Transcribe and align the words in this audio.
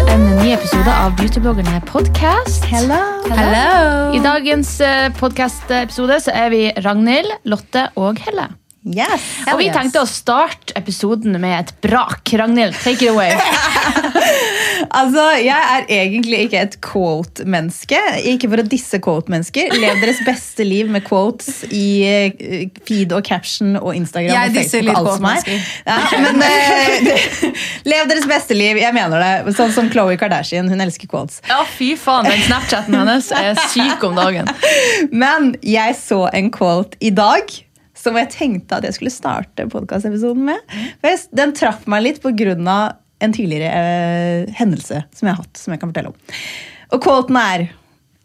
til 0.00 0.12
en 0.14 0.22
ny 0.38 0.52
episode 0.54 0.92
av 0.92 1.16
Beautybloggerne 1.18 1.80
podcast. 1.88 2.64
Hello. 2.70 3.00
I 4.16 4.22
dagens 4.24 4.72
podkast-episode 5.20 6.20
så 6.24 6.36
er 6.36 6.48
vi 6.54 6.62
Ragnhild, 6.84 7.36
Lotte 7.48 7.88
og 8.00 8.22
Helle. 8.24 8.48
Yes. 8.80 9.24
Og 9.52 9.58
vi 9.60 9.66
tenkte 9.74 10.00
å 10.00 10.08
starte 10.08 10.72
episoden 10.78 11.36
med 11.42 11.52
et 11.58 11.72
brak. 11.84 12.24
Ragnhild, 12.40 12.78
take 12.80 13.04
it 13.04 13.12
away. 13.12 13.34
Altså, 14.90 15.22
Jeg 15.44 15.60
er 15.74 15.84
egentlig 15.92 16.38
ikke 16.46 16.60
et 16.64 16.76
quote-menneske. 16.82 17.98
Ikke 18.32 18.48
for 18.48 18.62
å 18.62 18.64
disse 18.66 18.98
quote-mennesker. 19.02 19.74
Lev 19.76 20.00
deres 20.02 20.22
beste 20.26 20.64
liv 20.66 20.88
med 20.90 21.04
quotes 21.06 21.66
i 21.68 21.84
eh, 22.08 22.64
feed 22.88 23.12
og 23.14 23.22
caption 23.28 23.76
og 23.76 23.92
Instagram 23.98 24.32
Jeg 24.32 24.50
og 24.52 24.56
disser 24.56 24.86
litt 24.86 24.96
og 24.96 25.10
alt 25.12 25.20
som 25.20 25.28
er. 25.28 25.44
quote-mennesker. 25.44 25.84
Ja, 25.84 26.24
men 26.24 26.42
eh, 26.48 27.62
Lev 27.92 28.10
deres 28.10 28.28
beste 28.32 28.56
liv. 28.56 28.80
Jeg 28.80 28.96
mener 28.96 29.22
det. 29.22 29.54
Sånn 29.60 29.72
som 29.76 29.92
Khloe 29.92 30.16
Kardashian. 30.20 30.70
Hun 30.72 30.82
elsker 30.86 31.10
quotes. 31.12 31.42
Ja, 31.50 31.60
fy 31.76 31.92
faen, 32.00 32.28
den 32.30 32.44
Snapchaten 32.48 32.96
hennes 32.96 33.30
er 33.36 33.60
syk 33.70 34.08
om 34.08 34.16
dagen. 34.18 34.48
Men 35.12 35.52
jeg 35.60 35.98
så 36.00 36.24
en 36.32 36.50
quote 36.54 36.98
i 37.04 37.12
dag 37.14 37.52
som 38.00 38.16
jeg 38.16 38.30
tenkte 38.32 38.78
at 38.78 38.86
jeg 38.88 38.96
skulle 38.96 39.12
starte 39.12 39.68
podkastepisoden 39.70 40.46
med. 40.48 40.74
Den 41.36 41.54
traff 41.56 41.86
meg 41.90 42.06
litt 42.06 42.22
pga. 42.24 42.56
en 43.20 43.32
tidligere 43.36 43.68
eh, 43.68 44.54
hendelse 44.56 45.02
som 45.12 45.28
jeg 45.28 45.34
har 45.34 45.42
hatt. 45.42 45.56
som 45.56 45.74
jeg 45.74 45.80
kan 45.80 45.90
fortelle 45.92 46.14
om. 46.14 46.38
Og 46.90 47.02
quoten 47.04 47.36
er 47.36 47.68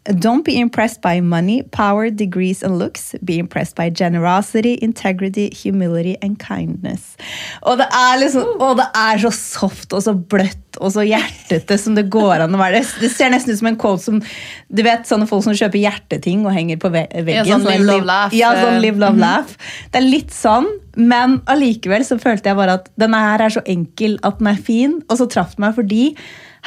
Don't 0.08 0.44
be 0.44 0.58
impressed 0.60 1.00
by 1.02 1.20
money, 1.20 1.62
power, 1.62 2.10
degrees 2.10 2.62
and 2.62 2.78
looks. 2.78 3.14
Be 3.24 3.38
impressed 3.38 3.74
by 3.74 3.90
generosity, 3.90 4.78
integrity, 4.82 5.50
humility 5.54 6.16
and 6.22 6.38
kindness. 6.38 7.16
Og 7.62 7.78
det 7.80 7.88
er 7.90 8.20
liksom, 8.22 8.60
og 8.62 8.76
det 8.78 8.86
er 8.94 9.18
så 9.24 9.32
soft 9.34 9.92
og 9.96 10.04
så 10.04 10.14
bløtt 10.14 10.78
og 10.80 10.92
så 10.92 11.02
hjertete 11.08 11.78
som 11.80 11.96
det 11.96 12.06
går 12.12 12.44
an 12.44 12.54
å 12.54 12.60
være. 12.60 12.84
Det, 13.00 13.10
ser 13.10 13.32
nesten 13.32 13.54
ut 13.56 13.58
som 13.62 13.70
en 13.72 13.78
quote 13.80 14.04
som 14.04 14.22
Du 14.68 14.82
vet 14.84 15.08
sånne 15.08 15.26
folk 15.30 15.42
som 15.46 15.56
kjøper 15.56 15.80
hjerteting 15.80 16.44
og 16.46 16.52
henger 16.54 16.78
på 16.82 16.90
veggen. 16.92 17.26
Ja, 17.32 17.44
sånn 17.48 17.66
live, 17.66 17.86
love, 17.88 18.06
laugh. 18.06 18.34
Ja, 18.36 18.52
sånn 18.60 18.80
live, 18.84 18.98
love, 19.00 19.16
Mhm. 19.16 19.24
laugh. 19.24 19.56
Det 19.90 20.02
er 20.02 20.06
litt 20.06 20.30
sånn, 20.30 20.66
men 20.96 21.40
allikevel 21.46 22.04
så 22.04 22.20
følte 22.20 22.50
jeg 22.52 22.56
bare 22.56 22.74
at 22.74 22.90
denne 22.98 23.16
her 23.16 23.42
er 23.46 23.48
så 23.50 23.62
enkel 23.66 24.18
at 24.22 24.38
den 24.38 24.48
er 24.48 24.56
fin. 24.60 25.02
Og 25.08 25.18
så 25.18 25.28
traff 25.28 25.56
den 25.56 25.64
meg 25.66 25.74
fordi 25.74 26.14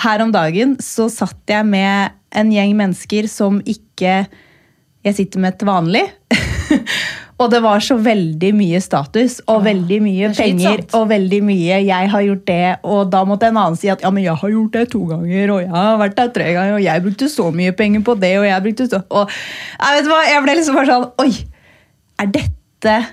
her 0.04 0.22
om 0.24 0.32
dagen 0.32 0.78
så 0.78 1.10
satt 1.12 1.36
jeg 1.48 1.66
med 1.66 2.12
en 2.36 2.52
gjeng 2.54 2.76
mennesker 2.78 3.28
som 3.32 3.62
ikke 3.66 4.24
jeg 5.06 5.16
sitter 5.16 5.42
med 5.42 5.56
til 5.60 5.70
vanlig. 5.70 6.04
og 7.40 7.52
det 7.54 7.62
var 7.64 7.84
så 7.84 7.96
veldig 8.04 8.50
mye 8.58 8.82
status 8.84 9.38
og 9.48 9.64
veldig 9.64 10.00
mye 10.04 10.26
er 10.28 10.36
penger 10.36 10.82
og 10.98 11.06
veldig 11.12 11.40
mye 11.48 11.78
'jeg 11.86 12.10
har 12.12 12.26
gjort 12.26 12.44
det', 12.48 12.80
og 12.84 13.12
da 13.14 13.24
måtte 13.24 13.48
en 13.48 13.58
annen 13.58 13.78
si 13.80 13.88
at 13.88 14.02
'ja, 14.04 14.12
men 14.12 14.24
jeg 14.24 14.36
har 14.36 14.50
gjort 14.50 14.74
det 14.74 14.90
to 14.92 15.00
ganger', 15.08 15.54
og 15.54 15.62
'jeg 15.62 15.72
har 15.72 15.98
vært 15.98 16.18
der 16.18 16.28
tre 16.28 16.50
ganger', 16.54 16.74
og 16.74 16.84
'jeg 16.84 17.04
brukte 17.04 17.30
så 17.30 17.52
mye 17.52 17.72
penger 17.72 18.02
på 18.02 18.16
det', 18.20 18.40
og 18.40 18.46
jeg 18.46 18.64
brukte 18.64 18.90
så 18.90 19.02
og, 19.10 19.30
jeg, 19.80 19.96
vet 19.96 20.12
hva, 20.12 20.20
jeg 20.28 20.44
ble 20.44 20.56
liksom 20.56 20.76
bare 20.76 20.86
sånn 20.86 21.12
Oi! 21.20 21.32
Er 22.20 22.26
dette 22.28 23.06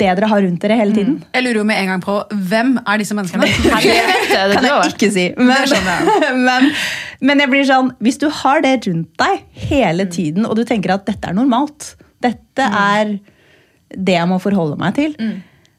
det 0.00 0.14
dere 0.16 0.28
har 0.30 0.42
rundt 0.42 0.62
dere 0.64 0.76
hele 0.80 0.94
tiden? 0.96 1.16
Jeg 1.34 1.44
lurer 1.44 1.60
jo 1.60 1.64
med 1.68 1.80
en 1.82 1.90
gang 1.92 2.02
på 2.04 2.14
hvem 2.48 2.78
er 2.80 3.02
disse 3.02 3.16
menneskene? 3.16 3.48
Kan 3.68 3.84
jeg 3.84 4.94
ikke 4.94 5.10
si. 5.16 5.26
Men, 5.36 5.74
men, 6.48 6.70
men 7.20 7.42
jeg 7.42 7.52
blir 7.52 7.66
sånn, 7.68 7.92
hvis 8.00 8.18
du 8.22 8.28
har 8.40 8.62
det 8.64 8.78
rundt 8.86 9.12
deg 9.20 9.44
hele 9.68 10.06
tiden, 10.10 10.46
og 10.48 10.56
du 10.56 10.64
tenker 10.68 10.94
at 10.94 11.06
dette 11.08 11.28
er 11.30 11.36
normalt, 11.36 11.94
dette 12.24 12.64
er 12.64 13.14
det 13.90 14.16
jeg 14.16 14.28
må 14.30 14.38
forholde 14.42 14.78
meg 14.80 14.96
til, 14.96 15.14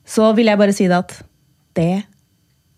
så 0.05 0.31
vil 0.37 0.51
jeg 0.51 0.59
bare 0.59 0.75
si 0.75 0.87
det 0.91 0.97
at 0.99 1.15
det 1.77 2.03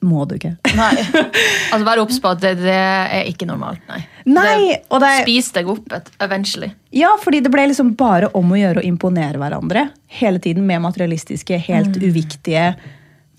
må 0.03 0.25
du 0.27 0.35
ikke. 0.37 0.55
Nei. 0.77 0.93
Altså, 1.73 1.85
Vær 1.87 2.01
obs 2.03 2.19
på 2.21 2.29
at 2.29 2.41
det, 2.43 2.51
det 2.61 2.73
er 2.77 3.29
ikke 3.31 3.47
normalt. 3.49 3.81
Nei. 3.89 4.03
Nei, 4.29 4.75
og 4.93 4.99
det 5.01 5.13
Spis 5.23 5.47
deg 5.55 5.69
opp 5.71 5.95
et, 5.95 6.11
eventually. 6.21 6.69
Ja, 6.93 7.15
fordi 7.17 7.39
det 7.41 7.49
ble 7.53 7.65
liksom 7.71 7.95
bare 7.97 8.29
om 8.37 8.51
å 8.53 8.59
gjøre 8.59 8.83
å 8.83 8.85
imponere 8.85 9.41
hverandre 9.41 9.87
hele 10.19 10.41
tiden 10.43 10.67
med 10.69 10.83
materialistiske, 10.83 11.57
helt 11.65 11.97
uviktige 11.97 12.67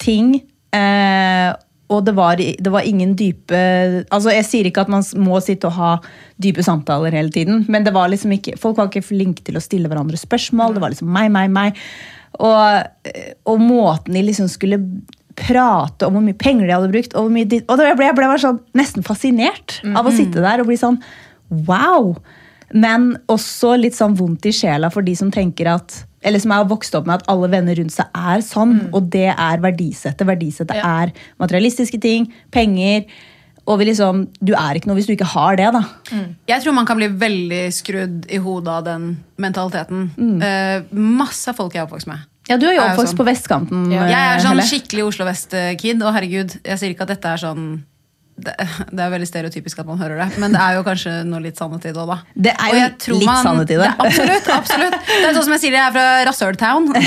ting. 0.02 0.34
Eh, 0.74 1.50
og 1.94 2.04
det 2.06 2.14
var, 2.16 2.38
det 2.38 2.72
var 2.72 2.86
ingen 2.86 3.14
dype 3.18 3.58
altså 4.12 4.32
Jeg 4.34 4.46
sier 4.48 4.68
ikke 4.68 4.84
at 4.84 4.92
man 4.92 5.04
må 5.22 5.40
sitte 5.44 5.70
og 5.70 5.76
ha 5.78 5.90
dype 6.40 6.64
samtaler 6.66 7.14
hele 7.14 7.32
tiden, 7.34 7.64
men 7.70 7.86
det 7.86 7.94
var 7.94 8.10
liksom 8.10 8.34
ikke, 8.36 8.56
folk 8.60 8.78
var 8.80 8.90
ikke 8.90 9.06
flinke 9.06 9.44
til 9.46 9.58
å 9.58 9.62
stille 9.62 9.90
hverandre 9.90 10.18
spørsmål. 10.18 10.74
Det 10.74 10.82
var 10.82 10.94
liksom 10.94 11.12
meg, 11.14 11.30
meg, 11.34 11.52
meg. 11.54 11.78
Og, 12.42 13.12
og 13.46 13.60
måten 13.62 14.16
de 14.16 14.24
liksom 14.26 14.50
skulle 14.50 14.80
prate 15.38 16.06
om 16.06 16.16
hvor 16.16 16.24
mye 16.24 16.38
penger 16.38 16.66
de 16.66 16.74
hadde 16.74 16.90
brukt. 16.92 17.14
Og, 17.18 17.30
mye 17.34 17.46
og 17.46 17.84
jeg 17.86 17.98
ble, 17.98 18.08
jeg 18.08 18.18
ble 18.18 18.30
sånn 18.42 18.62
nesten 18.78 19.06
fascinert 19.06 19.78
av 19.94 20.06
å 20.06 20.14
sitte 20.14 20.42
der 20.42 20.62
og 20.62 20.70
bli 20.70 20.78
sånn 20.80 20.98
wow! 21.68 22.14
Men 22.74 23.12
også 23.30 23.76
litt 23.78 23.94
sånn 23.94 24.16
vondt 24.18 24.48
i 24.50 24.54
sjela 24.54 24.90
for 24.90 25.06
de 25.06 25.14
som 25.18 25.30
tenker 25.34 25.70
at 25.76 26.00
eller 26.24 26.40
som 26.42 26.50
er 26.56 26.64
vokst 26.70 26.94
opp 26.98 27.06
med 27.06 27.20
at 27.20 27.28
alle 27.28 27.48
venner 27.52 27.76
rundt 27.78 27.92
seg 27.94 28.06
er 28.16 28.40
sånn, 28.44 28.88
og 28.92 29.10
det 29.12 29.28
er 29.34 29.62
verdisettet. 29.62 30.26
Verdisettet 30.26 30.76
Ja. 30.76 31.04
er 31.04 31.12
materialistiske 31.40 32.00
ting, 32.00 32.32
penger. 32.50 33.04
Og 33.66 33.78
vi 33.80 33.86
liksom, 33.86 34.26
du 34.44 34.52
er 34.52 34.74
ikke 34.76 34.86
noe 34.90 34.96
hvis 34.98 35.06
du 35.08 35.14
ikke 35.14 35.24
har 35.36 35.56
det, 35.56 35.70
da. 35.72 35.80
Jeg 36.48 36.60
tror 36.62 36.74
man 36.76 36.84
kan 36.84 36.98
bli 36.98 37.08
veldig 37.08 37.62
skrudd 37.72 38.26
i 38.28 38.36
hodet 38.44 38.68
av 38.68 38.84
den 38.84 39.06
mentaliteten. 39.40 40.10
Eh, 40.42 40.82
masse 40.92 41.48
av 41.48 41.56
folk 41.56 41.72
jeg 41.72 41.80
er 41.80 41.86
oppvokst 41.88 42.06
med. 42.10 42.18
Ja, 42.48 42.58
Du 42.58 42.66
er 42.66 42.74
jo 42.74 42.80
Er 42.82 42.88
jo 42.90 42.92
oppvokst 42.92 43.14
sånn. 43.14 43.22
på 43.22 43.24
vestkanten. 43.30 43.90
Jeg 43.90 44.12
er 44.12 44.38
sånn 44.44 44.60
skikkelig 44.60 45.06
Oslo 45.06 45.24
Vest-kid, 45.24 46.02
og 46.02 46.12
herregud, 46.12 46.58
jeg 46.62 46.78
sier 46.78 46.90
ikke 46.92 47.06
at 47.08 47.14
dette 47.14 47.24
er 47.24 47.36
sånn 47.40 47.82
det, 48.34 48.54
det 48.90 48.98
er 48.98 49.10
veldig 49.12 49.26
stereotypisk 49.28 49.78
at 49.78 49.86
man 49.86 50.00
hører 50.00 50.18
det, 50.24 50.40
men 50.42 50.54
det 50.54 50.60
er 50.60 50.78
jo 50.78 50.84
kanskje 50.86 51.12
noe 51.28 51.38
litt 51.44 51.58
sannhet 51.60 51.86
i 51.86 51.92
det 51.94 52.00
òg, 52.02 52.10
da. 52.10 52.16
Det 52.46 52.54
er 52.54 52.72
jo 52.74 53.18
litt 53.20 53.28
man, 53.28 53.42
sannhet 53.46 53.70
i 53.70 53.78
det. 53.78 53.86
det. 53.86 54.06
absolutt, 54.06 54.48
absolutt. 54.56 54.96
Det 55.06 55.28
er 55.28 55.36
sånn 55.36 55.46
som 55.46 55.54
jeg 55.54 55.62
sier, 55.62 55.76
jeg 55.78 55.86
er 55.86 55.94
fra 55.94 56.06
Rasøltown. 56.30 56.88
Det, 56.94 57.02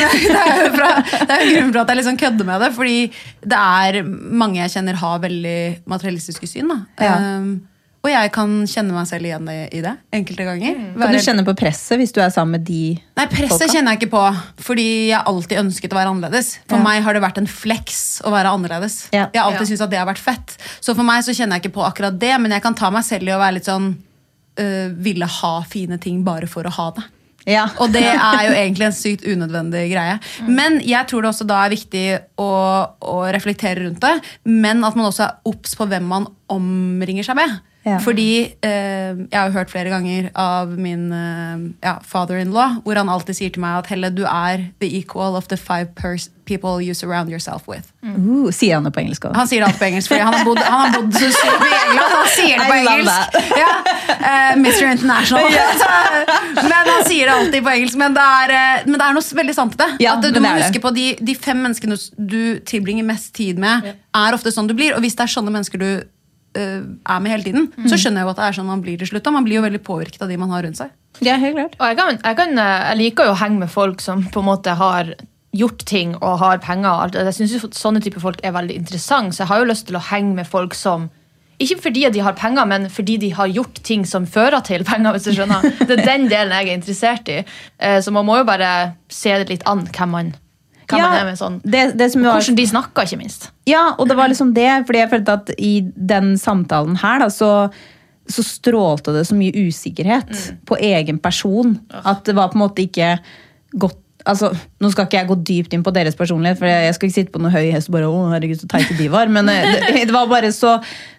det 1.27 1.33
er 1.33 1.41
jo 1.43 1.51
grunnen 1.51 1.71
for 1.73 1.81
at 1.81 1.91
jeg 1.91 1.99
liksom 1.99 2.17
kødder 2.19 2.47
med 2.47 2.61
det, 2.63 2.69
fordi 2.75 2.97
det 3.43 3.57
er 3.57 3.97
mange 4.07 4.59
jeg 4.61 4.73
kjenner 4.75 4.99
har 5.01 5.19
veldig 5.23 5.59
materialistiske 5.89 6.49
syn. 6.49 6.71
da. 6.71 6.77
Ja. 7.03 7.17
Um, 7.37 7.49
og 8.07 8.13
jeg 8.13 8.31
kan 8.35 8.53
kjenne 8.71 8.95
meg 8.95 9.07
selv 9.09 9.27
igjen 9.27 9.47
i 9.51 9.81
det 9.83 9.93
enkelte 10.15 10.45
ganger. 10.47 10.79
Kan 11.01 11.13
du 11.13 11.19
kjenne 11.25 11.43
på 11.47 11.55
presset 11.59 11.99
hvis 12.01 12.13
du 12.15 12.21
er 12.23 12.31
sammen 12.33 12.55
med 12.57 12.65
de 12.67 12.79
Nei, 13.19 13.25
presset 13.31 13.53
folka? 13.65 13.69
kjenner 13.75 13.93
jeg 13.95 14.01
ikke 14.01 14.13
på, 14.15 14.23
fordi 14.69 14.87
jeg 15.11 15.21
alltid 15.33 15.61
ønsket 15.61 15.93
å 15.95 15.99
være 15.99 16.13
annerledes. 16.15 16.53
For 16.69 16.77
Ja. 16.79 16.83
meg 16.87 17.03
har 17.03 17.13
det 17.17 17.21
vært 17.23 17.37
en 17.43 17.47
flex 17.51 18.21
å 18.23 18.31
være 18.31 18.51
annerledes. 18.55 18.97
Ja. 19.11 19.27
Jeg 19.33 19.41
har 19.41 19.51
alltid 19.51 19.67
Ja. 19.67 19.69
syntes 19.73 19.81
at 19.87 19.89
det 19.93 19.99
har 19.99 20.07
vært 20.09 20.23
fett. 20.23 20.57
Så 20.81 20.95
for 20.95 21.03
meg 21.03 21.23
så 21.23 21.35
kjenner 21.35 21.59
jeg 21.59 21.67
ikke 21.67 21.75
på 21.81 21.85
akkurat 21.91 22.17
det, 22.19 22.33
men 22.41 22.51
jeg 22.51 22.61
kan 22.63 22.73
ta 22.73 22.89
meg 22.89 23.03
selv 23.03 23.23
i 23.27 23.31
å 23.35 23.39
være 23.39 23.53
litt 23.59 23.65
sånn 23.69 23.95
øh, 24.57 24.89
Ville 24.97 25.25
ha 25.27 25.61
fine 25.69 25.99
ting 26.01 26.23
bare 26.23 26.47
for 26.49 26.63
å 26.63 26.71
ha 26.71 26.91
det. 26.97 27.03
Ja. 27.47 27.67
Og 27.79 27.91
det 27.93 28.01
er 28.31 28.41
jo 28.49 28.53
egentlig 28.57 28.85
en 28.89 28.91
sykt 28.97 29.23
unødvendig 29.23 29.85
greie. 29.93 30.19
Men 30.49 30.81
jeg 30.83 31.07
tror 31.07 31.21
det 31.23 31.29
også 31.29 31.45
da 31.47 31.61
er 31.65 31.69
viktig 31.75 32.19
å, 32.43 32.47
å 32.99 33.31
reflektere 33.31 33.85
rundt 33.85 34.01
det, 34.03 34.15
men 34.43 34.83
at 34.83 34.95
man 34.99 35.05
også 35.11 35.23
er 35.29 35.35
obs 35.47 35.75
på 35.79 35.87
hvem 35.87 36.03
man 36.09 36.27
omringer 36.51 37.23
seg 37.23 37.37
med. 37.39 37.59
Ja. 37.85 37.99
Fordi 38.03 38.31
eh, 38.65 39.15
jeg 39.31 39.37
har 39.37 39.47
jo 39.47 39.55
hørt 39.55 39.71
flere 39.71 39.91
ganger 39.93 40.29
av 40.35 40.73
min 40.79 41.11
eh, 41.15 41.67
ja, 41.85 41.97
father-in-law, 42.03 42.81
hvor 42.83 42.99
han 42.99 43.11
alltid 43.11 43.37
sier 43.37 43.53
til 43.53 43.63
meg 43.63 43.83
at 43.83 43.91
Helle, 43.91 44.09
du 44.11 44.25
er 44.27 44.67
the 44.81 44.89
equal 44.97 45.37
of 45.39 45.47
the 45.47 45.57
five 45.57 45.95
people 46.47 46.81
you 46.83 46.93
surround 46.93 47.31
yourself 47.31 47.67
with. 47.67 47.91
Uh, 48.03 48.49
sier 48.51 48.75
han 48.75 48.87
det 48.87 48.93
på 48.95 49.03
engelsk 49.03 49.27
òg? 49.27 49.35
Han 49.37 49.47
sier 49.47 49.63
alltid 49.67 49.79
på 49.79 49.87
engelsk, 49.87 50.11
fordi 50.11 50.25
han 50.25 50.35
har 50.35 50.47
bodd, 50.47 50.59
han 50.63 50.83
har 50.83 50.95
bodd 50.95 51.15
så 51.15 51.29
sykt 51.35 51.63
i 51.63 51.71
England. 51.77 52.11
Han 52.15 52.29
sier 52.33 52.59
det 52.59 52.67
på 52.67 52.77
engelsk. 52.81 53.39
Ja, 53.61 53.71
eh, 54.17 54.51
Mr. 54.57 54.83
International. 54.91 55.57
Men 56.71 56.91
han 56.91 57.07
sier 57.07 57.29
det 57.31 57.37
alltid 57.37 57.63
på 57.63 57.73
engelsk. 57.75 57.99
Men 58.03 58.17
det 58.17 58.27
er, 58.41 58.55
eh, 58.57 58.85
men 58.87 58.99
det 58.99 59.07
er 59.07 59.17
noe 59.19 59.39
veldig 59.41 59.55
sant 59.55 59.75
i 59.77 59.81
det. 59.83 59.89
At 60.11 60.27
du 60.27 60.41
må 60.43 60.53
huske 60.57 60.83
på 60.83 60.93
de, 60.95 61.07
de 61.23 61.35
fem 61.39 61.59
menneskene 61.63 61.99
du 62.17 62.41
tilbringer 62.67 63.07
mest 63.07 63.33
tid 63.37 63.59
med, 63.61 63.91
er 64.17 64.35
ofte 64.35 64.51
sånn 64.51 64.67
du 64.67 64.75
blir. 64.77 64.95
Og 64.97 65.03
hvis 65.05 65.15
det 65.17 65.27
er 65.27 65.35
sånne 65.37 65.53
mennesker 65.53 65.83
du 65.83 65.89
er 66.57 67.19
med 67.23 67.31
hele 67.31 67.43
tiden, 67.45 67.67
Mm. 67.77 67.87
så 67.89 67.97
skjønner 67.99 68.21
jeg 68.21 68.27
jo 68.27 68.33
at 68.33 68.39
det 68.41 68.45
er 68.47 68.57
sånn 68.57 68.65
man 68.71 68.81
blir 68.81 68.97
til 68.97 69.07
slutt. 69.07 69.31
Man 69.33 69.43
blir 69.45 69.59
jo 69.59 69.65
veldig 69.67 69.83
påvirket 69.83 70.21
av 70.21 70.29
de 70.29 70.37
man 70.37 70.49
har 70.55 70.63
rundt 70.63 70.77
seg. 70.77 70.89
Ja, 71.21 71.37
helt 71.41 71.55
klart. 71.57 71.75
Og 71.79 71.87
jeg, 71.87 71.97
kan, 71.97 72.19
jeg, 72.23 72.37
kan, 72.37 72.57
eh, 72.57 72.83
jeg 72.91 72.97
liker 73.03 73.25
jo 73.25 73.33
å 73.35 73.41
henge 73.41 73.59
med 73.59 73.69
folk 73.73 74.01
som 74.01 74.23
på 74.23 74.39
en 74.43 74.45
måte 74.51 74.75
har 74.77 75.13
gjort 75.57 75.85
ting 75.85 76.15
og 76.21 76.39
har 76.39 76.57
penger. 76.59 76.89
og 76.91 77.01
alt. 77.07 77.15
Jeg 77.15 77.33
synes 77.33 77.53
jo 77.63 77.69
Sånne 77.73 78.01
type 78.03 78.19
folk 78.21 78.39
er 78.43 78.51
veldig 78.51 78.75
interessante, 78.75 79.33
så 79.33 79.43
jeg 79.45 79.47
har 79.47 79.59
jo 79.63 79.71
lyst 79.71 79.87
til 79.87 79.95
å 79.97 80.03
henge 80.11 80.35
med 80.35 80.45
folk 80.47 80.73
som 80.75 81.09
ikke 81.59 81.79
fordi 81.81 82.03
de 82.13 82.19
har 82.21 82.33
penger, 82.37 82.67
men 82.69 82.83
fordi 82.93 83.15
de 83.17 83.29
har 83.33 83.47
gjort 83.49 83.79
ting 83.83 84.03
som 84.05 84.27
fører 84.29 84.61
til 84.63 84.83
penger. 84.85 85.11
hvis 85.15 85.23
du 85.25 85.31
skjønner. 85.33 85.61
Det 85.87 85.95
er 85.99 86.05
den 86.05 86.27
delen 86.29 86.53
jeg 86.53 86.67
er 86.69 86.77
interessert 86.77 87.27
i. 87.33 87.43
Eh, 87.79 87.99
Så 88.01 88.11
man 88.13 88.25
må 88.27 88.37
jo 88.37 88.43
bare 88.45 88.93
se 89.09 89.31
det 89.39 89.49
litt 89.49 89.63
an 89.65 89.87
hvem 89.87 90.09
man, 90.09 90.35
man 90.95 91.03
ja, 91.03 91.25
med. 91.27 91.37
sånn. 91.39 91.59
det, 91.67 91.83
det 91.99 92.09
som 92.13 92.23
var, 92.23 92.39
Hvordan 92.39 92.57
de 92.57 92.65
snakker, 92.71 93.09
ikke 93.09 93.19
minst. 93.19 93.49
Ja, 93.67 93.83
og 93.97 94.07
det 94.07 94.15
var 94.19 94.31
liksom 94.31 94.53
det, 94.55 94.69
fordi 94.87 95.03
jeg 95.03 95.11
følte 95.11 95.37
at 95.41 95.53
i 95.57 95.73
den 95.83 96.35
samtalen 96.39 96.95
her, 97.01 97.19
da, 97.25 97.27
så, 97.33 97.51
så 98.31 98.45
strålte 98.45 99.15
det 99.15 99.25
så 99.27 99.37
mye 99.37 99.67
usikkerhet 99.67 100.33
på 100.67 100.79
egen 100.79 101.19
person. 101.19 101.75
At 102.03 102.23
det 102.27 102.37
var 102.37 102.53
på 102.53 102.59
en 102.59 102.67
måte 102.67 102.85
ikke 102.87 103.17
godt 103.77 104.03
Altså, 104.27 104.49
nå 104.83 104.89
skal 104.91 105.05
ikke 105.05 105.19
jeg 105.21 105.27
gå 105.29 105.35
dypt 105.47 105.73
inn 105.77 105.83
på 105.85 105.91
deres 105.95 106.17
personlighet, 106.19 106.57
for 106.59 106.67
jeg 106.67 106.95
skal 106.97 107.07
ikke 107.07 107.15
sitte 107.15 107.31
på 107.31 107.39
noe 107.39 107.51
høy 107.53 107.69
hest 107.71 107.87
og 107.87 107.93
bare, 107.95 108.09
å 108.11 108.25
herregud, 108.33 108.57
så 108.59 108.67
teite 108.67 108.97
de 108.97 109.05
var. 109.13 109.29
Men 109.31 109.47
eh, 109.47 109.69
det, 109.93 110.01
det, 110.09 110.11
var 110.11 110.47
så, 110.51 110.73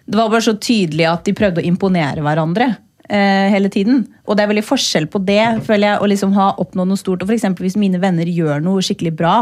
det 0.05 0.19
var 0.19 0.29
bare 0.29 0.45
så 0.45 0.53
tydelig 0.61 1.07
at 1.09 1.23
de 1.25 1.33
prøvde 1.33 1.63
å 1.63 1.65
imponere 1.65 2.21
hverandre 2.21 2.67
hele 3.09 3.71
tiden. 3.73 4.03
Og 4.27 4.37
det 4.37 4.43
er 4.43 4.51
veldig 4.51 4.65
forskjell 4.67 5.07
på 5.09 5.21
det, 5.25 5.41
føler 5.65 5.87
jeg, 5.87 6.01
å 6.01 6.09
liksom 6.11 6.35
ha 6.37 6.51
oppnådd 6.61 6.91
noe 6.91 7.01
stort. 7.01 7.23
Og 7.23 7.31
for 7.31 7.35
eksempel 7.37 7.65
hvis 7.65 7.79
mine 7.79 8.01
venner 8.01 8.29
gjør 8.29 8.61
noe 8.61 8.83
skikkelig 8.85 9.15
bra, 9.17 9.35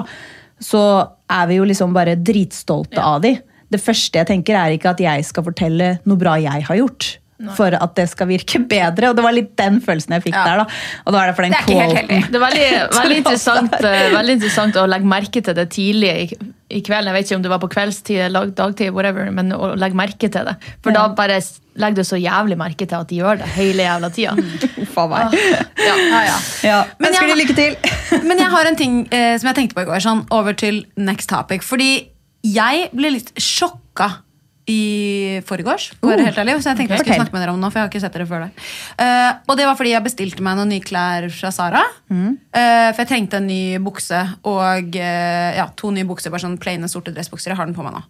så 0.63 0.81
er 1.29 1.49
vi 1.49 1.59
jo 1.59 1.67
liksom 1.67 1.93
bare 1.95 2.15
dritstolte 2.15 3.03
av 3.03 3.21
de. 3.25 3.35
Det 3.67 3.81
første 3.83 4.21
jeg 4.21 4.29
tenker 4.29 4.55
er 4.55 4.75
ikke 4.75 4.93
at 4.93 5.03
jeg 5.03 5.25
skal 5.27 5.45
fortelle 5.49 5.97
noe 6.07 6.19
bra 6.19 6.37
jeg 6.39 6.63
har 6.69 6.79
gjort. 6.79 7.17
For 7.55 7.69
at 7.77 7.91
det 7.95 8.07
skal 8.09 8.27
virke 8.31 8.57
bedre. 8.65 9.11
Og 9.11 9.15
det 9.15 9.23
var 9.23 9.35
litt 9.35 9.51
den 9.59 9.75
følelsen 9.85 10.15
jeg 10.17 10.23
fikk 10.23 10.33
Ja. 10.39 10.43
der. 10.47 10.57
da. 10.63 10.65
Og 11.05 11.13
da 11.13 11.19
er 11.21 11.27
det 11.27 11.35
for 11.37 11.43
den 11.45 11.51
Det 11.51 11.59
er 11.59 11.67
ikke 11.67 11.81
helt 11.83 11.97
heldig. 12.01 12.31
Det 12.31 12.39
er 12.39 12.45
veldig, 12.45 12.69
veldig, 13.01 13.17
interessant, 13.21 13.73
eh, 13.83 14.09
veldig 14.15 14.33
interessant 14.39 14.75
å 14.81 14.85
legge 14.89 15.05
merke 15.05 15.43
til 15.45 15.53
det 15.53 15.67
tidlig 15.75 16.09
i, 16.09 16.37
i 16.79 16.81
kvelden. 16.81 17.11
Jeg 17.11 17.13
vet 17.19 17.29
ikke 17.29 17.35
om 17.37 17.45
det 17.45 17.51
var 17.53 17.61
på 17.61 17.69
kveldstid 17.75 18.19
eller 18.25 18.49
dagtid, 18.57 18.89
whatever, 18.91 19.29
men 19.31 19.53
å 19.53 19.69
legge 19.77 19.95
merke 20.01 20.31
til 20.33 20.49
det. 20.49 20.55
For 20.81 20.91
da 20.97 21.07
bare 21.13 21.37
legger 21.77 22.01
du 22.01 22.03
så 22.09 22.17
jævlig 22.17 22.57
merke 22.57 22.87
til 22.89 22.97
at 22.97 23.07
de 23.13 23.19
gjør 23.21 23.37
det 23.43 23.47
hele 23.53 23.85
jævla 23.85 24.09
tida. 24.17 24.33
Uff 24.81 24.97
a 24.97 25.07
meg. 25.13 25.37
Ja, 25.37 25.95
ja, 25.95 26.21
ja. 26.31 26.37
Ja, 26.65 26.83
Men 26.97 27.11
Ønsker 27.13 27.27
jeg- 27.29 27.37
lykke 27.43 27.55
til. 27.55 27.77
Men 28.27 28.37
jeg 28.41 28.49
har 28.49 28.65
en 28.65 28.75
ting 28.75 28.95
eh, 29.13 29.37
som 29.37 29.51
jeg 29.53 29.59
tenkte 29.61 29.77
på 29.77 29.85
i 29.85 29.89
går. 29.93 30.01
Sånn, 30.01 30.25
over 30.33 30.57
til 30.57 30.87
next 30.97 31.29
topic. 31.29 31.61
Fordi 31.61 32.07
jeg 32.47 32.89
ble 32.97 33.13
litt 33.13 33.29
sjokka 33.37 34.23
i 34.67 35.39
forgårs. 35.47 35.91
For 35.95 36.09
å 36.09 36.11
være 36.11 36.25
helt 36.27 36.39
ærlig, 36.41 36.57
så 36.59 36.73
jeg 36.73 36.81
tenkte 36.81 36.97
jeg 36.97 37.05
skulle 37.05 37.19
snakke 37.21 37.35
med 37.35 37.43
dere 37.43 37.53
om 37.53 37.59
det 37.59 37.63
nå, 37.63 37.69
for 37.71 37.79
jeg 37.79 37.85
har 37.85 37.91
ikke 37.91 38.01
sett 38.03 38.17
dere 38.17 38.27
før 38.27 38.43
det. 38.43 38.65
Uh, 38.99 39.31
og 39.47 39.59
det 39.59 39.67
var 39.69 39.79
fordi 39.79 39.93
jeg 39.93 40.05
bestilte 40.07 40.43
meg 40.43 40.59
noen 40.59 40.73
nye 40.75 40.83
klær 40.83 41.29
fra 41.31 41.53
Sara. 41.55 41.85
Eh, 42.11 42.89
for 42.91 43.01
jeg 43.03 43.09
trengte 43.13 43.39
en 43.39 43.47
ny 43.47 43.61
bukse 43.83 44.19
og 44.47 44.99
uh, 44.99 45.49
ja, 45.55 45.69
to 45.79 45.93
nye 45.95 46.07
bukser. 46.09 46.33
Bare 46.33 46.43
sånn 46.43 46.59
plaine, 46.61 46.91
sorte 46.91 47.15
dressbukser. 47.15 47.53
Jeg 47.53 47.61
har 47.61 47.69
den 47.69 47.77
på 47.77 47.85
meg 47.85 47.95
nå. 47.95 48.03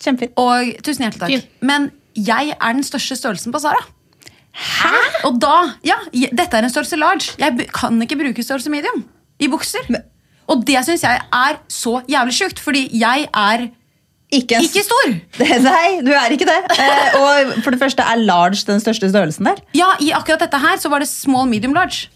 Kjempefint. 0.00 0.34
Og 0.40 0.74
tusen 0.82 1.06
hjertelig 1.06 1.40
takk. 1.40 1.56
Men 1.62 1.90
jeg 2.18 2.56
er 2.56 2.76
den 2.76 2.86
største 2.86 3.18
størrelsen 3.20 3.54
på 3.54 3.62
Sara. 3.62 3.82
Hæ? 4.50 4.94
Og 5.28 5.38
da, 5.38 5.56
ja, 5.86 6.00
Dette 6.10 6.58
er 6.58 6.66
en 6.66 6.72
størrelse 6.72 6.98
large. 6.98 7.36
Jeg 7.38 7.70
kan 7.74 8.02
ikke 8.02 8.18
bruke 8.18 8.42
størrelse 8.42 8.72
medium 8.72 9.04
i 9.38 9.48
bukser. 9.50 9.86
Og 10.50 10.64
det 10.66 10.80
syns 10.86 11.04
jeg 11.06 11.20
er 11.22 11.60
så 11.70 12.00
jævlig 12.10 12.34
sjukt, 12.34 12.62
fordi 12.62 12.88
jeg 12.98 13.28
er 13.30 13.68
Ikke, 14.30 14.56
en- 14.60 14.62
ikke 14.68 14.82
stor. 14.86 15.10
Nei, 15.66 16.00
du 16.06 16.12
er 16.14 16.30
ikke 16.36 16.46
det. 16.46 16.58
Eh, 16.78 17.16
og 17.18 17.52
for 17.64 17.74
det 17.74 17.80
første 17.80 18.04
er 18.06 18.20
large 18.22 18.62
den 18.68 18.78
største 18.82 19.08
størrelsen 19.10 19.48
der. 19.48 19.58
Ja, 19.74 19.88
I 19.98 20.12
akkurat 20.14 20.44
dette 20.44 20.60
her 20.62 20.78
så 20.78 20.90
var 20.92 21.02
det 21.02 21.08
small, 21.10 21.48
medium, 21.50 21.74
large. 21.74 22.06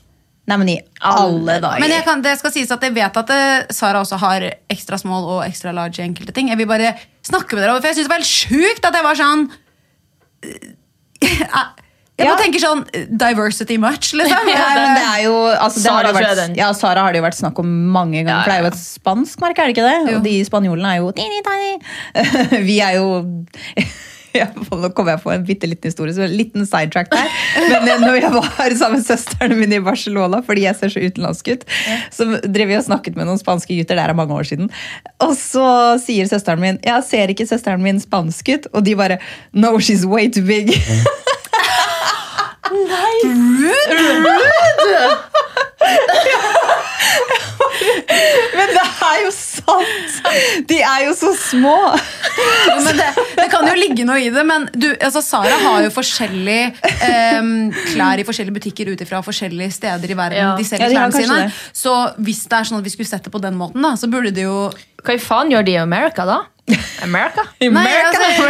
Nei, 0.47 0.59
men 0.61 0.69
i 0.69 0.77
alle 1.01 1.55
dager. 1.65 1.81
Men 1.81 1.91
jeg 1.91 2.05
kan, 2.05 2.21
det 2.23 2.35
skal 2.39 2.53
sies 2.53 2.71
at 2.75 2.83
jeg 2.85 2.93
vet 2.95 3.17
at 3.17 3.31
eh, 3.33 3.65
Sara 3.73 4.03
også 4.05 4.19
har 4.21 4.45
ekstra 4.71 4.99
small 5.01 5.25
og 5.39 5.43
ekstra 5.47 5.73
large 5.75 5.99
i 6.03 6.05
enkelte 6.07 6.35
ting. 6.37 6.51
Jeg 6.53 6.61
vil 6.61 6.69
bare 6.71 6.93
snakke 7.25 7.57
med 7.57 7.65
dere, 7.65 7.79
for 7.81 7.89
jeg 7.89 7.97
syns 7.99 8.11
det 8.11 8.13
var 8.13 8.21
helt 8.23 8.29
sjukt 8.31 8.89
at 8.91 8.99
jeg 9.01 9.07
var 9.09 9.19
sånn 9.23 9.47
eh, 10.45 11.65
Jeg 12.15 12.29
Ja. 12.29 12.35
bare 12.37 12.45
tenker 12.45 12.63
sånn 12.63 12.83
diversity 13.19 13.77
much, 13.83 14.13
liksom. 14.15 14.47
Ja, 14.55 14.67
men 14.77 14.95
det 14.95 15.07
er 15.09 15.23
jo, 15.25 15.35
altså, 15.51 15.83
det 15.83 15.91
har 15.91 16.05
Sara 16.07 16.13
det 16.13 16.21
vært, 16.23 16.57
ja, 16.61 16.69
Sara 16.79 17.03
har 17.03 17.13
det 17.13 17.19
jo 17.19 17.25
vært 17.27 17.41
snakk 17.41 17.59
om 17.59 17.73
mange 17.91 18.21
ganger. 18.23 18.31
Ja, 18.31 18.43
For 18.45 18.51
det 18.53 18.59
er 18.61 18.63
jo 18.63 18.71
et 18.71 18.81
spansk 18.85 19.43
merke, 19.43 19.59
er 19.65 19.67
det 19.73 19.75
ikke 19.77 19.89
det? 19.91 20.13
Jo. 20.13 20.19
Og 20.21 20.27
de 20.29 20.35
spanjolene 20.47 20.93
er 20.95 21.03
jo 21.03 21.11
tini, 21.19 21.41
tini. 21.43 22.63
Vi 22.71 22.79
er 22.87 23.01
jo 23.01 23.09
ja, 24.39 24.47
Nå 24.55 24.89
kommer 24.95 25.15
jeg 25.15 25.23
på 25.23 25.31
en 25.35 25.45
bitte 25.47 25.69
liten 25.71 25.91
historie, 25.91 26.15
så 26.15 26.25
en 26.27 26.33
liten 26.39 26.67
sidetrack 26.67 27.11
der. 27.13 27.35
Men 27.71 27.87
eh, 27.91 28.01
når 28.03 28.17
jeg 28.21 28.31
var 28.35 28.75
sammen 28.79 28.99
med 28.99 29.07
søsteren 29.07 29.55
min 29.59 29.75
i 29.75 29.83
Barcelona, 29.83 30.41
fordi 30.47 30.65
jeg 30.69 30.79
ser 30.79 30.91
så 30.95 31.03
utenlandsk 31.05 31.51
ut, 31.55 31.67
så 32.15 32.27
drev 32.43 32.71
vi 32.73 32.79
og 32.79 32.87
snakket 32.87 33.19
med 33.19 33.27
noen 33.31 33.39
spanske 33.43 33.75
gutter, 33.79 33.99
det 33.99 34.07
er 34.07 34.15
mange 34.19 34.35
år 34.35 34.47
siden. 34.49 34.71
Og 35.23 35.35
så 35.39 35.67
sier 36.03 36.27
søsteren 36.31 36.63
min 36.63 36.79
ja, 36.87 36.99
ser 37.03 37.31
ikke 37.35 37.47
søsteren 37.47 37.83
min 37.83 37.99
spansk 38.03 38.51
ut? 38.55 38.71
Og 38.75 38.83
de 38.87 38.95
bare 38.99 39.19
no, 39.53 39.75
she's 39.79 40.03
way 40.07 40.27
too 40.31 40.43
big. 40.47 40.75
Men 48.57 48.69
det 48.69 48.81
er 49.01 49.17
jo 49.25 49.31
sant! 49.67 50.67
De 50.71 50.79
er 50.83 51.05
jo 51.07 51.15
så 51.19 51.33
små. 51.39 51.75
Jo, 52.69 52.77
men 52.85 52.97
det, 52.99 53.09
det 53.39 53.47
kan 53.53 53.67
jo 53.69 53.75
ligge 53.79 54.07
noe 54.09 54.21
i 54.23 54.31
det, 54.35 54.45
men 54.49 54.67
du, 54.75 54.89
altså, 54.99 55.23
Sara 55.25 55.57
har 55.65 55.85
jo 55.87 55.91
forskjellige 55.95 56.73
um, 57.41 57.53
klær 57.93 58.23
i 58.23 58.27
forskjellige 58.29 58.59
butikker 58.61 58.93
ut 58.95 59.05
ifra 59.05 59.21
forskjellige 59.25 59.75
steder 59.81 60.15
i 60.15 60.19
verden. 60.19 60.41
Ja. 60.41 60.55
de 60.59 60.65
Ja, 60.65 60.71
selger 60.75 60.95
klærne 60.97 61.21
sine. 61.21 61.39
det. 61.45 61.61
Så 61.77 61.95
hvis 62.25 62.43
det 62.51 62.59
er 62.61 62.71
sånn 62.71 62.81
at 62.83 62.89
vi 62.89 62.95
skulle 62.97 63.11
sett 63.11 63.25
det 63.29 63.33
på 63.35 63.43
den 63.43 63.57
måten, 63.61 63.85
da, 63.85 63.95
så 64.01 64.11
burde 64.11 64.33
det 64.35 64.47
jo 64.49 64.59
Hva 65.05 65.15
i 65.19 65.21
faen 65.21 65.51
gjør 65.53 65.65
de 65.67 65.75
i 65.77 65.81
Amerika, 65.83 66.25
da? 66.25 66.41
America? 67.05 67.43
Nei, 67.61 67.83
altså, 68.09 68.47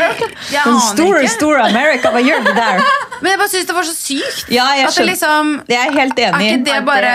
jeg 0.52 0.60
aner 0.62 0.84
Stor, 0.86 1.16
ikke. 1.18 1.32
stor 1.34 1.62
America, 1.64 2.12
hva 2.14 2.20
gjør 2.22 2.44
du 2.46 2.52
der? 2.54 2.78
Men 3.24 3.32
jeg 3.32 3.40
bare 3.40 3.50
syns 3.50 3.66
det 3.70 3.74
var 3.74 3.88
så 3.88 3.94
sykt. 3.96 4.52
Ja, 4.54 4.68
jeg 4.78 4.86
at 4.86 4.98
det 5.00 5.06
liksom 5.08 5.50
Jeg 5.72 5.80
er 5.88 5.96
helt 5.98 6.20
enig. 6.28 6.38
Er 6.38 6.52
ikke 6.52 6.68
det 6.68 6.78
bare 6.86 7.14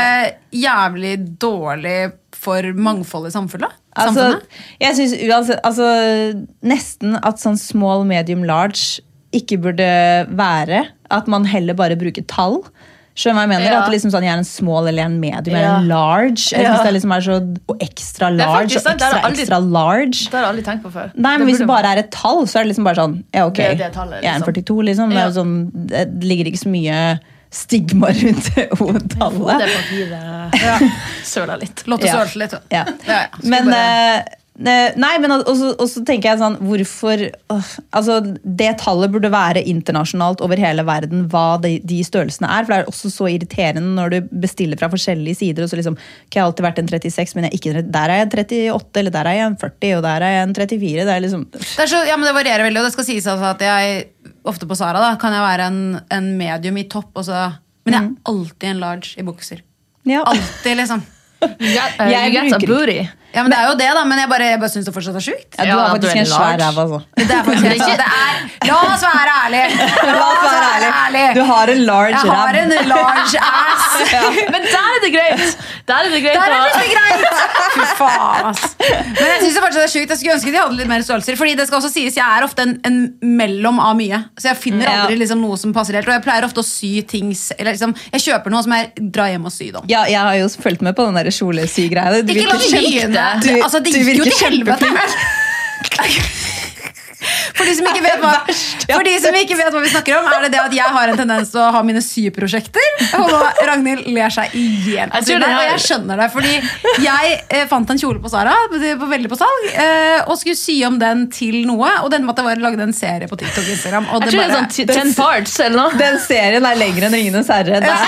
jævlig 0.59 1.13
dårlig 1.39 1.97
for 2.39 2.67
mangfoldet 2.75 3.31
i 3.31 3.37
samfunnet? 3.37 3.78
Altså, 3.97 4.41
jeg 4.79 4.95
synes 4.95 5.13
uansett 5.25 5.59
altså, 5.65 5.87
Nesten 6.63 7.17
at 7.23 7.41
sånn 7.41 7.57
small, 7.57 8.03
medium, 8.05 8.43
large 8.43 8.99
ikke 9.35 9.59
burde 9.61 9.89
være 10.29 10.85
at 11.13 11.27
man 11.27 11.45
heller 11.45 11.73
bare 11.77 11.95
bruker 11.99 12.25
tall. 12.29 12.63
Skjønner 13.19 13.35
hva 13.35 13.43
jeg 13.43 13.49
mener? 13.51 13.65
Ja. 13.67 13.79
At 13.83 13.91
liksom 13.91 14.11
sånn, 14.13 14.23
Jeg 14.23 14.31
er 14.31 14.37
en 14.39 14.47
small 14.47 14.87
eller 14.87 15.01
jeg 15.01 15.05
er 15.09 15.11
en 15.11 15.19
medium 15.19 15.55
eller 15.55 15.67
Ja. 15.67 15.77
en 15.81 15.87
large. 15.89 16.51
Jeg 16.53 16.63
Ja. 16.63 16.83
det 16.83 16.93
liksom 16.93 17.11
er 17.15 17.21
så 17.25 17.35
og 17.67 17.79
Ekstra 17.79 18.29
large 18.31 18.69
faktisk 18.69 18.77
og 18.77 18.97
det 18.97 19.01
ekstra, 19.01 19.21
aldri- 19.21 19.41
ekstra 19.43 19.59
large. 19.71 20.19
Det 20.29 20.31
har 20.31 20.41
jeg 20.45 20.49
aldri 20.53 20.63
tenkt 20.63 20.83
på 20.83 20.91
før. 20.93 21.11
Nei, 21.15 21.37
men 21.37 21.47
Det 21.47 21.47
Hvis 21.53 21.57
det 21.59 21.67
bare 21.67 21.85
er 21.85 21.97
et 21.99 22.11
tall, 22.11 22.45
så 22.47 22.59
er 22.59 22.63
det 22.63 22.69
liksom 22.75 22.83
bare 22.85 22.95
sånn 22.95 23.23
Ja, 23.33 23.45
ok, 23.47 23.53
Det 23.55 23.65
er 23.65 23.75
det 23.75 23.93
tallet, 23.93 24.21
jeg 24.23 24.31
er 24.31 24.35
en 24.35 24.41
liksom. 24.41 24.53
42, 24.53 24.83
liksom. 24.85 25.09
Det, 25.09 25.17
er 25.17 25.31
sånn, 25.31 25.71
det 25.87 26.23
ligger 26.23 26.45
ikke 26.45 26.63
så 26.63 26.69
mye 26.71 27.19
stigma 27.51 28.11
rundt 28.13 28.49
O-tallet. 28.79 29.61
det 29.63 29.69
papiret 29.75 30.89
søla 31.25 31.55
litt. 31.61 31.85
Låt 31.89 32.01
det 32.05 32.11
søle 32.13 32.43
litt. 32.45 32.57
Ja. 32.73 32.83
Ja, 33.07 33.21
ja. 33.23 33.23
Men 33.43 33.65
bare- 33.71 34.17
eh, 34.19 34.35
Nei, 34.59 35.13
men 35.23 35.31
også, 35.31 35.69
også 35.79 36.01
tenker 36.03 36.33
jeg 36.33 36.39
sånn 36.41 36.57
Hvorfor 36.67 37.21
Altså, 37.95 38.17
det 38.43 38.73
tallet 38.81 39.07
burde 39.13 39.29
være 39.31 39.61
internasjonalt 39.63 40.41
over 40.43 40.59
hele 40.59 40.83
verden, 40.83 41.21
hva 41.31 41.53
de, 41.63 41.77
de 41.87 42.01
størrelsene 42.03 42.49
er. 42.51 42.65
For 42.67 42.73
det 42.73 42.79
er 42.81 42.89
også 42.91 43.11
så 43.13 43.29
irriterende 43.31 43.93
når 43.95 44.11
du 44.17 44.17
bestiller 44.43 44.75
fra 44.81 44.89
forskjellige 44.91 45.39
sider. 45.39 45.63
Og 45.63 45.71
så 45.71 45.79
liksom 45.79 45.95
Ok, 45.95 46.35
jeg 46.35 46.41
har 46.43 46.49
alltid 46.49 46.67
vært 46.67 46.81
en 46.83 46.91
36, 46.91 47.35
men 47.39 47.47
jeg 47.47 47.61
ikke, 47.61 47.85
der 47.87 48.11
er 48.11 48.19
jeg 48.19 48.27
en 48.27 48.35
38, 48.35 48.99
eller 49.05 49.15
der 49.15 49.31
er 49.31 49.39
jeg 49.39 49.47
en 49.53 49.57
40, 49.63 49.95
og 49.95 50.03
der 50.09 50.27
er 50.27 50.35
jeg 50.35 50.43
en 50.49 50.55
34. 50.59 51.07
Det 51.07 51.15
er 51.15 51.23
liksom 51.29 51.47
Det, 51.55 51.65
er 51.87 51.93
så, 51.95 52.03
ja, 52.11 52.19
men 52.19 52.27
det 52.27 52.35
varierer 52.41 52.67
veldig, 52.67 52.83
og 52.83 52.89
det 52.89 52.95
skal 52.97 53.07
sies 53.13 53.31
altså 53.31 53.53
at 53.55 53.63
jeg 53.69 54.07
ofte 54.47 54.67
på 54.69 54.75
Sara 54.77 54.99
da, 55.03 55.13
kan 55.19 55.33
jeg 55.35 55.41
være 55.43 55.67
en, 55.71 55.79
en 56.15 56.27
medium 56.39 56.77
i 56.77 56.85
topp, 56.91 57.11
og 57.19 57.25
så, 57.27 57.45
men 57.85 57.95
jeg 57.95 58.03
er 58.03 58.33
alltid 58.33 58.67
en 58.73 58.79
large 58.83 59.15
i 59.19 59.23
bukser. 59.27 59.63
ja. 60.05 60.21
Alltid, 60.25 60.75
liksom. 60.77 61.03
You 61.39 61.71
get, 61.71 61.93
uh, 61.99 62.09
Jeg 62.11 62.33
you 62.33 62.35
get 62.35 62.53
a 62.53 62.59
booty. 62.67 62.99
Ja, 63.31 63.43
men 63.45 63.51
Det 63.53 63.57
er 63.59 63.67
jo 63.69 63.75
det, 63.79 63.85
da, 63.95 64.01
men 64.09 64.19
jeg 64.19 64.27
bare, 64.27 64.47
jeg 64.51 64.59
bare 64.59 64.71
syns 64.73 64.87
det 64.89 64.93
fortsatt 64.95 65.15
er 65.15 65.23
sjukt. 65.23 65.53
Ja, 65.55 65.63
du 65.63 65.69
Ja, 65.69 65.75
har 65.77 65.99
du 66.01 66.07
faktisk 66.07 66.15
er 66.15 66.19
en 66.19 66.27
svær 66.27 66.57
ræv, 66.59 66.79
altså. 66.83 66.99
Det 67.15 67.31
er 67.31 67.43
faktisk. 67.47 67.63
Det 68.01 68.07
er, 68.09 68.41
La 68.67 68.79
oss 68.89 69.05
være 69.05 69.28
ærlige! 69.43 69.87
La 70.09 70.25
oss 70.25 70.43
være 70.45 70.89
ærlig. 70.89 71.23
Du 71.37 71.41
har 71.49 71.71
en 71.73 71.81
large 71.89 72.19
ram. 72.19 72.25
Jeg 72.25 72.37
har 72.39 72.53
en 72.61 72.89
large 72.91 73.43
ass! 73.49 74.13
Men 74.53 74.67
der 74.67 74.89
er 74.93 74.99
det 75.05 75.11
greit! 75.15 75.57
Der 75.89 75.95
er 76.05 76.11
det 76.13 76.21
greit 76.23 76.37
Der 76.37 76.55
er 76.55 76.69
det 76.77 76.89
greit! 76.93 77.23
Fy 77.75 77.85
faen, 77.99 78.49
ass. 78.51 78.63
Men 78.79 79.25
jeg 79.33 79.39
synes 79.43 79.55
det 79.57 79.63
fortsatt 79.63 79.83
er 79.85 79.91
sjukt. 79.93 80.13
Jeg 80.13 80.19
skulle 80.21 80.35
ønske 80.37 80.53
de 80.53 80.59
hadde 80.61 80.77
litt 80.79 80.89
mer 80.91 81.05
størrelser. 81.05 81.37
Fordi 81.39 81.55
det 81.59 81.65
skal 81.69 81.79
også 81.81 81.91
sies, 81.93 82.17
Jeg 82.19 82.25
er 82.39 82.45
ofte 82.47 82.65
en, 82.65 82.75
en 82.87 82.99
mellom 83.39 83.79
av 83.83 83.95
mye. 83.99 84.21
Så 84.39 84.51
jeg 84.51 84.61
finner 84.63 84.89
aldri 84.93 85.19
liksom 85.21 85.41
noe 85.43 85.57
som 85.61 85.73
passer 85.75 85.97
helt. 85.99 86.09
Og 86.09 86.17
jeg 86.17 86.25
pleier 86.25 86.47
ofte 86.49 86.63
å 86.63 86.67
sy 86.67 86.93
ting 87.09 87.31
eller 87.57 87.71
liksom, 87.73 87.95
Jeg 88.15 88.25
kjøper 88.27 88.53
noe 88.53 88.65
som 88.65 88.75
jeg 88.77 89.09
drar 89.15 89.31
hjem 89.33 89.45
og 89.49 89.53
syr 89.55 89.81
om. 89.81 89.89
Ja, 89.91 90.05
jeg 90.09 90.19
har 90.19 90.35
jo 90.41 90.49
fulgt 90.59 90.85
med 90.85 90.97
på 90.97 91.05
den 91.09 91.19
der 91.19 91.31
kjolesygreia. 91.33 92.23
Ikke 92.23 92.47
la 92.49 92.57
kjempe- 92.59 92.85
begynne! 92.85 93.27
Altså, 93.63 93.83
det 93.85 93.93
du 93.93 94.01
gikk 94.03 94.23
jo 94.23 94.29
til 94.29 94.41
helvete. 94.47 94.87
For 97.19 97.67
de, 97.67 97.73
som 97.75 97.87
ikke 97.89 98.03
vet 98.03 98.21
hva, 98.23 98.31
for 98.47 99.03
de 99.03 99.13
som 99.19 99.35
ikke 99.35 99.55
vet 99.59 99.73
hva 99.73 99.81
vi 99.83 99.89
snakker 99.91 100.15
om, 100.19 100.27
er 100.31 100.45
det 100.45 100.51
det 100.53 100.61
at 100.61 100.75
jeg 100.77 100.93
har 100.95 101.11
en 101.11 101.17
tendens 101.19 101.49
til 101.51 101.59
å 101.59 101.67
ha 101.75 101.81
mine 101.83 101.99
syprosjekter. 102.03 102.87
Og 103.19 103.33
Ragnhild 103.67 104.07
ler 104.15 104.31
seg 104.31 104.55
i 104.55 104.63
hjel. 104.85 105.11
Jeg 105.11 105.41
det 105.43 105.49
jeg 105.65 105.81
skjønner 105.83 106.21
det, 106.23 106.29
fordi 106.31 106.53
jeg 107.03 107.33
eh, 107.49 107.65
fant 107.71 107.91
en 107.91 107.99
kjole 107.99 108.23
på 108.23 108.31
Sara, 108.31 108.55
det 108.71 108.93
var 109.01 109.11
veldig 109.11 109.31
på 109.31 109.39
salg, 109.39 109.67
eh, 109.73 110.21
og 110.25 110.39
skulle 110.39 110.59
sy 110.59 110.77
om 110.87 110.99
den 111.01 111.27
til 111.33 111.65
noe. 111.67 111.91
Og 112.05 112.09
den 112.13 112.23
måtte 112.27 112.45
jeg 112.47 112.63
lagde 112.63 112.87
en 112.87 112.95
serie 112.95 113.27
på 113.27 113.39
TikTok 113.39 113.65
og 113.65 113.73
Instagram. 113.75 114.07
Og 114.13 114.23
Jeg 114.23 114.29
det 114.29 114.31
tror 114.31 114.39
det 114.39 114.45
er 114.45 114.55
bare, 114.55 114.71
sånn 114.71 114.93
ten 114.93 115.13
parts 115.17 115.59
eller 115.65 115.77
noe. 115.83 115.99
Den 115.99 116.21
serien 116.23 116.69
er 116.71 116.79
lengre 116.79 117.09
enn 117.09 117.19
Ringenes 117.19 117.51
herre. 117.51 117.83
Det 117.83 117.91
er, 117.91 118.07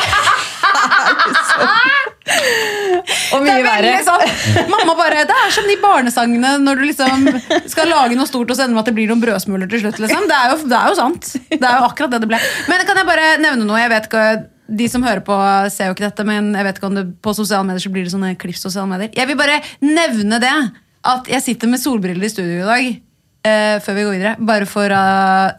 og 3.35 3.43
mye 3.43 3.57
er 3.57 3.65
verre. 3.65 3.93
sånn 4.05 4.69
Mamma 4.71 4.95
bare, 4.97 5.23
Det 5.29 5.35
er 5.45 5.53
som 5.55 5.67
de 5.69 5.77
barnesangene 5.81 6.53
når 6.61 6.81
du 6.81 6.85
liksom 6.89 7.27
skal 7.73 7.89
lage 7.91 8.17
noe 8.19 8.29
stort 8.29 8.51
og 8.51 8.57
så 8.57 8.65
ender 8.65 8.77
med 8.77 8.83
at 8.85 8.91
det 8.91 8.95
blir 8.97 9.11
noen 9.11 9.23
brødsmuler 9.23 9.69
til 9.71 9.83
slutt. 9.85 9.99
Liksom. 10.03 10.27
Det, 10.29 10.37
er 10.37 10.53
jo, 10.53 10.57
det 10.71 10.79
er 10.79 10.87
jo 10.91 10.97
sant. 10.99 11.29
Det 11.51 11.59
er 11.61 11.77
jo 11.79 11.87
akkurat 11.89 12.13
det 12.15 12.21
det 12.23 12.31
ble. 12.31 12.39
Men 12.71 12.85
kan 12.87 13.01
jeg 13.01 13.09
bare 13.09 13.29
nevne 13.43 13.67
noe? 13.67 13.79
Jeg 13.81 13.91
vet 13.93 14.09
ikke, 14.11 14.25
De 14.71 14.87
som 14.87 15.03
hører 15.03 15.19
på, 15.27 15.35
ser 15.73 15.89
jo 15.89 15.95
ikke 15.97 16.05
dette, 16.07 16.23
men 16.27 16.53
jeg 16.55 16.63
vet 16.67 16.77
ikke 16.79 16.87
om 16.87 16.95
det 16.95 17.05
på 17.25 17.33
sosiale 17.35 17.67
medier 17.67 17.83
så 17.83 17.91
blir 17.91 18.05
det 18.07 18.13
sånne 18.13 18.35
klipp. 18.39 18.55
sosiale 18.59 18.87
medier. 18.87 19.11
Jeg 19.17 19.27
vil 19.27 19.39
bare 19.39 19.57
nevne 19.83 20.39
det 20.39 20.53
at 21.11 21.27
jeg 21.27 21.41
sitter 21.43 21.67
med 21.67 21.81
solbriller 21.81 22.23
i 22.23 22.29
studio 22.31 22.61
i 22.61 22.67
dag. 22.69 22.91
Eh, 23.43 23.77
før 23.81 23.95
vi 23.97 24.03
går 24.05 24.13
videre, 24.17 24.33
Bare 24.39 24.65
for 24.69 24.93
å 24.93 25.01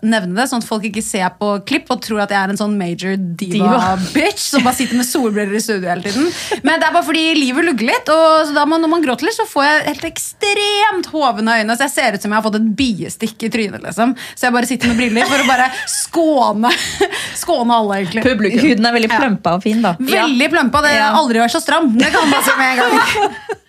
nevne 0.06 0.36
det, 0.38 0.44
sånn 0.50 0.62
at 0.62 0.68
folk 0.68 0.84
ikke 0.88 1.02
ser 1.02 1.28
på 1.38 1.48
klipp 1.68 1.90
og 1.90 2.00
tror 2.04 2.20
at 2.24 2.30
jeg 2.34 2.38
er 2.38 2.52
en 2.52 2.60
sånn 2.60 2.76
major 2.78 3.16
diva, 3.18 3.56
Diva. 3.66 3.92
bitch 4.16 4.44
som 4.52 4.62
bare 4.66 4.76
sitter 4.78 4.96
med 5.00 5.06
solbriller 5.08 5.56
i 5.58 5.62
studio 5.62 5.88
hele 5.90 6.02
tiden. 6.06 6.28
Men 6.62 6.78
det 6.80 6.88
er 6.88 6.94
bare 6.96 7.06
fordi 7.08 7.24
livet 7.38 7.64
lugger 7.66 7.88
litt, 7.90 8.12
og 8.14 8.52
man, 8.70 8.80
når 8.84 8.92
man 8.94 9.02
gråter 9.06 9.26
litt, 9.28 9.36
så 9.38 9.46
får 9.50 9.66
jeg 9.68 9.82
helt 9.90 10.06
ekstremt 10.12 11.10
hovne 11.14 11.58
øyne. 11.62 11.76
Så 11.78 11.86
jeg 11.88 11.94
ser 11.96 12.18
ut 12.18 12.22
som 12.26 12.30
jeg 12.34 12.38
har 12.40 12.46
fått 12.46 12.60
et 12.60 12.70
biestikk 12.78 13.46
i 13.48 13.52
trynet. 13.52 13.82
liksom. 13.86 14.14
Så 14.34 14.46
jeg 14.48 14.56
bare 14.58 14.70
sitter 14.70 14.92
med 14.92 15.00
briller 15.02 15.26
for 15.30 15.42
å 15.42 15.48
bare 15.48 15.70
skåne, 15.90 16.70
skåne 17.42 17.78
alle, 17.80 18.02
egentlig. 18.02 18.22
Publikum. 18.26 18.62
Huden 18.68 18.86
er 18.90 18.96
veldig 18.98 19.12
plumpa 19.16 19.56
og 19.58 19.66
fin, 19.66 19.82
da. 19.84 19.94
Veldig 19.98 20.50
plumpa. 20.54 20.82
Det 20.86 20.94
har 20.94 21.00
Ja. 21.02 21.10
aldri 21.18 21.42
vært 21.42 21.56
så 21.56 21.60
stram. 21.64 21.90
Det 21.98 22.12
kan 22.14 22.28
man 22.30 22.42
si 22.46 22.54
med 22.58 22.70
en 22.70 22.84
gang. 22.84 23.58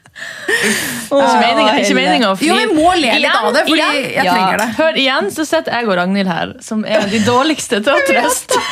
Ikke 1.13 1.70
er 1.70 1.80
ikke 1.84 1.96
meningen 1.98 2.27
å 2.30 2.36
Jo, 2.42 2.56
vi 2.58 2.68
må 2.74 2.92
le 2.98 3.13
litt 3.13 3.20
Igjen, 3.22 3.38
av 3.39 3.53
det, 3.53 3.63
fordi 3.68 3.80
igjen. 3.80 3.98
jeg 4.13 4.25
Ja. 4.25 4.34
trenger 4.34 4.58
det. 4.63 4.68
Hør 4.77 4.94
igjen, 5.03 5.32
så 5.32 5.46
sitter 5.46 5.72
jeg 5.77 5.88
og 5.88 5.98
Ragnhild 5.98 6.27
her, 6.32 6.53
som 6.62 6.86
er 6.86 7.08
de 7.10 7.20
dårligste 7.25 7.82
til 7.84 7.94
å 7.94 8.00
trøste. 8.08 8.60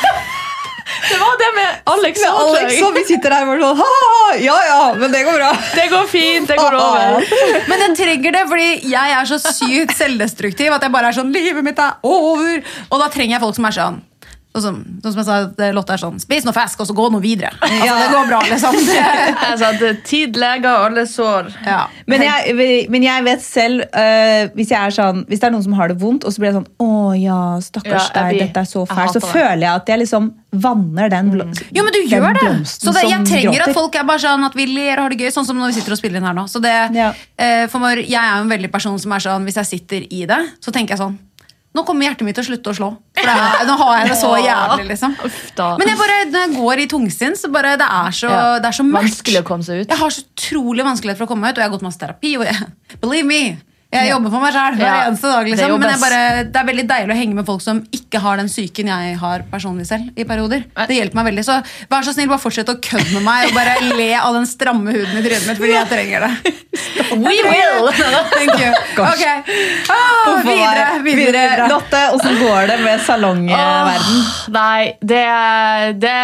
Det 1.02 1.16
var 1.18 1.36
det 1.38 1.48
med 1.56 1.88
Alex 1.88 2.20
Med 2.20 2.30
Alex 2.30 2.82
og 2.84 2.94
vi 2.94 3.02
sitter 3.06 3.32
her 3.34 3.48
og 3.48 3.60
sånn 3.62 3.78
«Ha, 3.80 4.34
Ja 4.42 4.56
ja, 4.66 4.80
men 4.98 5.10
det 5.12 5.22
går 5.24 5.38
bra. 5.38 5.50
Det 5.74 5.86
går 5.90 6.06
fint, 6.10 6.46
det 6.48 6.56
går 6.58 6.76
over. 6.78 7.24
Men 7.70 7.84
jeg 7.86 7.96
trenger 7.96 8.36
det, 8.36 8.42
fordi 8.50 8.68
jeg 8.92 9.14
er 9.16 9.24
så 9.30 9.38
sykt 9.40 9.96
selvdestruktiv 9.98 10.72
at 10.74 10.82
jeg 10.86 10.92
bare 10.94 11.10
er 11.10 11.16
sånn 11.16 11.32
Livet 11.34 11.64
mitt 11.64 11.78
er 11.82 11.96
over! 12.06 12.62
Og 12.90 13.00
da 13.02 13.08
trenger 13.12 13.36
jeg 13.38 13.44
folk 13.44 13.56
som 13.58 13.68
er 13.70 13.76
sånn. 13.78 14.00
Sånn 14.52 14.62
som, 14.62 14.78
sånn 15.00 15.12
som 15.14 15.20
jeg 15.22 15.26
sa, 15.26 15.36
at 15.48 15.60
Lotte 15.72 15.94
er 15.94 16.00
sånn 16.02 16.18
Spis 16.20 16.44
noe 16.44 16.52
fisk, 16.52 16.80
og 16.84 16.88
så 16.90 16.92
gå 16.96 17.06
nå 17.14 17.20
videre. 17.24 17.54
Altså, 17.62 17.86
Ja. 17.86 17.94
Det 18.02 18.10
går 18.12 18.26
bra, 18.28 18.40
liksom. 18.50 18.74
altså, 19.50 19.92
tid 20.04 20.36
leger 20.36 20.84
alle 20.88 21.06
sår. 21.08 21.48
ja. 21.64 21.78
Men 22.06 22.22
jeg, 22.26 22.86
men 22.92 23.02
jeg 23.06 23.24
vet 23.24 23.42
selv 23.44 23.80
uh, 23.96 24.50
hvis, 24.56 24.68
jeg 24.74 24.76
er 24.78 24.92
sånn, 24.92 25.22
hvis 25.30 25.40
det 25.40 25.48
er 25.48 25.54
noen 25.54 25.64
som 25.64 25.72
har 25.78 25.88
det 25.88 25.96
vondt, 26.02 26.26
og 26.28 26.34
så 26.34 26.42
blir 26.42 26.50
jeg 26.52 26.58
sånn 26.58 26.68
Å 26.84 26.90
ja, 27.16 27.38
stakkars 27.64 28.10
Ja, 28.12 28.26
deg, 28.28 28.42
dette 28.44 28.60
er 28.66 28.68
så 28.68 28.84
fælt. 28.90 29.14
Så 29.16 29.22
det. 29.24 29.30
føler 29.32 29.64
jeg 29.64 29.72
at 29.72 29.92
jeg 29.94 30.02
liksom 30.04 30.30
vanner 30.52 31.08
den, 31.08 31.30
blom, 31.32 31.52
Jo, 31.72 31.80
men 31.86 31.94
du 31.94 32.00
den 32.02 32.10
gjør 32.12 32.28
det! 32.36 32.42
blomsten 32.44 32.84
Så 32.90 32.92
det, 32.92 33.06
jeg 33.08 33.24
trenger 33.30 33.64
at 33.64 33.72
folk 33.76 33.96
er 33.96 34.04
bare 34.04 34.20
sånn 34.20 34.44
at 34.44 34.56
vi 34.58 34.66
ler 34.68 34.98
og 35.00 35.06
har 35.06 35.14
det 35.16 35.22
gøy. 35.24 35.30
Sånn 35.32 35.46
som 35.48 35.56
når 35.56 35.72
vi 35.72 35.78
sitter 35.80 35.96
og 35.96 36.00
spiller 36.02 36.20
inn 36.20 36.28
her 36.28 36.36
nå. 36.36 36.44
Så 36.52 36.60
det, 36.60 36.74
Ja. 36.92 37.08
eh, 37.40 37.64
for 37.72 37.80
meg, 37.80 38.02
jeg 38.04 38.20
er 38.20 38.36
jo 38.36 38.44
en 38.44 38.52
veldig 38.52 38.68
person 38.74 38.98
som 39.00 39.12
er 39.16 39.24
sånn 39.24 39.48
Hvis 39.48 39.56
jeg 39.62 39.70
sitter 39.72 40.04
i 40.12 40.26
det, 40.28 40.40
så 40.60 40.74
tenker 40.74 40.92
jeg 40.98 41.00
sånn 41.06 41.16
Nå 41.72 41.82
kommer 41.88 42.04
hjertet 42.04 42.26
mitt 42.28 42.36
til 42.36 42.44
å 42.44 42.48
slutte 42.50 42.68
å 42.68 42.76
slå. 42.76 42.88
For 43.16 43.24
det 43.24 43.32
er, 43.32 43.62
nå 43.64 43.76
har 43.80 43.94
jeg 44.02 44.08
det 44.10 44.16
så 44.20 44.32
jævlig, 44.36 44.84
liksom. 44.90 45.14
Men 45.80 45.88
jeg 45.88 45.96
bare, 46.02 46.16
når 46.28 46.42
jeg 46.44 46.56
går 46.58 46.82
i 46.82 46.86
tungsinn, 46.92 47.36
så 47.40 47.48
bare 47.54 47.76
det 47.80 47.86
er 47.88 48.10
så, 48.18 48.28
Ja. 48.28 48.58
det 48.60 48.68
er 48.68 48.76
så 48.76 48.84
mørkt. 48.84 49.08
Vanskelig 49.08 49.40
å 49.40 49.46
komme 49.48 49.64
seg 49.64 49.80
ut. 49.80 49.88
Jeg 49.88 49.98
har 50.02 50.10
så 50.12 50.24
utrolig 50.26 50.84
vanskelighet 50.84 51.16
for 51.22 51.24
å 51.24 51.32
komme 51.32 51.48
ut, 51.48 51.56
og 51.56 51.62
jeg 51.62 51.70
har 51.70 51.72
gått 51.78 51.86
masse 51.86 51.98
terapi. 52.02 52.34
Og 52.36 52.44
jeg, 52.44 52.68
believe 53.00 53.24
me, 53.24 53.40
jeg 53.92 54.08
jobber 54.08 54.32
for 54.32 54.40
meg 54.40 54.54
sjæl 54.56 54.76
hver 54.78 54.86
Ja, 54.88 54.94
eneste 55.10 55.28
dag. 55.28 55.48
Liksom. 55.48 55.72
Det 55.76 55.88
Men 55.88 56.00
bare, 56.00 56.20
det 56.48 56.60
er 56.62 56.68
veldig 56.68 56.84
deilig 56.88 57.12
å 57.12 57.18
henge 57.18 57.36
med 57.36 57.46
folk 57.48 57.60
som 57.64 57.82
ikke 57.92 58.22
har 58.24 58.40
den 58.40 58.48
psyken 58.48 58.88
jeg 58.88 59.16
har 59.20 59.44
personlig 59.52 59.86
selv. 59.88 60.08
i 60.16 60.24
perioder. 60.28 60.64
Det 60.88 60.96
hjelper 60.96 61.18
meg 61.20 61.28
veldig. 61.30 61.44
Så 61.44 61.58
vær 61.92 62.06
så 62.06 62.14
snill, 62.16 62.30
bare 62.32 62.40
fortsett 62.42 62.72
å 62.72 62.78
kødde 62.80 63.12
med 63.18 63.26
meg 63.26 63.50
og 63.50 63.56
bare 63.56 63.76
le 63.98 64.08
av 64.16 64.32
den 64.38 64.48
stramme 64.48 64.94
huden 64.96 65.20
i 65.20 65.24
trynet 65.26 65.46
mitt, 65.50 65.60
fordi 65.60 65.74
jeg 65.76 65.90
trenger 65.92 66.26
det. 66.26 66.54
We 67.12 67.34
will! 67.44 67.90
Thank 68.32 68.56
you. 68.56 68.70
Ok, 69.02 69.24
ah, 69.92 70.40
videre, 70.46 70.86
videre. 71.04 71.68
Lotte, 71.68 72.00
åssen 72.16 72.38
går 72.40 72.70
det 72.72 72.78
med 72.80 73.04
salongverden? 73.04 74.22
Oh, 74.22 74.40
nei, 74.56 74.94
det, 75.04 75.22
det, 76.00 76.16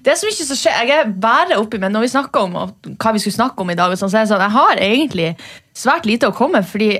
det 0.00 0.14
er 0.14 0.18
så 0.20 0.28
mye 0.30 0.48
som 0.48 0.60
skjer. 0.62 0.80
Jeg 0.88 1.04
er 1.04 1.12
bare 1.20 1.60
oppi, 1.60 1.80
men 1.82 1.92
når 1.92 2.06
vi 2.06 2.12
snakker 2.16 2.48
om 2.48 2.56
hva 2.56 3.12
vi 3.14 3.22
skulle 3.22 3.36
snakke 3.36 3.64
om 3.64 3.72
i 3.74 3.78
dag, 3.78 3.92
sånn, 4.00 4.08
så 4.12 4.22
er 4.22 4.26
det 4.26 4.32
sånn, 4.32 4.44
jeg 4.48 4.56
har 4.56 4.84
egentlig 4.88 5.30
svært 5.78 6.08
lite 6.08 6.28
å 6.28 6.34
komme 6.34 6.62
fordi 6.66 6.90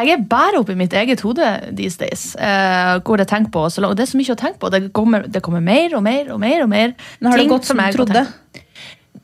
jeg 0.00 0.14
er 0.14 0.22
bare 0.30 0.60
oppi 0.62 0.72
mitt 0.78 0.94
eget 0.96 1.20
hode 1.20 1.46
these 1.76 2.00
days. 2.00 2.30
Uh, 2.40 3.02
hvor 3.04 3.20
jeg 3.20 3.28
tenker 3.28 3.52
på, 3.52 3.66
så, 3.68 3.82
og 3.84 3.96
det 3.98 4.06
er 4.06 4.12
så 4.14 4.20
mye 4.20 4.32
å 4.32 4.38
tenke 4.38 4.60
på. 4.62 4.70
Det 4.72 4.80
kommer, 4.96 5.26
det 5.28 5.42
kommer 5.44 5.60
mer 5.64 5.92
og 5.98 6.04
mer 6.06 6.30
og 6.32 6.40
mer. 6.40 6.62
og 6.64 6.70
mer 6.72 6.94
Men 7.20 7.32
har 7.32 7.42
det 7.42 7.50
gått 7.50 7.68
som 7.68 7.76
du 7.76 7.84
jeg 7.84 7.98
trodde? 7.98 8.24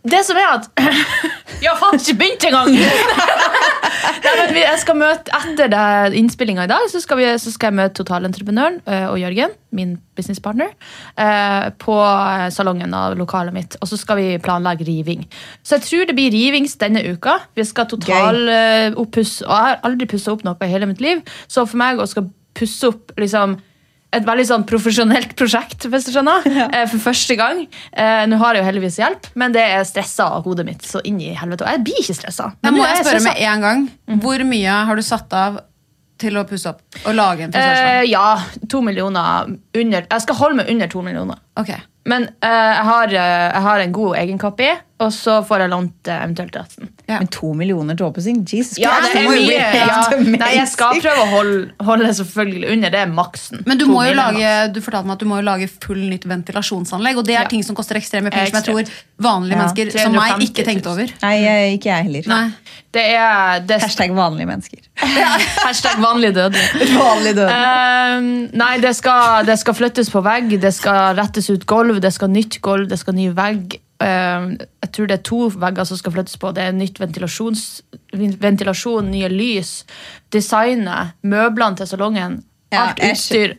Det 0.06 0.20
som 0.26 0.38
er 0.38 0.50
at 0.52 0.68
Jeg 1.62 1.70
har 1.70 1.78
faen 1.80 1.96
ikke 1.96 2.18
begynt 2.20 2.44
engang! 2.50 2.68
Nei, 4.06 4.62
jeg 4.62 4.80
skal 4.82 4.98
møte 4.98 5.32
Etter 5.36 5.70
det 5.72 6.18
innspillinga 6.18 6.66
i 6.66 6.70
dag 6.70 6.86
så 6.90 7.00
skal, 7.02 7.20
vi, 7.20 7.26
så 7.40 7.52
skal 7.52 7.72
jeg 7.72 7.78
møte 7.80 7.96
totalentreprenøren 8.00 8.78
eh, 8.86 9.06
og 9.10 9.18
Jørgen, 9.20 9.54
min 9.76 9.96
businesspartner, 10.16 10.72
eh, 11.20 11.68
på 11.82 11.96
eh, 12.00 12.46
salongen 12.54 12.94
av 12.96 13.16
lokalet 13.18 13.54
mitt. 13.56 13.76
Og 13.80 13.90
så 13.90 13.98
skal 14.00 14.20
vi 14.20 14.26
planlegge 14.42 14.86
riving. 14.88 15.26
Så 15.62 15.78
jeg 15.78 15.86
tror 15.88 16.08
det 16.08 16.16
blir 16.18 16.34
rivings 16.34 16.76
denne 16.80 17.02
uka. 17.06 17.38
Vi 17.56 17.66
skal 17.66 17.88
totalopppusse. 17.90 19.46
Og 19.46 19.54
jeg 19.54 19.70
har 19.70 19.80
aldri 19.86 20.10
pussa 20.10 20.34
opp 20.34 20.44
noe 20.46 20.58
i 20.62 20.72
hele 20.72 20.90
mitt 20.90 21.02
liv, 21.04 21.24
så 21.48 21.66
for 21.66 21.80
meg 21.80 22.00
å 22.00 22.08
skal 22.08 22.30
pusse 22.56 22.88
opp 22.88 23.12
liksom 23.20 23.58
et 24.16 24.26
veldig 24.26 24.46
sånn 24.48 24.64
profesjonelt 24.68 25.34
prosjekt, 25.38 25.86
hvis 25.92 26.08
du 26.08 26.12
skjønner. 26.14 26.46
Ja. 26.56 26.66
For 26.90 27.02
første 27.10 27.36
gang. 27.38 27.62
Eh, 27.92 28.24
Nå 28.30 28.38
har 28.40 28.56
jeg 28.56 28.62
jo 28.64 28.68
heldigvis 28.70 28.98
hjelp, 29.02 29.30
men 29.38 29.54
det 29.54 29.62
er 29.76 29.84
stressa 29.88 30.28
av 30.38 30.44
hodet 30.48 30.64
mitt 30.68 30.84
så 30.86 31.02
inn 31.06 31.20
i 31.22 31.32
helvete. 31.36 31.66
Og 31.66 31.72
jeg 31.76 31.84
blir 31.86 32.02
ikke 32.02 32.16
stressa. 32.18 32.50
Men 32.64 32.76
må 32.78 32.84
jeg 32.86 33.02
spørre 33.04 33.20
stresset. 33.20 33.32
med 33.40 33.48
en 33.52 33.66
gang. 33.66 33.86
Mhm. 34.08 34.20
Hvor 34.24 34.44
mye 34.48 34.76
har 34.90 34.96
du 34.96 35.02
satt 35.06 35.32
av 35.36 35.60
til 36.18 36.36
å 36.40 36.46
pusse 36.48 36.70
opp 36.72 36.80
og 37.04 37.12
lage 37.14 37.44
en? 37.44 37.52
Eh, 37.54 38.06
ja, 38.08 38.38
to 38.72 38.80
millioner 38.80 39.50
under 39.76 40.06
Jeg 40.10 40.24
skal 40.24 40.38
holde 40.40 40.56
meg 40.62 40.70
under 40.72 40.88
to 40.88 41.02
millioner. 41.04 41.38
Okay. 41.60 41.82
Men 42.06 42.28
eh, 42.40 42.48
jeg, 42.78 42.84
har, 42.86 43.12
eh, 43.12 43.46
jeg 43.52 43.62
har 43.66 43.82
en 43.82 43.92
god 43.92 44.16
egenkapi, 44.22 44.68
og 44.98 45.10
så 45.12 45.42
får 45.44 45.60
jeg 45.64 45.70
lånt 45.72 46.08
eh, 46.08 46.22
eventuelt 46.24 46.54
resten. 46.56 46.88
Ja. 47.06 47.18
Men 47.20 47.28
to 47.28 47.50
millioner 47.54 47.94
til 47.98 48.06
oppussing? 48.08 48.38
Jesus 48.48 48.78
Ja, 48.80 48.94
Christ, 48.96 49.12
det 49.12 49.20
er 49.20 49.28
mye. 49.30 49.58
Ja. 49.76 49.98
Nei, 50.40 50.48
jeg 50.56 50.68
skal 50.72 51.00
prøve 51.04 51.22
å 51.22 51.26
holde, 51.30 51.58
holde 51.84 52.08
selvfølgelig 52.16 52.70
under. 52.72 52.90
Det 52.94 53.02
er 53.04 53.12
maksen. 53.12 53.60
Men 53.68 53.78
du 53.78 53.84
må 53.90 54.06
jo 54.08 54.14
lage 54.16 54.54
du 54.72 54.80
fortalte 54.82 55.06
meg 55.10 55.18
at 55.18 55.24
du 55.24 55.28
må 55.30 55.38
jo 55.42 55.46
lage 55.46 55.68
full 55.84 56.00
nytt 56.10 56.24
ventilasjonsanlegg. 56.26 57.20
Og 57.20 57.28
det 57.28 57.36
er 57.36 57.42
Ja. 57.44 57.48
ting 57.52 57.62
som 57.62 57.76
koster 57.76 58.00
ekstreme 58.00 58.32
penger, 58.32 58.50
som 58.50 58.62
jeg 58.62 58.68
tror 58.70 58.90
vanlige 59.28 59.52
Ja. 59.54 59.60
mennesker 59.62 59.92
som 60.00 60.16
meg 60.16 60.40
ikke 60.48 60.64
tenkte 60.64 60.90
over. 60.90 61.12
Nei, 61.22 61.36
ikke 61.76 61.92
jeg 61.92 62.08
heller. 62.08 62.32
Nei. 62.32 62.50
Det 62.96 63.04
er 63.12 63.60
det, 63.60 63.82
Hashtag 63.82 64.10
vanlige 64.16 64.48
mennesker. 64.48 64.78
Hashtag 65.66 66.00
vanlig 66.00 66.32
død. 66.34 66.56
Vanlig 66.96 67.34
død. 67.36 67.50
Ehm, 67.52 68.28
nei, 68.56 68.78
det 68.80 68.94
skal, 68.96 69.44
det 69.44 69.58
skal 69.60 69.76
flyttes 69.76 70.08
på 70.10 70.22
vegg, 70.24 70.54
det 70.62 70.72
skal 70.74 71.14
rettes 71.18 71.50
ut 71.52 71.66
gulv, 71.68 72.00
det 72.00 72.12
skal 72.16 72.32
nytt 72.32 72.60
gulv, 72.64 72.88
det 72.88 72.98
skal 73.02 73.14
ny 73.18 73.28
vegg. 73.36 73.76
Ehm, 74.04 74.56
jeg 74.82 74.92
tror 74.92 75.08
det 75.08 75.18
er 75.18 75.24
to 75.24 75.46
vegger 75.56 75.88
som 75.88 76.00
skal 76.00 76.12
flyttes 76.12 76.36
på. 76.40 76.52
Det 76.56 76.64
er 76.64 76.76
nytt 76.76 77.00
ventilasjon, 77.00 79.10
nye 79.10 79.30
lys, 79.32 79.78
designet, 80.32 81.16
møblene 81.22 81.80
til 81.80 81.92
salongen. 81.92 82.42
Alt 82.74 83.00
utstyr. 83.00 83.56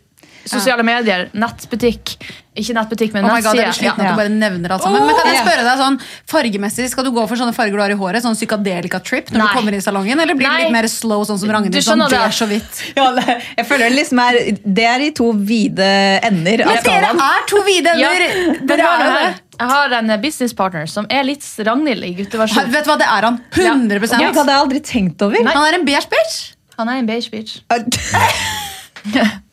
Sosiale 0.49 0.83
medier, 0.87 1.29
nettbutikk. 1.33 2.15
Ikke 2.57 2.73
nettbutikk, 2.73 3.11
men 3.13 3.25
Oh 3.27 3.33
my 3.35 3.41
god, 3.45 3.53
jeg 3.53 3.67
blir 3.67 3.67
nettside. 3.67 3.77
sliten 3.77 4.01
av 4.01 4.07
at 4.07 4.15
du 4.15 4.17
bare 4.17 4.31
nevner 4.33 4.71
alt 4.73 4.81
sammen. 4.81 5.03
Men 5.05 5.17
kan 5.19 5.27
jeg 5.29 5.41
spørre 5.43 5.65
deg 5.67 5.81
sånn, 5.81 5.97
fargemessig, 6.31 6.87
Skal 6.89 7.05
du 7.05 7.11
gå 7.13 7.25
for 7.29 7.37
sånne 7.37 7.53
farger 7.53 7.77
du 7.77 7.81
har 7.83 7.93
i 7.93 7.97
håret? 7.99 8.23
Sånn 8.25 8.33
psykadelika-trip 8.37 9.29
når 9.29 9.37
Nei. 9.37 9.47
du 9.47 9.53
kommer 9.59 9.75
inn 9.77 9.83
i 9.83 9.85
salongen? 9.85 10.21
Eller 10.23 10.33
blir 10.39 10.49
det 10.49 10.63
litt 10.63 10.73
mer 10.73 10.87
slow, 10.89 11.21
sånn 11.29 11.37
som 11.37 11.51
Ragnhild? 11.53 11.77
Sånn 11.85 12.01
det. 12.09 12.21
Så 12.33 12.47
hvitt? 12.49 12.81
Ja, 12.97 13.11
det- 13.13 13.37
jeg 13.57 13.65
føler 13.69 13.89
det 13.89 13.97
liksom 13.99 14.19
er 14.25 14.33
Det 14.65 14.85
er 14.85 14.99
i 15.05 15.11
to 15.11 15.31
vide 15.33 15.89
ender 16.23 16.61
av 16.65 16.73
Men 16.73 16.83
dere 16.83 17.11
er 17.13 17.45
to 17.47 17.61
vide 17.63 17.93
ender! 17.93 18.25
Ja, 18.25 18.57
Dere 18.65 18.81
er 18.81 19.05
jo 19.05 19.11
her. 19.11 19.31
det. 19.31 19.41
Jeg 19.59 19.69
har 19.69 19.93
en 19.93 20.07
business 20.07 20.53
businesspartner 20.53 20.89
som 20.89 21.05
er 21.09 21.23
litt 21.23 21.41
Ragnhild 21.59 22.03
i 22.03 22.13
gutteversjon. 22.13 22.71
Vet 22.71 22.85
du 22.85 22.91
hva, 22.91 22.97
det 22.97 23.07
er 23.07 23.21
han. 23.21 23.41
100 23.51 23.99
Det 23.99 24.35
hadde 24.35 24.45
jeg 24.53 24.61
aldri 24.61 24.79
tenkt 24.81 25.21
over. 25.21 25.37
Han 25.43 25.65
er 25.65 25.73
en 25.79 25.85
beige 25.85 26.09
bitch. 26.09 26.53
Han 26.77 26.89
er 26.89 26.97
en 26.97 27.05
beige 27.05 27.29
bitch. 27.31 27.61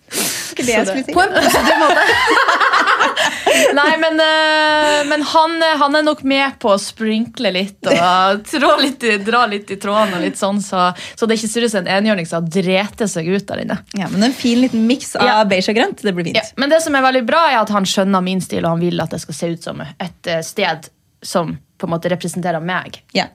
Ikke 0.55 0.65
det 0.69 0.77
jeg 0.79 0.87
skulle 0.89 1.05
si. 1.09 1.15
På 1.17 1.25
en 1.27 1.35
positiv 1.35 1.81
måte. 1.83 2.07
Nei, 3.75 3.97
men, 4.01 4.19
eh, 4.23 5.01
men 5.11 5.23
han, 5.31 5.57
eh, 5.63 5.77
han 5.81 5.97
er 5.99 6.05
nok 6.07 6.23
med 6.27 6.57
på 6.63 6.73
å 6.75 6.79
sprinkle 6.81 7.51
litt 7.55 7.87
og 7.91 8.45
trå 8.49 8.73
litt 8.81 9.05
dra 9.27 9.45
litt 9.51 9.71
i 9.75 9.79
tråden, 9.81 10.15
og 10.17 10.25
litt 10.25 10.39
sånn, 10.41 10.61
så, 10.63 10.89
så 11.19 11.29
det 11.29 11.39
ikke 11.39 11.51
seriøst 11.53 11.79
en 11.83 11.91
enhjørning 11.99 12.29
som 12.29 12.43
har 12.43 12.51
drete 12.55 13.09
seg 13.11 13.29
ut 13.31 13.47
der 13.51 13.65
inne. 13.65 13.79
Ja, 13.99 14.09
men 14.13 14.27
En 14.31 14.37
fin 14.37 14.61
liten 14.63 14.87
miks 14.89 15.15
av 15.19 15.27
Ja. 15.29 15.37
beige 15.49 15.75
og 15.75 15.79
grønt. 15.79 16.03
Det 16.03 16.15
blir 16.17 16.31
fint. 16.31 16.39
Ja, 16.41 16.47
men 16.61 16.73
det 16.73 16.81
som 16.85 16.95
er 16.99 17.05
veldig 17.07 17.25
bra, 17.29 17.45
er 17.51 17.61
at 17.63 17.73
han 17.75 17.87
skjønner 17.89 18.25
min 18.25 18.43
stil, 18.45 18.65
og 18.65 18.77
han 18.77 18.85
vil 18.85 19.01
at 19.05 19.15
det 19.15 19.23
skal 19.25 19.39
se 19.39 19.53
ut 19.55 19.69
som 19.71 19.83
et 19.85 20.31
eh, 20.31 20.43
sted 20.47 20.91
som 21.25 21.57
på 21.79 21.89
en 21.89 21.91
måte 21.91 22.09
representerer 22.13 22.63
meg. 22.63 23.01
Ja. 23.17 23.27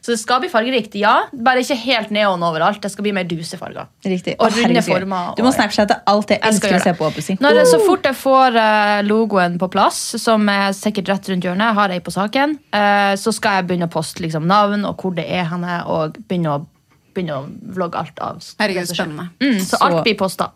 Så 0.00 0.10
det 0.12 0.18
skal 0.18 0.40
bli 0.42 0.48
fargerikt, 0.50 0.96
ja. 0.98 1.12
Bare 1.46 1.62
ikke 1.62 1.76
helt 1.78 2.10
neon 2.14 2.42
overalt. 2.42 2.80
Det 2.82 2.90
skal 2.90 3.06
bli 3.06 3.12
mer 3.14 3.26
dusefarger. 3.30 3.86
Riktig. 4.04 4.34
Og 4.42 4.50
runde 4.56 4.82
former. 4.82 5.30
Du 5.38 5.44
må 5.46 5.52
snapchatte 5.54 6.00
alt 6.10 6.32
jeg 6.34 6.40
Jeg 6.40 6.48
elsker 6.50 6.74
å 6.74 6.82
se 6.82 6.94
på. 6.98 7.06
Oppussing. 7.06 7.38
Når 7.44 7.60
det, 7.60 7.64
så 7.70 7.78
fort 7.84 8.08
jeg 8.08 8.18
får 8.18 8.58
eh, 8.60 9.00
logoen 9.06 9.58
på 9.62 9.68
plass, 9.70 10.00
som 10.20 10.48
er 10.50 10.74
sikkert 10.76 11.12
rett 11.12 11.30
rundt 11.30 11.46
hjørnet, 11.46 11.74
har 11.78 11.94
jeg 11.94 12.02
på 12.06 12.14
saken, 12.14 12.56
eh, 12.74 13.14
så 13.20 13.32
skal 13.36 13.60
jeg 13.60 13.68
begynne 13.70 13.86
å 13.90 13.92
poste 13.94 14.24
liksom, 14.24 14.48
navn 14.50 14.84
og 14.88 14.98
hvor 15.00 15.14
det 15.14 15.28
er 15.30 15.46
henne, 15.52 15.78
og 15.86 16.18
begynne 16.28 16.56
å, 16.58 16.64
begynne 17.14 17.38
å 17.38 17.46
vlogge 17.78 18.00
alt 18.02 18.18
av. 18.24 18.42
Herregud, 18.58 18.90
spennende. 18.90 19.30
Mm, 19.38 19.60
så, 19.62 19.76
Så- 19.76 19.82
alt 19.86 20.02
blir 20.02 20.18
posta. 20.18 20.50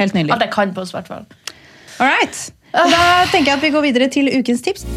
Helt 0.00 0.14
nydelig. 0.16 0.32
Alt 0.32 0.48
jeg 0.48 0.54
kan 0.56 0.72
poste, 0.74 0.96
i 0.96 1.00
hvert 1.02 1.12
fall. 1.12 1.26
All 2.00 2.08
right. 2.08 2.40
Da 2.72 3.26
tenker 3.30 3.52
jeg 3.52 3.58
at 3.60 3.62
vi 3.68 3.70
går 3.76 3.86
videre 3.90 4.08
til 4.10 4.32
ukens 4.40 4.64
tips. 4.64 4.88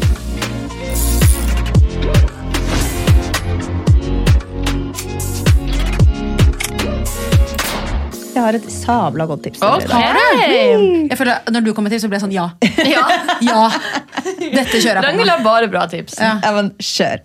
Har 8.48 8.58
et 8.58 8.68
sabla 8.72 9.26
godt 9.30 9.46
tips. 9.46 9.62
Okay. 9.62 11.08
Jeg 11.08 11.18
føler, 11.20 11.38
at 11.38 11.54
når 11.54 11.66
du 11.68 11.72
kommer 11.76 11.92
til, 11.92 12.02
så 12.02 12.10
blir 12.10 12.20
jeg 12.20 12.26
sånn 12.26 12.36
ja. 12.36 12.50
Ja. 12.94 13.06
Ja, 13.44 13.64
Dette 14.38 14.80
kjører 14.80 14.98
jeg 14.98 15.02
på 15.02 15.08
Ragnhild 15.08 15.34
har 15.34 15.42
bare 15.46 15.72
bra 15.72 15.86
tips. 15.90 16.18
Ja. 16.22 16.38
Ja, 16.44 16.54
men 16.56 16.72
kjør. 16.82 17.24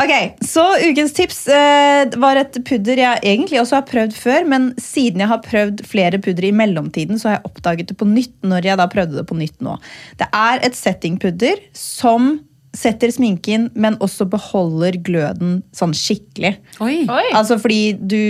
Ok, 0.00 0.12
så 0.46 0.62
ukens 0.80 1.12
tips 1.12 1.40
eh, 1.52 2.14
var 2.22 2.38
et 2.40 2.54
pudder 2.64 3.00
jeg 3.02 3.20
egentlig 3.26 3.58
også 3.60 3.80
har 3.80 3.88
prøvd 3.88 4.14
før, 4.16 4.46
men 4.48 4.70
siden 4.80 5.20
jeg 5.24 5.28
har 5.32 5.42
prøvd 5.44 5.82
flere 5.88 6.20
pudder 6.22 6.46
i 6.46 6.52
mellomtiden, 6.56 7.18
så 7.20 7.28
har 7.28 7.36
jeg 7.36 7.50
oppdaget 7.50 7.90
det 7.90 7.98
på 8.00 8.08
nytt 8.08 8.36
når 8.46 8.70
jeg 8.70 8.80
da 8.80 8.86
prøvde 8.92 9.18
det 9.18 9.26
på 9.28 9.36
nytt 9.36 9.58
nå. 9.66 9.74
Det 10.20 10.30
er 10.30 10.62
et 10.64 10.78
settingpudder 10.78 11.60
som 11.76 12.36
setter 12.76 13.10
sminken, 13.10 13.68
men 13.74 13.96
også 14.04 14.28
beholder 14.30 14.98
gløden 15.02 15.56
sånn 15.74 15.94
skikkelig. 15.96 16.52
Oi. 16.80 17.00
Oi. 17.10 17.24
Altså 17.34 17.56
fordi 17.58 17.94
du 17.98 18.20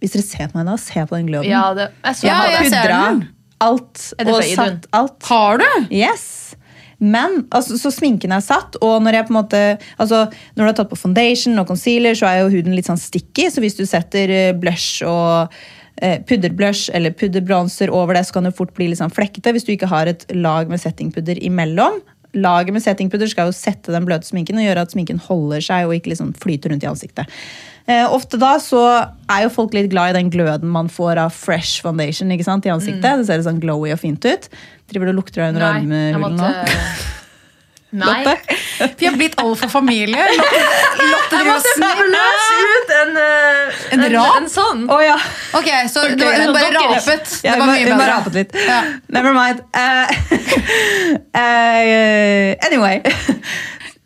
Hvis 0.00 0.14
dere 0.16 0.24
ser 0.24 0.48
på 0.48 0.56
meg 0.60 0.70
da, 0.70 0.76
se 0.80 1.02
på 1.04 1.18
den 1.18 1.28
gløden. 1.28 1.50
Ja, 1.50 1.66
det, 1.76 1.90
jeg 2.06 2.16
så 2.20 2.26
Ja, 2.30 2.38
jeg 2.48 2.62
jeg 2.64 2.72
ser 2.72 2.94
den. 2.94 3.20
alt 3.60 4.06
det 4.16 4.32
og 4.32 4.46
satt 4.54 4.86
alt. 4.96 5.18
Har 5.28 5.60
du? 5.60 5.68
Yes. 5.92 6.54
Men 7.00 7.46
altså, 7.56 7.78
så 7.80 7.90
sminken 7.92 8.32
er 8.32 8.42
satt, 8.44 8.76
og 8.84 8.98
når 9.04 9.16
jeg 9.16 9.26
på 9.28 9.32
en 9.32 9.38
måte 9.38 9.60
altså, 9.96 10.26
Når 10.56 10.60
du 10.62 10.68
har 10.68 10.78
tatt 10.80 10.90
på 10.90 10.98
foundation 11.00 11.58
og 11.60 11.68
concealer, 11.68 12.16
så 12.16 12.28
er 12.28 12.42
jo 12.42 12.50
huden 12.56 12.76
litt 12.76 12.88
sånn 12.88 13.00
sticky, 13.00 13.48
så 13.52 13.60
hvis 13.64 13.76
du 13.78 13.86
setter 13.88 14.32
eh, 14.32 14.52
blush 14.56 15.04
og 15.08 15.52
eh, 16.00 16.18
pudderblush 16.28 16.92
eller 16.92 17.12
pudderbronser 17.16 17.92
over 17.92 18.16
det, 18.16 18.26
så 18.28 18.36
kan 18.36 18.48
det 18.48 18.56
fort 18.56 18.74
bli 18.76 18.90
litt 18.92 19.00
sånn 19.00 19.12
flekkete 19.12 19.52
hvis 19.56 19.64
du 19.68 19.72
ikke 19.76 19.88
har 19.92 20.08
et 20.12 20.26
lag 20.36 20.68
med 20.72 20.80
settingpudder 20.82 21.40
imellom. 21.44 22.00
Laget 22.36 22.74
med 22.74 22.84
settingpudder 22.84 23.30
skal 23.32 23.50
jo 23.50 23.56
sette 23.56 23.92
den 23.94 24.06
bløte 24.06 24.28
sminken 24.28 24.60
og 24.60 24.66
gjøre 24.68 24.86
at 24.86 24.94
sminken 24.94 25.18
holder 25.24 25.64
seg 25.64 25.88
og 25.88 25.96
ikke 25.96 26.12
liksom 26.12 26.32
flyter 26.38 26.70
rundt 26.70 26.86
i 26.86 26.90
ansiktet. 26.90 27.40
Eh, 27.90 28.04
ofte 28.06 28.38
da 28.38 28.52
så 28.62 28.82
er 29.30 29.46
jo 29.46 29.54
folk 29.54 29.74
litt 29.74 29.90
glad 29.90 30.12
i 30.12 30.18
den 30.20 30.30
gløden 30.30 30.70
man 30.70 30.90
får 30.92 31.18
av 31.24 31.34
fresh 31.34 31.82
foundation 31.82 32.30
ikke 32.30 32.46
sant, 32.46 32.68
i 32.68 32.74
ansiktet. 32.74 33.22
Det 33.22 33.26
ser 33.26 33.42
sånn 33.46 33.62
glowy 33.62 33.90
og 33.94 34.02
fint 34.02 34.22
ut. 34.28 34.46
Driver 34.92 35.10
du 35.10 35.14
og 35.14 35.22
lukter 35.22 35.42
deg 35.42 35.54
under 35.54 35.66
armhulen 35.72 36.38
nå? 36.38 36.52
Nei. 37.90 38.24
Lotte? 38.24 38.38
Vi 38.98 39.06
har 39.06 39.16
blitt 39.18 39.34
altfor 39.40 39.68
familie. 39.68 40.26
Lotte, 40.30 41.40
Lotte 41.46 41.72
driver 41.80 42.12
og. 42.14 42.60
Ut 42.70 42.92
en, 43.00 43.16
En 43.96 44.04
rap? 44.14 44.36
En 44.38 44.48
sånn. 44.50 44.84
Oh, 44.90 45.00
ja. 45.02 45.16
Ok, 45.58 45.70
så 45.90 46.04
det 46.12 46.22
var, 46.22 46.38
hun 46.38 46.54
bare 46.54 46.70
rapet. 46.76 47.34
Ja, 47.42 47.56
Det 47.56 47.64
var 47.64 47.72
mye 47.72 47.88
bedre. 47.88 48.06
rapet 48.12 48.38
litt. 48.38 48.54
Ja. 48.66 48.80
Never 49.10 49.34
mind. 49.34 49.64
Uh, 49.74 50.06
uh, 51.34 52.54
anyway. 52.68 53.02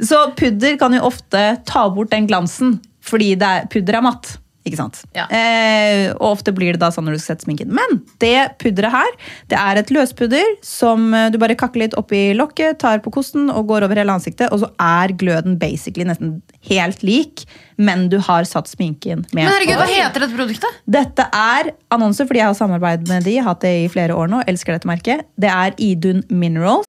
Så 0.05 0.25
pudder 0.37 0.75
kan 0.77 0.95
jo 0.97 1.05
ofte 1.07 1.43
ta 1.69 1.85
bort 1.95 2.11
den 2.11 2.27
glansen, 2.27 2.81
fordi 3.05 3.35
det 3.39 3.47
er, 3.47 3.69
pudder 3.71 4.01
er 4.01 4.05
matt. 4.05 4.35
Ikke 4.65 4.79
sant? 4.79 5.03
Ja. 5.13 5.27
Eh, 5.29 6.11
og 6.15 6.39
ofte 6.39 6.53
blir 6.57 6.73
det 6.73 6.81
da 6.81 6.89
sånn 6.93 7.05
når 7.05 7.19
du 7.19 7.21
skal 7.21 7.35
sette 7.35 7.45
sminken. 7.45 7.73
Men 7.77 7.99
det 8.23 8.57
pudderet 8.63 8.95
her, 8.95 9.11
det 9.53 9.59
er 9.61 9.81
et 9.81 9.93
løspudder 9.93 10.55
som 10.65 11.11
eh, 11.13 11.29
du 11.33 11.37
bare 11.43 11.57
kakker 11.61 11.83
litt 11.83 11.97
oppi 12.01 12.23
lokket, 12.37 12.79
tar 12.81 13.03
på 13.05 13.13
kosten 13.13 13.51
og 13.53 13.69
går 13.69 13.85
over 13.85 14.01
hele 14.01 14.17
ansiktet, 14.17 14.49
og 14.55 14.63
så 14.65 14.71
er 14.81 15.13
gløden 15.21 15.59
basically 15.61 16.09
nesten 16.09 16.39
helt 16.71 17.05
lik, 17.05 17.45
men 17.77 18.09
du 18.09 18.17
har 18.25 18.49
satt 18.49 18.71
sminken 18.73 19.27
med. 19.35 19.43
Men 19.43 19.53
herregud, 19.53 19.77
hva 19.83 19.91
heter 19.91 20.25
dette 20.25 20.39
produktet? 20.39 20.81
Dette 20.89 21.29
er 21.29 21.75
annonser 21.93 22.29
fordi 22.31 22.41
jeg 22.41 22.53
har 22.55 22.59
samarbeidet 22.59 23.11
med 23.11 23.29
de, 23.29 23.37
hatt 23.45 23.61
det 23.67 23.75
i 23.85 23.93
flere 23.93 24.17
år 24.17 24.33
nå, 24.33 24.41
elsker 24.49 24.79
dette 24.79 24.89
merket. 24.89 25.29
Det 25.37 25.53
er 25.53 25.77
Idun 25.83 26.25
Minerals. 26.33 26.89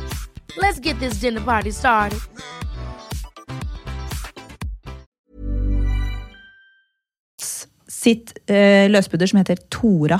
Let's 0.57 0.79
get 0.79 0.99
this 0.99 1.19
dinner 1.19 1.41
party 1.41 1.71
started. 1.71 2.19
Sitt 7.87 8.33
uh, 8.49 8.89
løspudder 8.89 9.27
som 9.27 9.39
heter 9.39 9.61
Tora. 9.69 10.19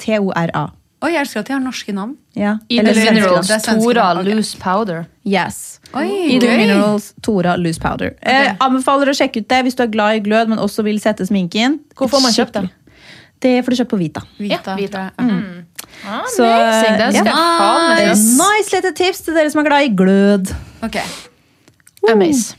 T-O-R-A. 0.00 0.66
Oi, 1.00 1.12
jeg 1.14 1.22
elsker 1.22 1.40
at 1.40 1.48
de 1.48 1.54
har 1.54 1.60
norske 1.64 1.92
navn. 1.96 2.16
Ja. 2.36 2.58
Eller 2.68 2.98
Minerals, 2.98 3.48
er 3.54 3.62
Tora. 3.64 4.10
Loose 4.20 4.58
Powder. 4.60 5.06
Yes. 5.24 5.78
Oi, 5.96 6.36
gøy. 6.36 6.50
Minerals, 6.60 7.14
Tora 7.24 7.54
Loose 7.56 7.80
Powder. 7.80 8.12
Eh, 8.20 8.50
anbefaler 8.60 9.08
å 9.08 9.14
sjekke 9.16 9.40
ut 9.40 9.48
det 9.48 9.62
hvis 9.64 9.78
du 9.78 9.84
er 9.86 9.92
glad 9.94 10.18
i 10.18 10.24
glød, 10.26 10.52
men 10.52 10.60
også 10.60 10.84
vil 10.84 11.00
sette 11.00 11.24
sminken. 11.28 11.78
Hvor 11.96 12.12
får 12.12 12.24
man 12.26 12.36
kjøpt 12.36 12.58
det? 12.58 12.66
Det 13.40 13.52
får 13.64 13.72
du 13.72 13.76
kjøpt 13.80 13.92
på 13.94 13.98
Vita. 14.00 14.22
Vita. 14.38 14.74
Ja, 14.74 14.76
Vita. 14.76 15.04
Ja. 15.16 16.20
Så, 16.32 16.44
Amazing, 16.44 16.96
Nice. 17.00 17.18
skal 17.18 17.26
ja. 18.06 18.14
Nice 18.14 18.72
lite 18.76 18.92
tips 18.96 19.20
til 19.26 19.36
dere 19.36 19.50
som 19.52 19.62
er 19.64 19.68
glad 19.68 19.88
i 19.88 19.92
glød. 19.96 20.52
Ok. 20.86 20.96
Amaze. 22.10 22.56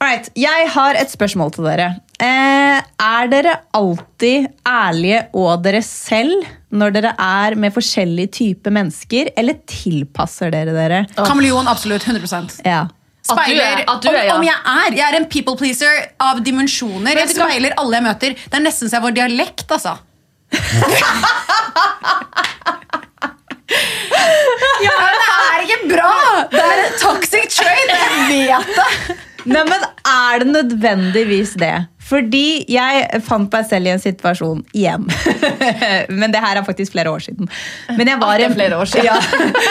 Alright, 0.00 0.28
Jeg 0.36 0.68
har 0.74 0.94
et 1.00 1.08
spørsmål 1.10 1.52
til 1.54 1.64
dere. 1.64 1.86
Eh, 2.20 2.80
er 3.00 3.28
dere 3.32 3.54
alltid 3.76 4.46
ærlige 4.68 5.22
og 5.36 5.62
dere 5.64 5.80
selv 5.84 6.44
når 6.76 6.92
dere 6.96 7.12
er 7.18 7.56
med 7.56 7.72
forskjellige 7.72 8.32
typer 8.38 8.74
mennesker, 8.76 9.30
eller 9.36 9.56
tilpasser 9.68 10.52
dere 10.52 10.74
dere? 10.76 11.02
Kameleon, 11.16 11.68
absolutt. 11.68 12.04
100% 12.04 12.60
Ja. 12.66 12.86
At 13.28 13.36
du 13.36 13.42
er- 13.42 13.46
Speiler 13.46 13.84
at 13.94 14.02
du 14.02 14.08
er, 14.10 14.14
ja. 14.24 14.32
om, 14.34 14.40
om 14.40 14.44
jeg 14.46 14.56
er. 14.72 14.94
Jeg 14.96 15.06
er 15.12 15.16
en 15.20 15.26
people 15.32 15.56
pleaser 15.58 15.94
av 16.22 16.40
dimensjoner. 16.46 17.12
Jeg 17.18 17.28
speiler 17.34 17.72
alle 17.80 17.94
jeg 17.98 18.04
møter. 18.06 18.30
Det 18.46 18.56
er 18.60 18.64
nesten 18.66 18.88
så 18.90 18.94
jeg 19.00 19.04
får 19.08 19.14
dialekt, 19.18 19.68
altså. 19.76 19.94
ja, 24.86 24.92
men 25.00 25.14
det 25.22 25.30
er 25.36 25.58
ikke 25.64 25.80
bra! 25.90 26.12
Det 26.52 26.60
er 26.62 26.78
en 26.84 26.94
toxic 27.00 27.48
trade, 27.56 27.96
Jeg 27.96 28.12
vet 28.30 28.68
det. 28.76 28.90
Nei, 29.46 29.62
men 29.68 29.84
Er 30.06 30.42
det 30.42 30.48
nødvendigvis 30.52 31.54
det? 31.60 31.74
Fordi 32.06 32.64
jeg 32.70 33.20
fant 33.26 33.50
meg 33.50 33.64
selv 33.66 33.88
i 33.88 33.90
en 33.96 33.98
situasjon 34.02 34.60
igjen. 34.78 35.08
Men 36.20 36.30
det 36.30 36.38
her 36.38 36.60
er 36.60 36.66
faktisk 36.66 36.92
flere 36.94 37.10
år 37.10 37.24
siden. 37.24 37.48
Men 37.98 38.06
jeg 38.12 38.20
var 38.20 38.36
Alt 38.36 38.44
i 38.44 38.46
en- 38.46 38.54
flere 38.54 38.78
år 38.78 38.90
siden. 38.92 39.08
Ja. 39.08 39.16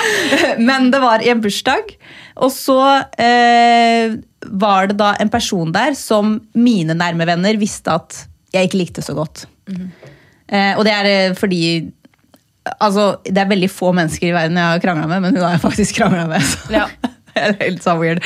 Men 0.69 0.89
det 0.91 0.99
var 0.99 1.23
i 1.23 1.29
en 1.31 1.39
bursdag, 1.43 1.93
og 2.35 2.51
så 2.51 2.75
eh, 3.23 4.17
var 4.51 4.91
det 4.91 4.97
da 4.99 5.13
en 5.23 5.31
person 5.31 5.71
der 5.75 5.95
som 5.95 6.41
mine 6.59 6.91
nærme 6.99 7.23
venner 7.31 7.55
visste 7.61 7.95
at 7.95 8.25
jeg 8.55 8.67
ikke 8.67 8.81
likte 8.83 9.03
så 9.05 9.15
godt. 9.15 9.45
eh, 9.71 10.73
og 10.75 10.83
det 10.87 10.91
er 10.95 11.11
eh, 11.13 11.35
fordi 11.39 11.61
Altså, 12.81 13.19
det 13.29 13.37
er 13.37 13.45
veldig 13.51 13.67
få 13.69 13.91
mennesker 13.93 14.31
i 14.31 14.33
verden 14.33 14.57
jeg 14.57 14.65
har 14.73 14.79
krangla 14.81 15.05
med, 15.05 15.21
men 15.21 15.35
hun 15.37 15.43
har 15.45 15.51
jeg 15.53 15.61
faktisk 15.61 15.99
krangla 15.99 16.23
med. 16.31 16.41
Så. 16.41 16.63
Ja. 16.73 16.87
det 17.35 17.43
er 17.43 17.57
helt 17.59 17.83
så 17.85 17.93
weird. 17.99 18.23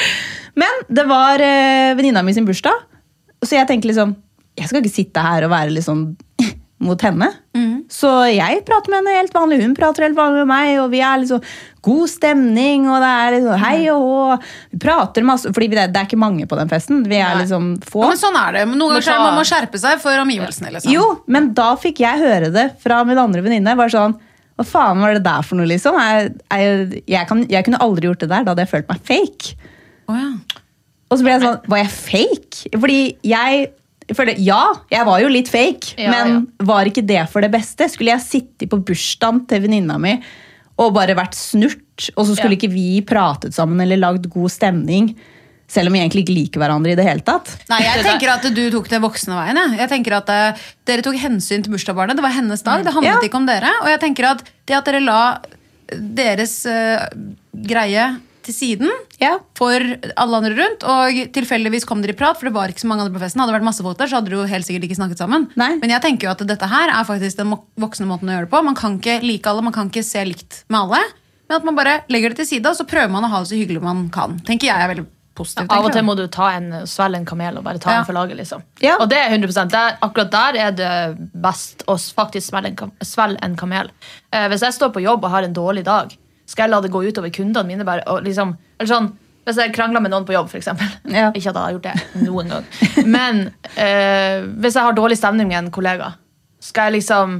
Men 0.59 0.85
det 0.91 1.05
var 1.09 1.41
eh, 1.43 1.95
venninna 1.97 2.23
mi 2.25 2.35
sin 2.35 2.47
bursdag, 2.47 2.87
så 3.45 3.55
jeg 3.55 3.69
tenkte 3.69 3.87
liksom 3.87 4.17
Jeg 4.59 4.67
skal 4.67 4.81
ikke 4.81 4.91
sitte 4.91 5.21
her 5.23 5.45
og 5.47 5.53
være 5.53 5.71
litt 5.71 5.87
sånn 5.87 6.09
mot 6.85 6.99
henne. 7.03 7.29
Så 7.89 8.09
jeg 8.29 8.61
prater 8.67 8.91
med 8.93 8.99
henne 9.01 9.15
helt 9.17 9.33
vanlig, 9.33 9.57
hun 9.63 9.71
prater 9.77 10.05
helt 10.05 10.17
vanlig 10.17 10.43
med 10.43 10.49
meg, 10.51 10.75
og 10.77 10.91
vi 10.91 10.99
er 11.01 11.17
liksom 11.23 11.41
god 11.85 12.11
stemning, 12.11 12.85
og 12.85 13.01
det 13.01 13.09
er 13.09 13.33
liksom 13.35 13.63
hei 13.63 13.77
og 13.89 14.03
hå. 14.05 14.35
Vi 14.75 14.81
prater 14.83 15.25
masse, 15.25 15.49
fordi 15.55 15.71
det, 15.73 15.87
det 15.95 16.03
er 16.03 16.09
ikke 16.09 16.19
mange 16.21 16.45
på 16.49 16.59
den 16.59 16.69
festen. 16.69 17.01
Vi 17.09 17.17
er 17.17 17.33
Nei. 17.33 17.47
liksom 17.47 17.71
få. 17.81 18.03
Ja, 18.05 18.11
men 18.13 18.21
sånn 18.21 18.37
er 18.37 18.59
det. 18.59 18.63
Noen 18.69 18.99
ganger 18.99 19.09
er 19.15 19.23
man 19.23 19.39
må 19.39 19.47
skjerpe 19.49 19.81
seg 19.81 20.03
for 20.03 20.21
omgivelsene. 20.21 20.69
Liksom. 20.75 20.93
Jo, 20.93 21.07
men 21.33 21.49
da 21.57 21.71
fikk 21.81 22.03
jeg 22.05 22.21
høre 22.21 22.53
det 22.53 22.67
fra 22.83 23.01
min 23.09 23.17
andre 23.21 23.41
venninne. 23.47 23.73
Bare 23.79 23.95
sånn, 23.95 24.13
Hva 24.59 24.67
faen 24.69 25.01
var 25.01 25.17
det 25.17 25.25
der 25.25 25.41
for 25.47 25.57
noe, 25.57 25.69
liksom? 25.71 25.97
Jeg, 25.97 26.31
jeg, 26.53 27.03
jeg, 27.09 27.25
kan, 27.31 27.41
jeg 27.49 27.65
kunne 27.65 27.81
aldri 27.81 28.11
gjort 28.11 28.21
det 28.21 28.29
der. 28.29 28.45
Da 28.45 28.53
hadde 28.53 28.67
jeg 28.67 28.73
følt 28.75 28.93
meg 28.93 29.05
fake. 29.09 29.73
Å, 30.09 30.15
ja. 30.17 30.29
Og 31.09 31.17
så 31.17 31.25
ble 31.25 31.35
jeg 31.35 31.41
sånn, 31.45 31.61
var 31.71 31.79
jeg 31.83 31.91
fake? 31.95 32.69
Fordi 32.77 32.99
jeg, 33.25 33.63
føler, 34.17 34.37
ja, 34.45 34.59
jeg 34.93 35.05
var 35.07 35.23
jo 35.23 35.31
litt 35.33 35.49
fake, 35.49 35.95
Ja, 36.01 36.11
men 36.13 36.43
var 36.65 36.89
ikke 36.89 37.05
det 37.05 37.23
for 37.31 37.41
det 37.45 37.49
beste? 37.53 37.87
Skulle 37.89 38.13
jeg 38.15 38.25
sitte 38.25 38.67
på 38.69 38.77
bursdagen 38.85 39.43
til 39.49 39.63
venninna 39.65 39.97
mi 40.01 40.15
og 40.79 40.93
bare 40.95 41.11
vært 41.17 41.33
snurt, 41.35 42.05
og 42.15 42.23
så 42.29 42.37
skulle 42.37 42.55
Ja. 42.55 42.59
ikke 42.61 42.69
vi 42.71 43.01
pratet 43.03 43.51
sammen 43.57 43.81
eller 43.83 43.97
lagd 43.99 44.29
god 44.31 44.47
stemning, 44.53 45.09
selv 45.67 45.89
om 45.91 45.97
vi 45.97 45.99
egentlig 45.99 46.23
ikke 46.23 46.37
liker 46.37 46.61
hverandre 46.63 46.93
i 46.93 46.95
det 46.95 47.03
hele 47.03 47.19
tatt? 47.25 47.51
Nei, 47.69 47.81
jeg 47.83 48.05
tenker 48.07 48.31
at 48.31 48.47
du 48.55 48.61
tok 48.71 48.87
den 48.93 49.03
voksne 49.03 49.35
veien. 49.35 49.59
Jeg, 49.59 49.81
jeg 49.81 49.89
tenker 49.91 50.15
at 50.21 50.29
eh, 50.31 50.63
Dere 50.87 51.03
tok 51.05 51.17
hensyn 51.19 51.65
til 51.65 51.73
bursdagsbarnet. 51.75 52.15
Det 52.17 52.23
var 52.23 52.31
hennes 52.37 52.63
dag. 52.63 52.85
Det 52.87 52.93
handlet 52.95 53.17
Ja. 53.19 53.27
ikke 53.27 53.41
om 53.41 53.45
dere. 53.49 53.73
Og 53.83 53.89
jeg 53.91 53.99
tenker 54.05 54.29
at 54.31 54.45
det 54.69 54.77
at 54.79 54.87
dere 54.87 55.03
la 55.03 55.19
deres 55.91 56.55
uh, 56.69 57.03
greie 57.53 58.07
til 58.43 58.53
siden 58.55 58.89
Ja. 59.19 59.37
for 59.55 59.71
alle 60.17 60.35
andre 60.39 60.55
rundt, 60.55 60.83
og 60.83 61.19
tilfeldigvis 61.35 61.85
kom 61.85 62.01
dere 62.01 62.13
i 62.15 62.17
prat, 62.19 62.37
for 62.39 62.45
det 62.49 62.53
var 62.55 62.67
ikke 62.71 62.81
så 62.85 62.87
mange 62.87 63.03
andre 63.05 63.17
på 63.19 63.23
festen. 63.23 63.39
Hadde 63.41 63.51
det 63.53 63.59
vært 63.61 63.67
masse 63.69 63.83
folk 63.83 63.97
der, 63.97 64.07
så 64.07 64.15
hadde 64.19 64.29
dere 64.29 64.41
jo 64.41 64.47
helt 64.53 64.65
sikkert 64.65 64.83
ikke 64.89 64.99
snakket 64.99 65.17
sammen. 65.23 65.49
Nei. 65.59 65.75
Men 65.81 65.89
jeg 65.89 66.01
tenker 66.01 66.27
jo 66.27 66.31
at 66.31 66.45
dette 66.47 66.67
her 66.71 66.89
er 66.89 67.03
faktisk 67.05 67.37
den 67.37 67.53
voksne 67.79 68.07
måten 68.07 68.29
å 68.29 68.35
gjøre 68.37 68.47
det 68.47 68.53
på. 68.53 68.63
Man 68.63 68.75
kan 68.75 68.99
ikke 68.99 69.21
like 69.23 69.45
alle, 69.47 69.61
man 69.61 69.73
kan 69.73 69.89
ikke 69.89 70.03
se 70.03 70.23
likt 70.25 70.63
med 70.69 70.79
alle. 70.79 71.01
Men 71.49 71.57
at 71.57 71.63
man 71.65 71.75
bare 71.75 72.03
legger 72.09 72.29
det 72.29 72.37
til 72.43 72.45
side, 72.45 72.65
og 72.69 72.75
så 72.77 72.85
prøver 72.85 73.09
man 73.09 73.23
å 73.25 73.29
ha 73.29 73.39
det 73.41 73.49
så 73.49 73.57
hyggelig 73.57 73.81
man 73.81 74.09
kan. 74.09 74.39
Tenker 74.45 74.67
jeg 74.69 74.77
er 74.79 74.87
veldig 74.95 75.05
positivt. 75.39 75.71
Av 75.71 75.85
og 75.85 75.93
til 75.95 76.03
må 76.03 76.15
du 76.19 76.27
ta 76.27 76.49
en, 76.51 76.69
svelge 76.85 77.15
en 77.15 77.25
kamel 77.25 77.57
og 77.57 77.63
bare 77.63 77.79
ta 77.79 77.91
Ja. 77.91 77.99
en 77.99 78.05
for 78.05 78.13
laget. 78.13 78.37
liksom. 78.37 78.61
Ja. 78.81 78.97
Og 78.99 79.07
det 79.09 79.17
er 79.17 79.29
100 79.31 79.69
der, 79.71 79.97
Akkurat 80.03 80.29
der 80.29 80.57
er 80.59 80.71
det 80.71 81.31
best 81.41 81.83
å 81.87 81.95
faktisk 81.95 82.51
svelge 82.51 82.67
en, 82.67 82.75
kam- 82.75 82.91
svelge 83.01 83.37
en 83.41 83.55
kamel. 83.55 83.89
Eh, 84.33 84.47
hvis 84.49 84.61
jeg 84.61 84.73
står 84.73 84.91
på 84.93 85.01
jobb 85.01 85.23
og 85.23 85.31
har 85.31 85.43
en 85.43 85.53
dårlig 85.53 85.83
dag, 85.85 86.11
skal 86.49 86.65
jeg 86.65 86.73
la 86.73 86.79
det 86.81 86.89
gå 86.93 87.01
utover 87.05 87.29
kundene 87.35 87.67
mine? 87.69 87.85
bare, 87.87 88.01
og 88.09 88.23
liksom, 88.25 88.55
eller 88.79 88.89
sånn, 88.89 89.11
Hvis 89.49 89.57
jeg 89.61 89.71
krangler 89.73 90.01
med 90.03 90.11
noen 90.13 90.25
på 90.27 90.33
jobb, 90.35 90.49
f.eks. 90.51 90.67
Ja. 91.19 91.29
Ikke 91.33 91.49
at 91.49 91.55
jeg 91.55 91.61
har 91.61 91.71
gjort 91.73 91.87
det 91.87 92.25
noen 92.27 92.51
gang. 92.51 92.65
Men 93.09 93.39
eh, 93.75 94.43
hvis 94.61 94.75
jeg 94.77 94.83
har 94.85 94.93
dårlig 94.97 95.17
stemning 95.17 95.47
med 95.49 95.57
en 95.63 95.71
kollega, 95.73 96.11
skal 96.61 96.89
jeg 96.89 96.99
liksom 96.99 97.39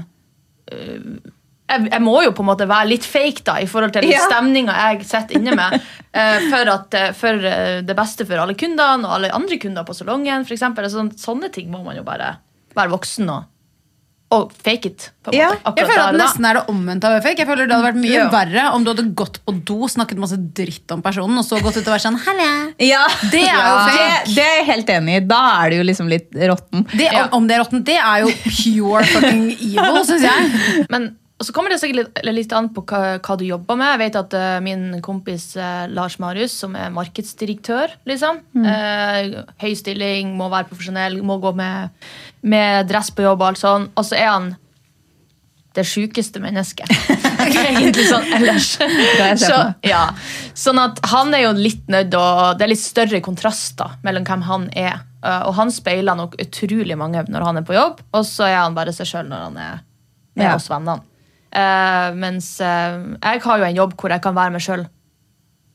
jeg, 1.69 1.85
jeg 1.91 2.01
må 2.01 2.15
jo 2.25 2.31
på 2.33 2.41
en 2.43 2.47
måte 2.49 2.65
være 2.69 2.89
litt 2.89 3.05
fake 3.05 3.43
da, 3.45 3.59
i 3.61 3.67
forhold 3.69 3.93
til 3.93 4.07
Ja. 4.09 4.23
stemninga 4.25 4.73
jeg 4.95 5.05
sitter 5.05 5.37
inne 5.37 5.53
med. 5.57 5.81
eh, 6.13 6.39
for, 6.49 6.71
at, 6.73 6.93
eh, 6.97 7.11
for 7.13 7.45
eh, 7.45 7.81
det 7.85 7.95
beste 7.97 8.25
for 8.25 8.41
alle 8.41 8.55
kundene 8.57 9.05
og 9.05 9.17
alle 9.19 9.29
andre 9.35 9.59
kunder 9.61 9.85
på 9.85 9.93
salongen. 9.93 10.45
For 10.49 10.55
eksempel. 10.57 10.87
Altså, 10.87 11.05
sånne 11.21 11.51
ting 11.53 11.69
må 11.69 11.83
man 11.85 11.97
jo 11.99 12.03
bare 12.07 12.37
være 12.77 12.89
voksen 12.95 13.29
og, 13.29 13.45
og 14.29 14.51
fake 14.53 14.85
it. 14.85 15.11
på 15.23 15.31
en 15.31 15.37
Ja, 15.39 15.47
måte, 15.49 15.73
Jeg 15.79 15.87
føler 15.89 16.03
at 16.03 16.17
nesten 16.19 16.45
er 16.45 16.59
det 16.59 16.63
omvendt 16.69 17.05
av 17.07 17.15
fake. 17.23 17.39
Jeg 17.41 17.47
føler 17.49 17.67
Det 17.67 17.75
hadde 17.75 17.87
vært 17.87 18.01
mye 18.01 18.13
Ja. 18.13 18.29
verre 18.29 18.73
om 18.75 18.83
du 18.83 18.91
hadde 18.93 19.15
gått 19.15 19.39
på 19.45 19.53
do, 19.65 19.87
snakket 19.87 20.17
masse 20.21 20.37
dritt 20.37 20.91
om 20.91 21.01
personen, 21.01 21.37
og 21.37 21.45
så 21.45 21.61
gått 21.61 21.77
ut 21.77 21.87
og 21.87 21.93
vært 21.95 22.05
sånn. 22.05 22.19
Ja, 22.77 23.07
Det 23.31 23.41
er 23.47 23.57
jo 23.57 23.77
fake. 23.89 24.25
Det, 24.25 24.35
det 24.35 24.43
er 24.43 24.55
jeg 24.59 24.65
helt 24.65 24.89
enig 24.89 25.15
i. 25.15 25.19
Da 25.27 25.63
er 25.63 25.69
det 25.69 25.77
jo 25.77 25.83
liksom 25.83 26.09
litt 26.09 26.29
råtten. 26.31 26.85
Det, 26.95 27.09
om, 27.09 27.29
om 27.41 27.47
det 27.47 27.55
er 27.55 27.63
råtten, 27.63 27.83
det 27.83 27.97
er 27.97 28.21
jo 28.21 28.29
pure 28.45 29.03
fucking 29.05 29.49
evil, 29.51 30.05
syns 30.05 30.21
jeg. 30.21 30.85
Men 30.89 31.15
og 31.39 31.47
så 31.47 31.53
kommer 31.55 31.71
det 31.71 31.77
sikkert 31.79 31.99
litt, 32.01 32.17
litt 32.35 32.53
an 32.55 32.67
på 32.75 32.81
hva, 32.83 33.15
hva 33.23 33.35
du 33.39 33.45
jobber 33.47 33.77
med. 33.79 33.93
Jeg 33.93 33.99
vet 34.01 34.17
at 34.19 34.33
uh, 34.35 34.57
min 34.63 34.97
kompis 35.03 35.53
uh, 35.55 35.85
Lars 35.87 36.17
Marius, 36.19 36.51
som 36.65 36.75
er 36.75 36.91
markedsdirektør, 36.91 37.93
liksom, 38.09 38.41
eh, 38.59 39.37
høy 39.63 39.71
stilling, 39.79 40.33
må 40.35 40.49
være 40.51 40.67
profesjonell, 40.67 41.15
må 41.23 41.37
gå 41.39 41.53
med, 41.55 41.95
med 42.41 42.87
dress 42.89 43.11
på 43.11 43.25
jobb 43.25 43.41
og 43.41 43.47
alt 43.51 43.61
sånn, 43.61 43.87
og 43.97 44.05
så 44.07 44.17
er 44.19 44.29
han 44.31 44.49
det 45.77 45.83
sjukeste 45.85 46.41
mennesket. 46.41 46.89
Egentlig 47.69 48.07
sånn 48.09 48.25
ellers. 48.39 48.71
Så, 49.39 49.57
ja. 49.85 50.05
Sånn 50.57 50.79
at 50.81 50.97
han 51.11 51.33
er 51.35 51.43
jo 51.45 51.51
litt 51.57 51.85
nødt 51.91 52.15
å 52.17 52.23
Det 52.57 52.65
er 52.65 52.71
litt 52.71 52.81
større 52.81 53.19
kontraster 53.23 53.93
mellom 54.05 54.25
hvem 54.27 54.45
han 54.47 54.65
er. 54.73 55.03
Uh, 55.21 55.43
og 55.49 55.53
han 55.59 55.71
speiler 55.73 56.15
nok 56.17 56.37
utrolig 56.41 56.95
mange 56.97 57.21
når 57.27 57.45
han 57.45 57.59
er 57.59 57.67
på 57.67 57.75
jobb, 57.75 57.99
og 58.15 58.23
så 58.25 58.47
er 58.47 58.57
han 58.61 58.75
bare 58.77 58.93
seg 58.95 59.09
sjøl 59.09 59.27
når 59.27 59.45
han 59.49 59.57
er 59.59 59.81
med 60.39 60.47
Ja. 60.47 60.55
oss 60.55 60.69
vennene. 60.71 61.03
Uh, 61.49 62.15
mens 62.15 62.53
uh, 62.61 63.17
jeg 63.19 63.41
har 63.43 63.59
jo 63.59 63.67
en 63.67 63.79
jobb 63.81 63.95
hvor 63.99 64.13
jeg 64.13 64.23
kan 64.23 64.37
være 64.37 64.55
meg 64.55 64.63
sjøl. 64.63 64.85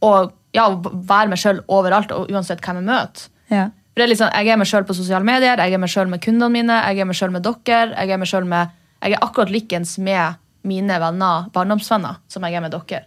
Og 0.04 0.32
ja, 0.56 0.68
være 0.80 1.32
meg 1.32 1.40
sjøl 1.42 1.60
overalt, 1.68 2.12
og 2.14 2.32
uansett 2.32 2.62
hvem 2.64 2.80
jeg 2.80 2.88
møter. 2.88 3.28
Ja. 3.52 3.68
For 3.94 4.02
det 4.02 4.10
er 4.10 4.18
sånn, 4.18 4.32
Jeg 4.34 4.50
er 4.50 4.58
meg 4.58 4.66
sjøl 4.66 4.86
på 4.86 4.96
sosiale 4.96 5.24
medier, 5.24 5.56
jeg 5.56 5.72
er 5.72 5.78
meg 5.78 5.90
sjøl 5.90 6.08
med 6.10 6.20
kundene 6.20 6.50
mine, 6.50 6.78
jeg 6.90 6.98
er 6.98 7.06
meg 7.06 7.14
sjøl 7.14 7.30
med 7.30 7.44
dere. 7.46 7.94
Jeg 7.94 8.10
er 8.10 8.18
meg 8.18 8.28
selv 8.28 8.46
med, 8.50 8.72
jeg 9.00 9.14
er 9.14 9.22
akkurat 9.22 9.52
likens 9.54 9.98
med 9.98 10.40
mine 10.66 10.98
venner, 10.98 11.46
barndomsvenner 11.54 12.18
som 12.28 12.42
jeg 12.42 12.58
er 12.58 12.64
med 12.64 12.74
dere. 12.74 13.04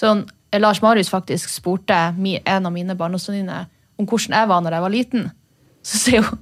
Sånn, 0.00 0.24
Lars 0.56 0.80
Marius 0.82 1.12
faktisk 1.12 1.52
spurte 1.52 1.98
en 2.16 2.66
av 2.66 2.72
mine 2.72 2.96
barndomsvenninner 2.96 3.68
om 4.00 4.08
hvordan 4.08 4.38
jeg 4.38 4.48
var 4.48 4.64
når 4.64 4.76
jeg 4.76 4.86
var 4.86 4.96
liten. 4.96 5.28
Så 5.82 6.00
sier 6.00 6.24
hun 6.24 6.40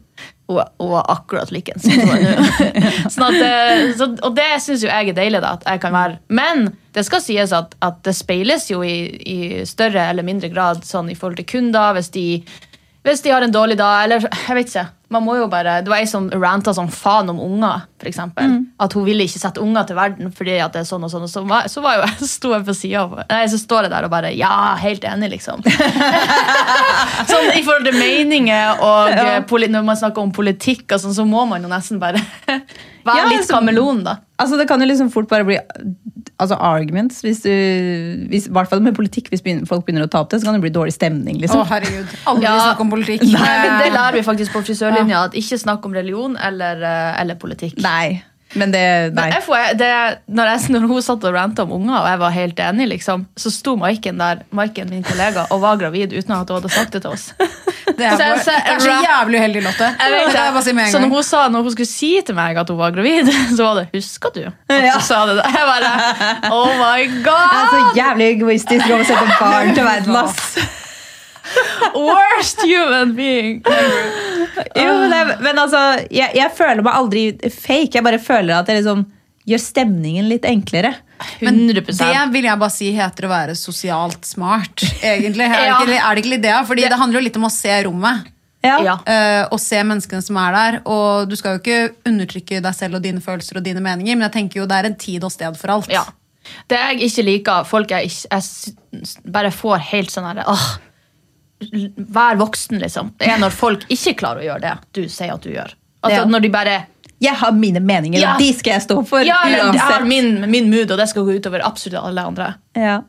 hun 0.51 0.91
var 0.91 1.07
akkurat 1.09 1.51
likens. 1.55 1.85
sånn 3.15 3.27
at, 3.29 3.37
eh, 3.39 3.85
så, 3.97 4.09
og 4.27 4.35
det 4.35 4.49
syns 4.63 4.83
jo 4.83 4.91
jeg 4.91 5.13
er 5.13 5.17
deilig. 5.17 5.41
da, 5.45 5.55
at 5.55 5.67
jeg 5.67 5.83
kan 5.85 5.95
være. 5.95 6.19
Men 6.29 6.73
det 6.97 7.05
skal 7.07 7.23
sies 7.23 7.55
at, 7.55 7.77
at 7.87 8.01
det 8.07 8.17
speiles 8.19 8.67
jo 8.73 8.83
i, 8.83 8.97
i 9.23 9.39
større 9.69 10.09
eller 10.11 10.27
mindre 10.27 10.51
grad 10.51 10.83
sånn 10.87 11.13
i 11.13 11.17
forhold 11.19 11.39
til 11.39 11.49
kunder. 11.53 11.95
Hvis 11.95 12.11
de, 12.17 12.27
hvis 13.07 13.23
de 13.25 13.31
har 13.33 13.43
en 13.47 13.53
dårlig 13.55 13.79
dag, 13.81 14.05
eller 14.05 14.27
jeg 14.29 14.57
vet 14.59 14.67
ikke. 14.75 14.89
Man 15.11 15.25
må 15.27 15.35
jo 15.41 15.47
bare, 15.51 15.81
Det 15.83 15.91
var 15.91 15.99
ei 16.05 16.07
som 16.07 16.29
ranta 16.31 16.71
som 16.77 16.87
faen 16.93 17.31
om 17.33 17.39
unger. 17.43 17.81
For 17.99 18.07
eksempel. 18.07 18.53
At 18.79 18.93
hun 18.95 19.03
ville 19.09 19.25
ikke 19.27 19.41
sette 19.41 19.59
unger 19.61 19.89
til 19.89 19.97
verden 19.99 20.31
fordi 20.37 20.55
at 20.63 20.73
det 20.77 20.85
er 20.85 20.87
sånn 20.87 21.03
og 21.03 21.11
sånn. 21.11 21.25
og 21.27 21.33
Så, 21.33 21.43
var, 21.49 21.67
så 21.73 21.83
var 21.83 21.97
jo, 21.99 22.05
jeg 22.21 22.29
sto 22.31 22.53
jeg 22.55 22.63
på 22.69 22.75
sida 22.79 23.25
Nei, 23.27 23.41
så 23.51 23.59
står 23.59 23.89
jeg 23.89 23.93
der 23.97 24.07
og 24.07 24.13
bare 24.13 24.31
Ja, 24.39 24.77
helt 24.79 25.03
enig, 25.09 25.33
liksom. 25.35 25.65
sånn 27.33 27.51
I 27.57 27.65
forhold 27.67 27.89
til 27.89 27.99
meninger 27.99 28.81
og 28.87 29.11
Ja. 29.11 29.27
eh, 29.41 29.67
når 29.75 29.85
man 29.85 29.97
snakker 29.99 30.23
om 30.23 30.31
politikk, 30.33 30.87
og 30.95 31.01
sånn, 31.03 31.17
så 31.17 31.27
må 31.27 31.43
man 31.49 31.63
jo 31.67 31.69
nesten 31.73 31.99
bare 31.99 32.23
være 33.09 33.17
Ja, 33.19 33.27
litt 33.33 33.51
kameleon, 33.51 34.05
da. 34.07 34.19
Altså, 34.41 34.57
det 34.61 34.69
kan 34.71 34.81
jo 34.81 34.87
liksom 34.87 35.11
fort 35.13 35.29
bare 35.29 35.45
bli 35.45 35.59
altså, 36.41 36.57
arguments, 36.57 37.21
hvis 37.25 37.43
du, 37.45 37.51
hvis, 38.33 38.49
i 38.49 38.55
hvert 38.55 38.71
fall 38.71 38.83
med 38.85 38.97
politikk. 38.97 39.29
Hvis 39.33 39.45
begynner, 39.45 39.69
folk 39.69 39.85
begynner 39.87 40.07
å 40.07 40.11
ta 40.11 40.23
opp 40.25 40.33
det, 40.33 40.41
så 40.41 40.49
kan 40.49 40.57
det 40.59 40.65
bli 40.65 40.73
dårlig 40.75 40.95
stemning. 40.97 41.37
Å, 41.39 41.43
liksom. 41.45 41.63
herregud. 41.69 42.17
Aldri 42.31 42.49
Ja. 42.49 42.57
snakk 42.65 42.81
om 42.87 42.91
politikk. 42.97 43.27
Nei, 43.29 43.53
men 43.67 43.79
Det 43.85 43.93
lærer 43.95 44.19
vi 44.19 44.25
faktisk 44.27 44.57
på 44.57 44.65
frisørlinja, 44.65 45.27
at 45.29 45.39
ikke 45.39 45.61
snakk 45.61 45.87
om 45.87 45.95
religion 45.95 46.37
eller, 46.41 46.83
eh, 46.83 47.21
eller 47.21 47.39
politikk. 47.41 47.79
Nei, 47.85 48.23
men 48.59 48.73
det 48.75 49.15
Nei. 49.15 49.29
Men 49.31 49.43
FOE, 49.43 49.75
det, 49.79 49.91
når, 50.27 50.53
jeg, 50.55 50.71
når 50.75 50.89
hun 50.91 51.03
satt 51.07 51.25
og 51.29 51.35
ranta 51.37 51.67
om 51.67 51.77
unger, 51.79 52.01
og 52.01 52.09
jeg 52.11 52.23
var 52.25 52.31
helt 52.35 52.65
enig, 52.67 52.89
liksom, 52.97 53.27
så 53.39 53.53
sto 53.55 53.77
Maiken 53.79 54.19
der, 54.19 54.43
Maiken, 54.51 54.91
min 54.91 55.07
kollega, 55.07 55.47
og 55.51 55.63
var 55.63 55.79
gravid 55.79 56.17
uten 56.17 56.35
at 56.35 56.49
hun 56.49 56.59
hadde 56.59 56.73
sagt 56.75 56.97
det 56.97 57.05
til 57.05 57.15
oss. 57.15 57.31
Det 58.01 58.07
er, 58.09 58.17
Så 58.17 58.25
jeg- 58.25 58.33
bare, 58.33 58.45
så 58.45 58.57
det 58.57 58.75
er 58.75 58.83
så 58.87 58.97
jævlig 59.05 59.41
uheldig, 59.41 59.63
Lotte. 59.69 59.89
Det 60.01 60.75
det. 60.75 60.89
Så 60.93 60.99
når 61.03 61.09
hun 61.15 61.23
sa 61.29 61.43
når 61.53 61.63
hun 61.69 61.75
skulle 61.77 61.91
si 61.91 62.11
til 62.27 62.35
meg 62.39 62.57
at 62.65 62.69
hun 62.73 62.79
var 62.81 62.91
gravid, 62.97 63.29
så 63.57 63.63
var 63.69 63.75
det 63.81 63.87
'husker 63.95 64.35
du?' 64.35 64.47
at 64.49 64.85
Ja. 64.85 64.93
du 64.97 65.01
sa 65.05 65.27
det. 65.29 65.37
Jeg 65.45 65.65
bare 65.73 66.51
Oh 66.51 66.73
my 66.81 67.01
god! 67.23 67.47
Jeg 67.53 67.63
er 67.63 67.71
så 67.77 67.81
jævlig 68.01 68.27
egoistisk 68.37 68.87
å 68.97 69.01
sette 69.05 69.37
barn 69.41 69.75
til 69.75 69.85
verden, 69.85 70.17
ass. 70.17 70.59
Worst 71.95 72.63
human 72.63 73.15
being! 73.17 73.63
Jo, 74.77 74.93
men, 75.01 75.11
det, 75.11 75.37
men 75.41 75.59
altså, 75.59 75.81
jeg, 76.11 76.31
jeg 76.35 76.51
føler 76.57 76.83
meg 76.87 76.95
aldri 76.95 77.25
fake. 77.51 77.91
Jeg 77.95 78.05
bare 78.07 78.19
føler 78.23 78.59
at 78.61 78.69
jeg 78.69 78.83
liksom 78.83 79.07
gjør 79.51 79.63
stemningen 79.63 80.29
litt 80.31 80.45
enklere. 80.49 80.95
100% 81.41 82.01
Det 82.01 82.27
vil 82.33 82.47
jeg 82.49 82.59
bare 82.63 82.73
si 82.75 82.91
heter 82.97 83.27
å 83.27 83.31
være 83.33 83.55
sosialt 83.59 84.25
smart. 84.29 84.85
egentlig. 85.03 85.47
Er 85.51 85.65
det 85.67 85.73
ikke, 85.89 85.97
er 86.01 86.15
det 86.15 86.23
ikke 86.25 86.35
litt 86.37 86.45
det? 86.47 86.55
Fordi 86.69 86.87
det 86.89 86.99
handler 87.01 87.21
jo 87.21 87.25
litt 87.29 87.41
om 87.41 87.49
å 87.49 87.53
se 87.55 87.81
rommet. 87.89 88.29
Ja. 88.61 88.75
Ja. 88.85 88.95
eh, 89.09 89.47
og 89.49 89.57
se 89.63 89.79
menneskene 89.89 90.21
som 90.25 90.37
er 90.37 90.53
der. 90.57 90.75
Og 90.85 91.29
du 91.31 91.37
skal 91.41 91.57
jo 91.57 91.63
ikke 91.63 91.95
undertrykke 92.11 92.59
deg 92.65 92.75
selv 92.77 92.99
og 92.99 93.05
dine 93.07 93.23
følelser 93.25 93.57
og 93.61 93.65
dine 93.65 93.81
meninger, 93.85 94.17
men 94.19 94.27
jeg 94.29 94.35
tenker 94.37 94.61
jo 94.61 94.67
det 94.69 94.81
er 94.83 94.89
en 94.91 94.99
tid 95.01 95.25
og 95.25 95.33
sted 95.33 95.57
for 95.57 95.73
alt. 95.79 95.89
Ja. 95.93 96.03
Det 96.69 96.77
jeg 96.81 97.01
ikke 97.09 97.25
liker, 97.25 97.65
folk 97.69 97.93
jeg, 97.93 98.11
ikke, 98.11 98.37
jeg 98.37 99.33
bare 99.33 99.53
får 99.55 99.83
helt 99.93 100.13
sånn 100.13 100.25
herre 100.29 100.45
åh, 100.49 100.69
Vær 102.17 102.39
voksen, 102.41 102.79
liksom. 102.81 103.11
Det 103.21 103.29
er 103.29 103.41
når 103.43 103.53
folk 103.53 103.83
ikke 103.93 104.15
klarer 104.23 104.41
å 104.41 104.47
gjøre 104.47 104.63
det 104.65 104.77
du 104.97 105.03
sier 105.13 105.35
at 105.35 105.45
du 105.45 105.51
gjør. 105.53 105.75
Altså 106.01 106.23
Ja. 106.23 106.25
Når 106.33 106.41
de 106.47 106.51
bare 106.55 106.77
Jeg 107.21 107.35
har 107.37 107.53
mine 107.53 107.81
meninger, 107.85 108.21
Ja. 108.21 108.33
og 108.35 108.39
de 108.41 108.53
skal 108.57 108.73
jeg 108.79 108.83
stå 108.87 109.07
for. 109.07 109.21
Ja, 109.27 109.37
eller, 109.45 109.73
jeg 109.77 109.81
har 109.81 110.05
min, 110.09 110.51
min 110.51 110.71
mood, 110.71 110.91
og 110.91 110.99
det 110.99 111.09
skal 111.11 111.25
gå 111.27 111.35
utover 111.39 111.61
absolutt 111.67 112.01
alle 112.03 112.23
andre. 112.25 112.55
Ja. 112.77 113.01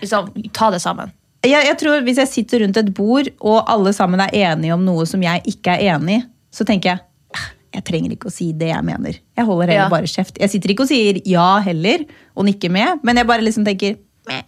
Liksom, 0.00 0.28
ta 0.52 0.70
det 0.70 0.80
sammen. 0.84 1.12
Jeg, 1.46 1.64
jeg 1.66 1.76
tror 1.78 2.00
Hvis 2.02 2.16
jeg 2.18 2.28
sitter 2.28 2.60
rundt 2.64 2.76
et 2.76 2.92
bord, 2.94 3.28
og 3.40 3.64
alle 3.70 3.92
sammen 3.92 4.20
er 4.20 4.30
enige 4.34 4.74
om 4.74 4.84
noe 4.84 5.04
som 5.06 5.22
jeg 5.22 5.42
ikke 5.46 5.76
er 5.76 5.94
enig 5.96 6.20
i, 6.20 6.24
så 6.52 6.64
tenker 6.64 6.90
jeg 6.94 6.98
"Ah, 7.34 7.48
jeg 7.74 7.84
trenger 7.84 8.10
ikke 8.14 8.28
å 8.30 8.32
si 8.32 8.52
det 8.52 8.68
jeg 8.68 8.84
mener. 8.84 9.18
Jeg 9.36 9.44
holder 9.46 9.66
heller 9.66 9.82
Ja. 9.84 9.88
bare 9.88 10.06
kjeft. 10.06 10.38
Jeg 10.40 10.50
sitter 10.50 10.68
ikke 10.70 10.82
og 10.82 10.88
sier 10.88 11.20
ja 11.26 11.58
heller, 11.60 12.04
og 12.36 12.44
nikker 12.46 12.70
med, 12.70 13.00
men 13.02 13.16
jeg 13.16 13.26
bare 13.26 13.42
liksom 13.42 13.64
tenker 13.64 13.96
meh. 14.28 14.42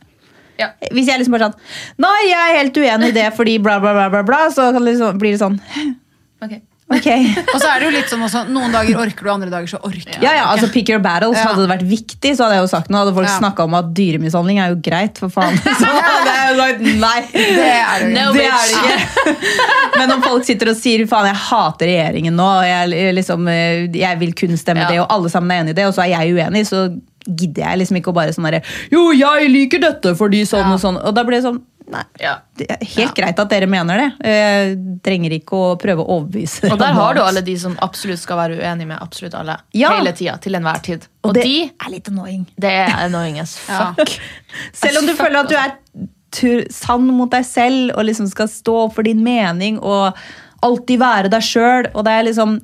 Ja. 0.59 0.71
Hvis 0.91 1.07
jeg 1.07 1.21
liksom 1.21 1.33
bare 1.39 1.51
sånn 1.53 1.55
Nei, 1.99 2.29
jeg 2.31 2.39
er 2.39 2.59
helt 2.59 2.75
uenig 2.77 3.09
i 3.09 3.13
det 3.13 3.33
fordi 3.37 3.59
bla, 3.63 3.79
bla, 3.79 3.93
bla, 3.95 4.09
bla, 4.11 4.23
bla 4.25 4.49
så 4.51 4.73
kan 4.73 4.83
det 4.85 4.97
liksom, 4.97 5.19
blir 5.19 5.31
det 5.37 5.41
sånn 5.41 5.61
Ok. 6.43 6.61
Ok. 6.89 7.07
Og 7.53 7.59
så 7.61 7.69
er 7.69 7.83
det 7.83 7.85
jo 7.85 7.91
litt 7.93 8.09
sånn 8.09 8.23
også, 8.25 8.47
Noen 8.49 8.73
dager 8.73 8.97
orker 9.03 9.27
du, 9.27 9.29
andre 9.29 9.51
dager 9.53 9.69
så 9.69 9.81
orker 9.85 10.07
du 10.09 10.23
Ja, 10.25 10.31
ja, 10.39 10.45
altså 10.55 10.71
Pick 10.73 10.89
your 10.89 11.03
battles. 11.05 11.37
Ja. 11.37 11.51
Hadde 11.51 11.67
det 11.67 11.71
vært 11.75 11.85
viktig, 11.91 12.31
så 12.39 12.47
hadde 12.47 12.57
jeg 12.57 12.65
jo 12.65 12.71
sagt 12.73 12.89
noe. 12.93 13.03
Hadde 13.05 13.13
folk 13.19 13.29
Ja. 13.29 13.35
snakka 13.43 13.67
om 13.69 13.77
at 13.77 13.91
dyremishandling 13.99 14.61
er 14.65 14.73
jo 14.73 14.79
greit, 14.87 15.21
for 15.21 15.29
faen. 15.35 15.59
Så 15.83 15.91
hadde 15.93 16.33
jeg 16.33 16.49
jo 16.49 16.57
sagt 16.63 16.87
nei. 17.05 17.21
Det 17.35 17.69
er 17.69 18.07
det. 18.07 18.09
No, 18.15 18.25
det 18.33 18.47
er 18.49 18.73
det 18.73 18.79
ikke. 18.81 19.37
Men 19.99 20.15
om 20.17 20.25
folk 20.25 20.49
sitter 20.49 20.73
og 20.73 20.79
sier 20.81 21.05
faen, 21.11 21.29
jeg 21.29 21.41
hater 21.45 21.93
regjeringen 21.93 22.37
nå, 22.41 22.49
og 22.63 22.65
jeg, 22.71 23.13
liksom, 23.21 23.49
eh, 23.53 23.85
jeg 24.01 24.21
vil 24.25 24.33
kun 24.39 24.57
stemme 24.61 24.87
Ja. 24.87 24.91
det, 24.95 25.01
og 25.05 25.13
alle 25.13 25.29
sammen 25.33 25.53
er 25.53 25.65
enig 25.67 25.77
i 25.77 25.81
det, 25.83 25.87
og 25.91 25.95
så 25.99 26.07
er 26.07 26.15
jeg 26.17 26.39
uenig, 26.39 26.65
så 26.71 26.87
gidder 27.29 27.67
jeg 27.67 27.83
liksom 27.83 27.99
ikke 28.01 28.09
å 28.15 28.17
bare 28.17 28.33
sånn 28.33 28.47
derre 28.49 28.63
Jo, 28.89 29.11
jeg 29.13 29.51
liker 29.53 29.83
dette 29.85 30.15
fordi 30.17 30.47
sånn 30.49 30.71
og 30.73 30.81
sånn. 30.81 30.97
Og 31.05 31.13
da 31.13 31.25
blir 31.29 31.37
det 31.37 31.45
sånn 31.51 31.61
Nei. 31.89 32.03
Ja. 32.21 32.35
Det 32.59 32.67
er 32.75 32.83
helt 32.97 33.15
greit 33.17 33.39
at 33.41 33.49
dere 33.49 33.67
mener 33.71 33.97
det. 34.03 34.09
Jeg 34.29 34.75
trenger 35.07 35.33
ikke 35.39 35.57
å 35.57 35.69
prøve 35.81 36.05
å 36.05 36.19
overbevise 36.19 36.69
Og 36.73 36.77
der 36.83 36.93
har 36.99 37.17
du 37.17 37.23
alle 37.25 37.41
de 37.47 37.55
som 37.61 37.77
absolutt 37.85 38.21
skal 38.21 38.37
være 38.43 38.59
uenig 38.61 38.87
med 38.91 38.99
absolutt 39.01 39.35
alle. 39.39 39.55
Ja. 39.73 39.95
Hele 39.97 40.13
tida, 40.19 40.35
til 40.45 40.59
enhver 40.59 40.83
tid. 40.85 41.07
Og 41.25 41.31
Og, 41.31 41.39
det 41.39 41.47
de, 41.49 41.55
er 41.71 41.95
litt 41.95 42.11
annoying. 42.13 42.45
det 42.61 42.75
er 42.85 42.93
annoying 43.07 43.41
as 43.41 43.57
Ja. 43.71 43.95
fuck. 43.97 44.13
Selv 44.77 45.01
om 45.01 45.09
du 45.09 45.15
føler 45.17 45.41
at 45.41 45.49
du 45.49 45.57
er 45.57 45.75
tur, 46.37 46.67
sann 46.71 47.07
mot 47.17 47.33
deg 47.33 47.47
selv 47.49 47.95
og 47.97 48.05
liksom 48.05 48.29
skal 48.29 48.51
stå 48.53 48.77
for 48.93 49.09
din 49.09 49.23
mening 49.25 49.79
og 49.81 50.13
alltid 50.61 51.01
være 51.01 51.33
deg 51.33 51.41
sjøl. 51.47 51.89
Og 51.95 52.05
det 52.05 52.13
er 52.19 52.29
liksom 52.29 52.59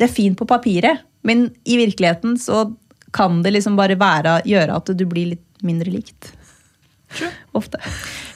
Det 0.00 0.08
er 0.08 0.14
fint 0.16 0.38
på 0.40 0.46
papiret, 0.48 1.02
men 1.28 1.50
i 1.68 1.76
virkeligheten 1.76 2.38
så 2.40 2.64
kan 3.12 3.42
det 3.44 3.52
liksom 3.52 3.76
bare 3.76 3.98
være, 4.00 4.38
gjøre 4.48 4.76
at 4.80 4.88
du 4.96 5.04
blir 5.04 5.34
litt 5.34 5.44
mindre 5.66 5.90
likt. 5.92 6.30
True. 7.12 7.28
Ofte. 7.58 7.76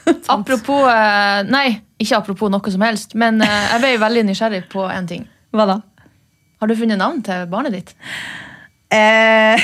Apropos 0.34 0.86
eh, 0.90 1.40
Nei, 1.48 1.68
ikke 2.00 2.18
apropos 2.18 2.52
noe 2.52 2.72
som 2.74 2.84
helst, 2.84 3.14
men 3.18 3.42
eh, 3.44 3.66
jeg 3.74 3.82
ble 3.82 3.92
veldig 4.02 4.24
nysgjerrig 4.30 4.64
på 4.72 4.86
en 4.90 5.08
ting. 5.10 5.26
Hva 5.54 5.68
da? 5.70 5.78
Har 6.60 6.70
du 6.70 6.76
funnet 6.78 7.00
navn 7.00 7.22
til 7.24 7.46
barnet 7.50 7.74
ditt? 7.76 7.94
Eh, 8.94 9.60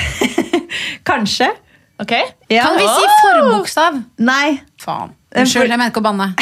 kanskje. 1.09 1.49
Ok? 2.01 2.13
Ja. 2.49 2.65
Kan 2.67 2.77
vi 2.79 2.85
si 2.89 3.09
forbokstav? 3.21 4.01
Nei. 4.25 4.59
Faen. 4.81 5.15
Unnskyld, 5.31 5.69
jeg 5.71 5.79
mener 5.79 5.91
ikke 5.93 6.01
å 6.01 6.03
banne. 6.03 6.25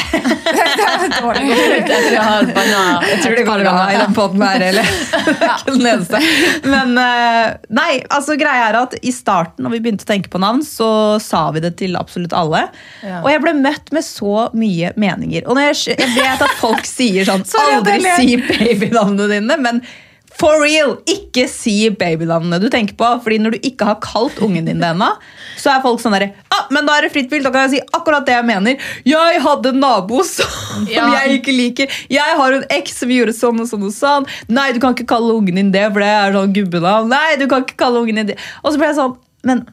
Jeg 1.00 2.22
har 2.22 2.48
banna- 2.54 3.02
Jeg 3.06 3.20
tror 3.22 3.36
det 3.38 3.44
går 3.46 3.62
bra 3.62 3.74
i 3.92 3.98
den 4.00 4.14
poden 4.16 4.42
her, 4.42 4.64
eller? 4.70 4.88
ja. 5.40 5.54
den 5.66 5.86
eneste. 5.86 6.18
Men 6.66 6.98
eh, 6.98 7.52
nei, 7.70 8.00
altså 8.10 8.34
greia 8.40 8.66
er 8.72 8.78
at 8.80 8.96
i 9.06 9.12
starten, 9.14 9.62
når 9.64 9.76
vi 9.76 9.80
begynte 9.84 10.06
å 10.06 10.10
tenke 10.10 10.32
på 10.32 10.40
navn, 10.42 10.64
så 10.66 10.90
sa 11.22 11.46
vi 11.54 11.62
det 11.64 11.76
til 11.80 11.94
absolutt 12.00 12.34
alle. 12.36 12.64
Ja. 13.04 13.20
Og 13.22 13.30
jeg 13.30 13.44
ble 13.46 13.54
møtt 13.62 13.92
med 13.94 14.06
så 14.06 14.48
mye 14.58 14.90
meninger. 15.00 15.46
Og 15.46 15.54
når 15.58 15.70
jeg, 15.70 15.96
jeg 16.00 16.12
vet 16.18 16.44
at 16.48 16.58
folk 16.60 16.82
sier 16.88 17.28
sånn 17.30 17.46
Aldri 17.70 18.00
si 18.18 18.36
babynavnene 18.42 19.30
dine, 19.36 19.60
men 19.62 19.82
for 20.40 20.62
real, 20.64 20.94
ikke 21.10 21.44
si 21.52 21.74
babynavnene 22.00 22.58
du 22.62 22.68
tenker 22.72 22.96
på. 22.96 23.08
Fordi 23.24 23.38
når 23.44 23.56
du 23.58 23.66
ikke 23.70 23.88
har 23.90 23.98
kalt 24.04 24.38
ungen 24.44 24.64
din 24.70 24.80
det 24.80 24.88
ennå, 24.94 25.10
så 25.60 25.74
er 25.74 25.82
folk 25.84 26.00
sånn 26.00 26.14
derre 26.16 26.30
ah, 26.54 26.62
Men 26.72 26.86
da 26.88 26.94
er 26.96 27.04
det 27.04 27.10
fritt 27.12 27.28
vilt, 27.32 27.44
da 27.44 27.52
kan 27.52 27.66
jeg 27.66 27.74
si 27.74 27.80
akkurat 27.98 28.24
det 28.24 28.36
jeg 28.38 28.46
mener. 28.48 28.86
Jeg 29.04 29.42
hadde 29.44 29.74
en 29.74 29.82
nabo 29.84 30.22
som 30.30 30.86
Ja. 30.88 31.10
jeg 31.18 31.40
ikke 31.40 31.52
liker. 31.56 31.98
Jeg 32.08 32.38
har 32.40 32.56
en 32.56 32.64
eks 32.78 32.96
som 33.02 33.12
gjorde 33.12 33.36
sånn 33.36 33.60
og 33.60 33.68
sånn 33.68 33.84
og 33.90 33.92
sånn. 33.96 34.30
Nei, 34.48 34.70
du 34.72 34.80
kan 34.82 34.96
ikke 34.96 35.10
kalle 35.12 35.36
ungen 35.36 35.60
din 35.60 35.74
det, 35.74 35.84
for 35.92 36.00
det 36.04 36.08
er 36.14 36.38
sånn 36.38 36.56
gubbenavn. 36.56 37.12
Nei, 37.12 37.36
du 37.40 37.44
kan 37.50 37.66
ikke 37.66 37.76
kalle 37.84 38.00
ungen 38.06 38.22
din 38.22 38.32
det. 38.32 38.38
Og 38.64 38.72
så 38.72 38.80
ble 38.80 38.90
jeg 38.92 38.98
sånn 39.02 39.18
Men 39.46 39.66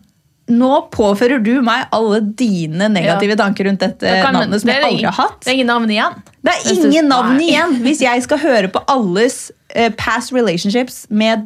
nå 0.48 0.70
påfører 0.94 1.42
du 1.44 1.58
meg 1.66 1.90
alle 1.92 2.22
dine 2.40 2.88
negative 2.88 3.36
tanker 3.36 3.68
rundt 3.68 3.82
dette 3.84 4.14
navnet 4.24 4.62
som 4.62 4.70
det 4.70 4.78
jeg 4.78 4.86
aldri 4.88 5.08
har 5.10 5.18
hatt. 5.18 5.42
Det 5.44 5.52
er 5.52 5.58
ingen 5.58 5.68
navn 5.68 5.92
igjen. 5.92 6.22
Det 6.48 6.54
er 6.56 6.74
ingen 6.88 7.10
navn 7.12 7.40
igjen 7.44 7.78
hvis 7.84 8.02
jeg 8.06 8.24
skal 8.26 8.40
høre 8.42 8.70
på 8.72 8.82
alles 8.92 9.40
eh, 9.76 9.90
past 10.00 10.32
relationships 10.36 11.04
med 11.10 11.44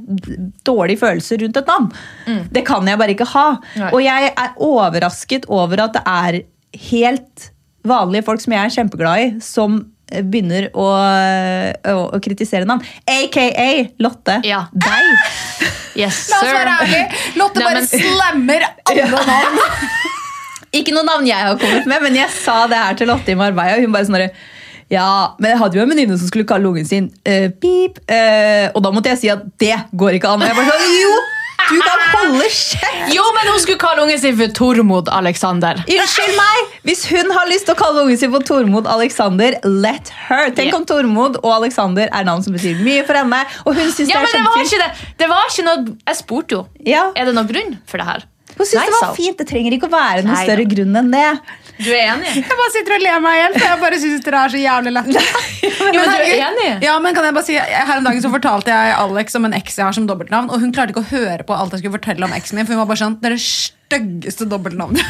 dårlige 0.67 1.01
følelser 1.01 1.41
rundt 1.41 1.57
et 1.61 1.71
navn. 1.71 1.89
Det 2.53 2.63
kan 2.67 2.85
jeg 2.87 2.99
bare 3.01 3.15
ikke 3.15 3.27
ha. 3.33 3.47
Nei. 3.79 3.89
Og 3.95 4.03
jeg 4.05 4.33
er 4.35 4.53
overrasket 4.61 5.47
over 5.49 5.81
at 5.87 5.97
det 5.97 6.03
er 6.07 6.39
helt 6.91 7.49
vanlige 7.87 8.23
folk 8.27 8.43
som 8.43 8.53
jeg 8.53 8.61
er 8.69 8.75
kjempeglad 8.77 9.23
i, 9.23 9.29
som 9.41 9.79
eh, 10.11 10.21
begynner 10.21 10.69
å, 10.77 10.85
å, 10.93 11.97
å 12.13 12.21
kritisere 12.21 12.67
navn. 12.69 12.85
AKA 13.09 13.69
Lotte. 14.05 14.37
Ja. 14.45 14.67
Deg. 14.71 15.11
Yes, 15.97 16.27
La 16.31 16.37
oss 16.43 16.53
være 16.53 16.77
ærlige. 16.85 17.21
Lotte 17.41 17.59
Nei, 17.59 17.67
bare 17.67 17.81
men- 17.81 17.91
slammer 18.05 18.69
alle 18.85 19.09
navn. 19.33 19.61
Ikke 20.77 20.93
noe 20.95 21.03
navn 21.03 21.25
jeg 21.27 21.35
har 21.43 21.57
kommet 21.59 21.89
med, 21.89 21.99
men 22.05 22.15
jeg 22.15 22.31
sa 22.31 22.61
det 22.71 22.77
her 22.79 22.95
til 23.01 23.09
Lotte 23.11 23.33
i 23.33 23.35
Marbella. 23.35 23.75
og 23.75 23.83
Hun 23.89 23.91
bare 23.97 24.07
sånn 24.07 24.21
ja, 24.91 25.09
men 25.39 25.53
jeg 25.53 25.61
hadde 25.61 25.79
jo 25.79 25.83
en 25.85 25.93
venninne 25.93 26.17
som 26.19 26.29
skulle 26.29 26.47
kalle 26.49 26.67
ungen 26.67 26.87
sin 26.87 27.11
uh, 27.27 27.47
Pip. 27.61 28.01
Uh, 28.11 28.67
og 28.75 28.81
da 28.85 28.91
måtte 28.95 29.13
jeg 29.13 29.21
si 29.23 29.29
at 29.31 29.45
det 29.61 29.77
går 29.97 30.17
ikke 30.19 30.33
an. 30.33 30.43
Og 30.43 30.51
jeg 30.51 30.57
bare 30.57 30.73
sånn, 30.73 30.97
jo, 30.99 31.13
du 31.71 31.77
kan 31.85 32.01
holde 32.11 32.47
kjeft! 32.51 33.13
Jo, 33.15 33.23
men 33.35 33.49
hun 33.51 33.59
skulle 33.63 33.79
kalle 33.81 34.03
ungen 34.03 34.19
sin 34.19 34.35
for 34.39 34.51
Tormod 34.57 35.11
Alexander. 35.13 35.79
Unnskyld 35.85 36.35
meg! 36.37 36.73
Hvis 36.87 37.05
hun 37.11 37.31
har 37.35 37.47
lyst 37.51 37.67
til 37.69 37.75
å 37.75 37.79
kalle 37.79 38.03
ungen 38.05 38.19
sin 38.19 38.33
for 38.33 38.45
Tormod 38.47 38.89
Alexander, 38.91 39.57
let 39.67 40.11
her. 40.27 40.51
Tenk 40.57 40.75
om 40.77 40.87
Tormod 40.89 41.39
og 41.43 41.51
Alexander 41.59 42.11
er 42.11 42.27
navn 42.27 42.43
som 42.45 42.55
betyr 42.57 42.81
mye 42.83 43.05
for 43.07 43.21
henne. 43.21 43.43
Og 43.65 43.77
hun 43.77 43.87
synes 43.93 44.11
Ja, 44.11 44.19
det 44.19 44.27
men 44.27 44.33
er 44.33 44.37
det 44.41 44.49
var 44.49 44.67
ikke 44.67 44.83
det. 44.83 45.07
Det 45.21 45.31
var 45.31 45.47
ikke 45.53 45.67
noe 45.69 45.95
Jeg 46.11 46.19
spurte 46.19 46.57
jo. 46.59 46.65
Ja. 46.87 47.07
Er 47.15 47.29
det 47.29 47.37
noen 47.37 47.49
grunn 47.51 47.75
for 47.87 48.01
det 48.01 48.09
her? 48.09 48.27
Hun 48.57 48.67
syns 48.67 48.83
det 48.83 48.97
var 48.97 49.13
fint. 49.15 49.37
Det 49.39 49.47
trenger 49.47 49.75
ikke 49.77 49.87
å 49.87 49.93
være 49.93 50.25
noen 50.25 50.35
Nei 50.35 50.43
større 50.45 50.65
grunn 50.69 50.97
enn 50.99 51.13
det. 51.13 51.27
Du 51.81 51.89
er 51.89 52.11
enig? 52.13 52.33
Jeg 52.37 52.57
bare 52.59 52.71
sitter 52.75 52.95
og 52.97 53.03
ler 53.03 53.23
meg 53.23 53.39
igjen, 53.39 53.55
for 53.57 53.65
jeg 53.67 53.81
bare 53.81 53.99
synes 54.03 54.23
dere 54.25 54.43
er 54.45 54.53
så 54.53 54.61
jævlig 54.61 54.93
lette. 54.95 55.23
ja, 55.65 55.71
men 55.81 55.97
du 55.97 56.01
er 56.03 56.45
enig? 56.47 56.67
Ja, 56.85 56.95
men 57.01 57.17
kan 57.17 57.27
jeg 57.27 57.37
bare 57.37 57.47
si, 57.47 57.57
Her 57.57 57.97
om 57.97 58.07
dagen 58.07 58.23
så 58.23 58.31
fortalte 58.33 58.73
jeg 58.73 58.95
Alex 58.99 59.37
om 59.39 59.49
en 59.49 59.57
eks 59.57 59.79
jeg 59.79 59.87
har 59.87 59.97
som 59.97 60.07
dobbeltnavn, 60.09 60.51
og 60.53 60.61
hun 60.63 60.73
klarte 60.75 60.93
ikke 60.95 61.03
å 61.05 61.11
høre 61.11 61.47
på 61.47 61.57
alt 61.57 61.73
jeg 61.75 61.83
skulle 61.83 61.97
fortelle 61.97 62.27
om 62.27 62.35
eksen 62.37 62.59
min, 62.59 62.69
for 62.69 62.77
hun 62.77 62.83
var 62.83 62.91
bare 62.93 63.01
sånn 63.03 63.17
Det 63.21 63.31
er 63.31 63.37
det 63.37 63.43
styggeste 63.45 64.47
dobbeltnavnet 64.51 65.01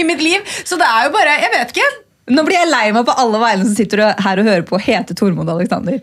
i 0.00 0.04
mitt 0.08 0.22
liv. 0.24 0.44
Så 0.64 0.80
det 0.80 0.88
er 0.88 1.08
jo 1.08 1.14
bare 1.14 1.38
Jeg 1.44 1.54
vet 1.54 1.74
ikke. 1.76 1.88
Nå 2.28 2.42
blir 2.44 2.58
jeg 2.58 2.68
lei 2.68 2.88
meg 2.92 3.06
på 3.08 3.14
alle 3.16 3.38
vegne 3.40 3.64
som 3.64 3.76
sitter 3.76 4.02
her 4.20 4.40
og 4.42 4.50
hører 4.50 4.64
på 4.68 4.80
hete 4.84 5.14
Tormod 5.16 5.48
Alexander. 5.48 5.96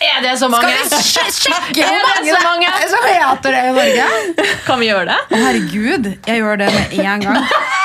Er 0.00 0.20
det 0.24 0.34
så 0.40 0.48
mange? 0.52 0.68
Skal 0.88 1.26
vi 1.28 1.32
sjekke 1.36 1.86
hvor 1.88 2.24
det 2.24 2.34
så 2.34 2.40
mange? 2.44 2.68
som 2.92 3.06
heter 3.08 3.56
det 3.56 3.62
i 3.64 3.74
Norge? 3.76 4.46
Kan 4.66 4.80
vi 4.80 4.88
gjøre 4.90 5.06
det? 5.10 5.18
Å, 5.28 5.40
herregud. 5.46 6.10
Jeg 6.28 6.42
gjør 6.42 6.60
det 6.60 6.72
med 6.76 6.98
en 7.04 7.26
gang. 7.28 7.44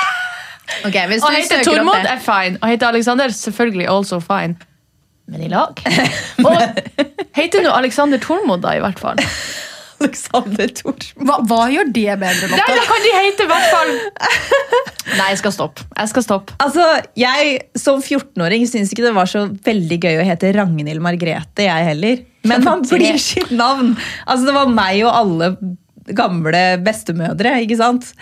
Ok, 0.86 0.96
hvis 1.10 1.22
Å 1.22 1.30
du 1.30 1.36
hete 1.36 1.50
søker 1.50 1.68
Tormod 1.70 2.08
er 2.10 2.22
fine. 2.22 2.58
Å 2.60 2.70
heter 2.70 2.90
Alexander 2.90 3.34
selvfølgelig 3.34 3.86
also 3.92 4.18
fine. 4.24 4.56
Men 5.30 5.46
i 5.46 5.50
lag. 5.50 5.78
Og 6.46 6.58
heter 7.36 7.64
nå 7.64 7.72
Alexander 7.74 8.20
Tormod, 8.22 8.62
da, 8.62 8.76
i 8.78 8.82
hvert 8.84 9.00
fall. 9.02 9.18
Alexander 9.96 10.70
Tormod. 10.76 11.06
Hva, 11.26 11.38
hva 11.48 11.60
gjør 11.72 11.88
det 11.94 12.18
bedre, 12.20 12.50
Nei, 12.52 12.58
da 12.60 12.84
kan 12.84 13.04
de 13.04 13.14
hete 13.16 13.46
i 13.46 13.50
hvert 13.50 13.70
fall 13.72 13.92
Nei, 15.16 15.30
jeg 15.32 15.40
skal 15.40 15.54
stoppe. 15.54 15.86
Jeg 15.96 16.10
skal 16.10 16.24
stoppe. 16.26 16.56
Altså, 16.62 16.84
Jeg 17.16 17.56
som 17.78 18.02
14-åring 18.02 18.66
syns 18.68 18.90
ikke 18.92 19.06
det 19.06 19.14
var 19.16 19.30
så 19.30 19.46
veldig 19.48 19.98
gøy 20.02 20.20
å 20.20 20.26
hete 20.26 20.50
Ragnhild 20.56 21.00
Margrethe, 21.04 21.64
jeg 21.68 21.88
heller. 21.92 22.22
Men 22.46 22.66
man 22.66 22.82
blir 22.86 23.16
sitt 23.22 23.54
navn. 23.54 23.94
Altså, 24.26 24.48
Det 24.50 24.56
var 24.58 24.72
meg 24.74 25.04
og 25.06 25.14
alle 25.14 25.52
gamle 26.14 26.60
bestemødre, 26.84 27.56
ikke 27.64 27.76
sant? 27.80 28.12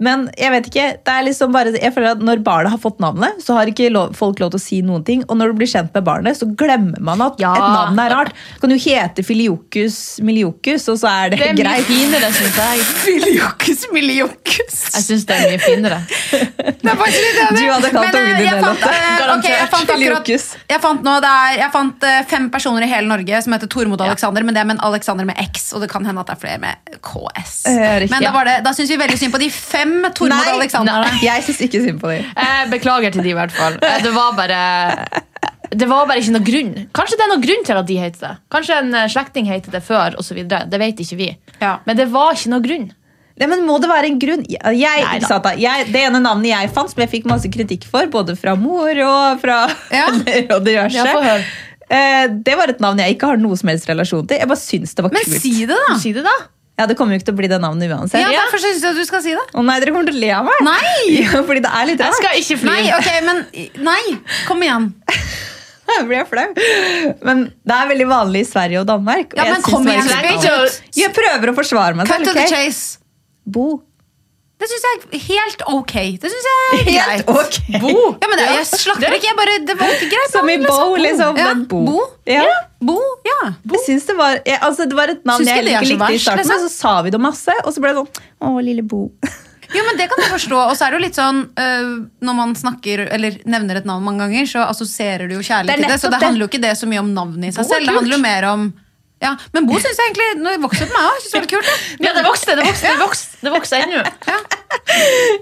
Men 0.00 0.30
jeg 0.40 0.50
vet 0.54 0.66
ikke, 0.70 0.84
det 1.04 1.12
er 1.12 1.24
liksom 1.26 1.52
bare, 1.52 1.72
jeg 1.76 1.92
føler 1.92 2.14
at 2.14 2.22
når 2.24 2.40
barnet 2.44 2.72
har 2.72 2.80
fått 2.80 3.00
navnet, 3.04 3.42
så 3.44 3.52
har 3.58 3.68
ikke 3.68 3.90
lov, 3.92 4.14
folk 4.16 4.38
lov 4.40 4.50
til 4.54 4.60
å 4.60 4.62
si 4.64 4.78
noen 4.82 5.04
ting. 5.04 5.22
Og 5.28 5.36
når 5.36 5.52
du 5.52 5.58
blir 5.60 5.68
kjent 5.68 5.92
med 5.94 6.04
barnet, 6.06 6.38
så 6.40 6.48
glemmer 6.56 7.00
man 7.04 7.20
at 7.20 7.36
Ja. 7.40 7.52
et 7.54 7.60
navn 7.60 7.98
er 8.00 8.10
rart. 8.14 8.32
Du 8.56 8.60
kan 8.64 8.70
jo 8.70 8.78
hete 8.80 9.22
Filiokus 9.24 10.18
Miliokus, 10.24 10.88
og 10.88 10.96
så 11.02 11.08
er 11.12 11.30
det, 11.30 11.38
Det 11.38 11.48
er 11.50 11.52
mye 11.54 11.64
greit. 11.64 11.84
finere, 11.84 12.30
syns 12.32 12.56
jeg. 12.56 12.84
Filiokus 13.04 13.84
miliokus. 13.92 14.78
Jeg 14.94 15.04
syns 15.04 15.26
det 15.28 15.36
er 15.36 15.50
mye 15.50 15.60
finere. 15.60 16.00
Det 16.80 16.94
faktisk 16.96 17.20
litt 17.24 17.40
enig. 17.44 17.60
Du 17.60 17.72
hadde 17.72 17.90
kalt 17.92 18.14
ungen 18.16 18.30
eh, 18.30 18.38
din 18.40 18.46
jeg 18.46 18.56
det, 18.56 18.64
Lotte. 18.64 18.88
eh, 18.90 19.32
ok, 19.34 19.44
jeg 19.50 19.68
fant 19.70 19.90
akkurat 19.94 20.30
Jeg 20.70 20.80
fant, 20.80 21.02
nå, 21.04 21.14
det 21.20 21.30
er, 21.30 21.58
jeg 21.60 21.70
fant 21.74 22.06
eh, 22.08 22.20
fem 22.30 22.48
personer 22.50 22.86
i 22.86 22.90
hele 22.90 23.06
Norge 23.10 23.42
som 23.44 23.52
heter 23.54 23.68
Tormod 23.70 24.00
Alexander, 24.00 24.42
men 24.46 24.54
det 24.56 24.62
er 24.62 24.68
med 24.70 24.78
en 24.78 24.84
Alexander 24.88 25.28
med 25.28 25.36
X, 25.52 25.72
og 25.76 25.84
det 25.84 25.90
kan 25.92 26.04
hende 26.08 26.20
at 26.24 26.30
det 26.32 26.36
er 26.38 26.40
flere 26.40 26.58
med 26.62 27.00
KS. 27.30 27.54
Eh, 27.70 27.94
riktig. 28.04 28.10
men 28.14 28.26
da, 28.26 28.32
var 28.34 28.44
det, 28.50 28.58
da 28.66 28.72
syns 28.76 28.90
vi 28.92 28.98
veldig 29.00 29.18
synd 29.22 29.32
på 29.34 29.40
de 29.42 29.48
fem 29.54 29.96
Tormod 30.10 30.34
Nei, 30.34 30.52
Alexanderne. 30.58 31.10
jeg 31.22 31.46
syns 31.48 31.60
ikke 31.68 31.82
synd 31.86 32.00
på 32.02 32.10
de. 32.12 32.20
Beklager 32.74 33.14
til 33.16 33.22
de 33.26 33.32
i 33.32 33.38
hvert 33.38 33.54
fall. 33.54 33.78
Eh, 33.80 33.98
Det 34.04 34.12
var 34.14 34.34
bare 34.38 34.60
det 35.70 35.86
var 35.86 36.06
bare 36.10 36.18
ikke 36.18 36.32
noe 36.34 36.42
grunn. 36.42 36.70
Kanskje 36.98 37.14
det 37.18 37.22
er 37.26 37.30
noe 37.30 37.42
grunn 37.44 37.60
til 37.66 37.78
at 37.78 37.86
de 37.86 37.96
heter 38.02 38.22
det. 38.24 38.30
Kanskje 38.50 38.78
en 38.82 38.94
eh, 38.98 39.04
slektning 39.12 39.46
heter 39.46 39.70
det 39.76 39.82
før, 39.86 40.16
og 40.18 40.26
så. 40.26 40.34
Det 40.34 40.80
vet 40.82 40.98
ikke 41.04 41.18
vi. 41.20 41.28
Ja. 41.60 41.76
Men 41.86 41.96
det 42.00 42.08
var 42.10 42.34
ikke 42.34 42.50
noe 42.50 42.64
grunn. 42.64 42.88
Ja, 43.40 43.46
men 43.48 43.62
Må 43.64 43.78
det 43.80 43.88
være 43.88 44.10
en 44.10 44.18
grunn? 44.20 44.42
Jeg, 44.50 45.06
da. 45.24 45.52
jeg, 45.56 45.86
det 45.94 46.02
ene 46.10 46.18
navnet 46.20 46.50
jeg 46.50 46.72
fant, 46.74 46.90
som 46.92 47.00
jeg 47.00 47.08
fikk 47.08 47.28
masse 47.30 47.48
kritikk 47.48 47.86
for, 47.88 48.04
både 48.12 48.34
fra 48.36 48.52
mor 48.58 48.90
og 49.06 49.40
fra 49.40 49.62
Ja. 49.94 50.08
og 50.56 50.66
diverse, 50.66 50.98
Ja, 50.98 51.38
eh, 51.88 52.26
det 52.34 52.58
var 52.58 52.68
et 52.74 52.82
navn 52.84 53.00
jeg 53.00 53.14
ikke 53.16 53.30
har 53.32 53.40
noe 53.40 53.56
som 53.56 53.70
helst 53.72 53.88
relasjon 53.88 54.26
til. 54.28 54.42
Jeg 54.42 54.50
bare 54.50 54.60
syns 54.60 54.92
det 54.98 55.06
var 55.06 55.14
Men 55.14 55.24
kult. 55.24 55.40
si 55.40 55.54
det, 55.64 55.78
da! 55.88 55.96
Si 56.02 56.12
det, 56.18 56.26
da. 56.26 56.34
Ja, 56.80 56.86
Det 56.88 56.96
kommer 56.96 57.12
jo 57.12 57.20
ikke 57.20 57.28
til 57.28 57.36
å 57.36 57.40
bli 57.42 57.50
det 57.52 57.58
navnet 57.60 57.92
uansett. 57.92 58.22
Ja, 58.24 58.30
Derfor 58.32 58.62
syns 58.62 58.80
jeg 58.80 58.94
at 58.94 58.96
du 58.96 59.04
skal 59.04 59.20
si 59.24 59.34
det. 59.36 59.44
Å 59.52 59.64
nei, 59.66 59.76
dere 59.82 59.92
kommer 59.92 60.08
til 60.08 60.16
å 60.16 60.22
le 60.24 60.30
av 60.38 60.48
meg! 60.48 60.62
Nei! 60.64 61.04
Ja, 61.20 61.42
fordi 61.44 61.60
det 61.66 61.72
er 61.76 61.88
litt 61.90 62.00
rart. 62.00 62.16
Jeg 62.16 62.22
skal 62.24 62.40
ikke 62.40 62.58
fly. 62.62 62.72
Nei, 62.72 62.88
ok, 62.96 63.10
men 63.28 63.44
Nei, 63.90 64.02
kom 64.48 64.64
igjen. 64.64 64.88
Jeg 65.90 66.06
blir 66.06 66.26
flau. 66.30 66.46
Men 67.26 67.44
det 67.66 67.76
er 67.76 67.88
veldig 67.90 68.06
vanlig 68.06 68.44
i 68.44 68.48
Sverige 68.48 68.80
og 68.84 68.86
Danmark. 68.86 69.32
og 69.34 69.40
Ja, 69.40 69.48
jeg 69.48 69.56
men 69.56 69.64
kom 69.66 69.88
igjen. 69.90 70.10
Jeg 70.94 71.12
prøver 71.16 71.50
å 71.50 71.54
forsvare 71.56 71.98
meg 71.98 72.06
Cut 72.06 72.22
to 72.22 72.30
to 72.30 72.36
the 72.36 72.46
chase. 72.46 73.00
Bo. 73.42 73.80
Det 74.60 74.68
syns 74.68 74.86
jeg 74.86 74.96
er 75.16 75.22
helt 75.24 75.62
ok. 75.72 75.94
Det 76.22 76.30
synes 76.30 76.46
jeg 76.46 76.56
er 76.60 76.82
greit. 76.84 76.98
Helt 77.00 77.30
ok. 77.32 77.58
Bo. 77.82 77.94
Ja, 78.20 78.28
men 78.28 78.36
det, 78.38 78.48
jeg 78.58 78.66
slakter 78.70 79.16
ikke. 79.16 79.30
Jeg 79.32 79.38
bare, 79.38 79.54
det 79.66 79.76
var 79.80 79.94
ikke 79.96 80.10
greit. 80.12 80.34
Som 80.34 80.50
i 80.52 80.58
Bo, 80.62 80.80
liksom. 81.00 81.40
Ja, 81.40 81.48
ja. 81.48 81.54
Bo. 81.66 81.94
Bo. 82.80 82.96
Ja. 83.26 83.52
Bo. 83.62 83.76
Jeg 83.76 83.84
synes 83.86 84.08
det 84.08 84.16
var, 84.16 84.40
jeg, 84.46 84.58
altså 84.64 84.88
det 84.88 84.96
var 84.96 85.12
et 85.12 85.22
navn 85.28 85.44
jeg 85.44 85.64
ikke 85.64 85.84
likte 85.84 86.10
i 86.16 86.18
starten, 86.22 86.42
liksom. 86.42 86.56
men 86.56 86.64
så 86.64 86.72
sa 86.72 86.96
vi 87.04 87.12
det 87.12 87.20
masse, 87.20 87.56
og 87.64 87.74
så 87.74 87.82
ble 87.84 87.92
det 87.92 88.00
sånn 88.00 88.26
Å, 88.48 88.58
lille 88.64 88.84
Bo. 88.86 89.06
Jo, 89.70 89.84
men 89.86 89.98
Det 90.00 90.08
kan 90.10 90.18
jeg 90.18 90.32
forstå. 90.32 90.60
Og 90.66 90.72
så 90.74 90.86
er 90.86 90.90
det 90.90 90.98
jo 90.98 91.02
litt 91.04 91.18
sånn 91.18 91.44
øh, 91.62 91.90
Når 92.26 92.34
man 92.34 92.54
snakker 92.58 93.04
eller 93.06 93.36
nevner 93.46 93.78
et 93.78 93.84
navn 93.86 94.02
mange 94.02 94.24
ganger, 94.24 94.48
så 94.50 94.64
assosierer 94.66 95.30
du 95.30 95.36
jo 95.36 95.44
kjærlighet 95.46 95.78
til 95.78 95.92
det. 95.92 95.98
Så 96.02 96.10
det 96.10 96.18
handler 96.24 96.42
jo 96.42 96.48
ikke 96.50 96.62
det 96.64 96.72
så 96.80 96.88
mye 96.90 97.02
om 97.04 97.12
navnet 97.14 97.52
i 97.52 97.54
seg 97.54 97.68
Bo 97.68 97.74
selv. 97.76 97.86
Det 97.86 97.94
handler 98.00 98.16
jo 98.16 98.22
mer 98.24 98.46
om 98.50 98.64
ja, 99.20 99.34
Men 99.52 99.68
Bo 99.68 99.76
syns 99.76 100.00
jeg 100.00 100.10
egentlig 100.10 100.40
Nå 100.40 100.56
vokste 100.64 100.88
på 100.88 100.96
meg 100.96 101.06
òg. 101.06 101.24
Det 101.28 101.38
var 101.42 101.48
kult. 101.52 101.70
det. 101.70 102.06
Ja, 102.06 102.12
det 102.16 102.24
vokste, 102.26 102.56
det 102.56 102.66
vokste, 102.66 102.90
det 102.90 103.00
vokste, 103.04 103.40
det 103.44 103.54
vokste 103.54 103.80
ennå. 103.84 104.04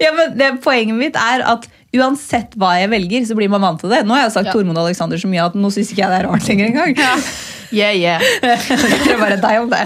Ja, 0.03 0.11
men 0.13 0.37
det, 0.37 0.49
Poenget 0.65 0.99
mitt 0.99 1.15
er 1.17 1.45
at 1.55 1.65
uansett 1.97 2.53
hva 2.59 2.75
jeg 2.77 2.89
velger, 2.91 3.23
så 3.25 3.37
blir 3.37 3.49
man 3.51 3.63
vant 3.63 3.79
til 3.81 3.91
det. 3.93 4.03
Nå 4.05 4.15
har 4.15 4.27
jeg 4.27 4.35
sagt 4.35 4.49
Ja. 4.49 4.55
Tormod 4.55 4.77
Alexander 4.77 5.17
så 5.21 5.29
mye 5.31 5.45
at 5.49 5.55
nå 5.57 5.71
syns 5.73 5.93
ikke 5.93 6.03
jeg 6.03 6.11
det 6.11 6.19
er 6.19 6.27
rart 6.29 6.49
lenger 6.49 6.69
engang. 6.69 7.23
Yeah, 7.69 7.93
yeah. 7.93 8.21
Jeg 8.41 8.61
prøver 9.05 9.19
bare 9.19 9.35
deg 9.37 9.59
om 9.61 9.69
det. 9.69 9.83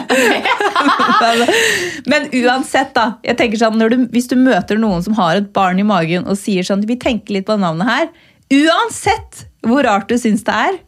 Men 2.12 2.30
uansett, 2.32 2.94
da. 2.96 3.18
jeg 3.28 3.36
tenker 3.40 3.60
sånn, 3.60 3.76
når 3.76 3.92
du, 3.92 3.98
Hvis 4.14 4.30
du 4.32 4.38
møter 4.40 4.80
noen 4.80 5.04
som 5.04 5.18
har 5.18 5.42
et 5.42 5.50
barn 5.56 5.82
i 5.82 5.84
magen 5.88 6.24
og 6.24 6.40
sier 6.40 6.64
sånn 6.64 6.86
Vi 6.88 6.96
tenker 7.02 7.36
litt 7.36 7.48
på 7.50 7.58
navnet 7.60 7.90
her. 7.90 8.08
Uansett 8.56 9.46
hvor 9.68 9.84
rart 9.84 10.08
du 10.08 10.16
syns 10.20 10.44
det 10.48 10.56
er, 10.56 10.80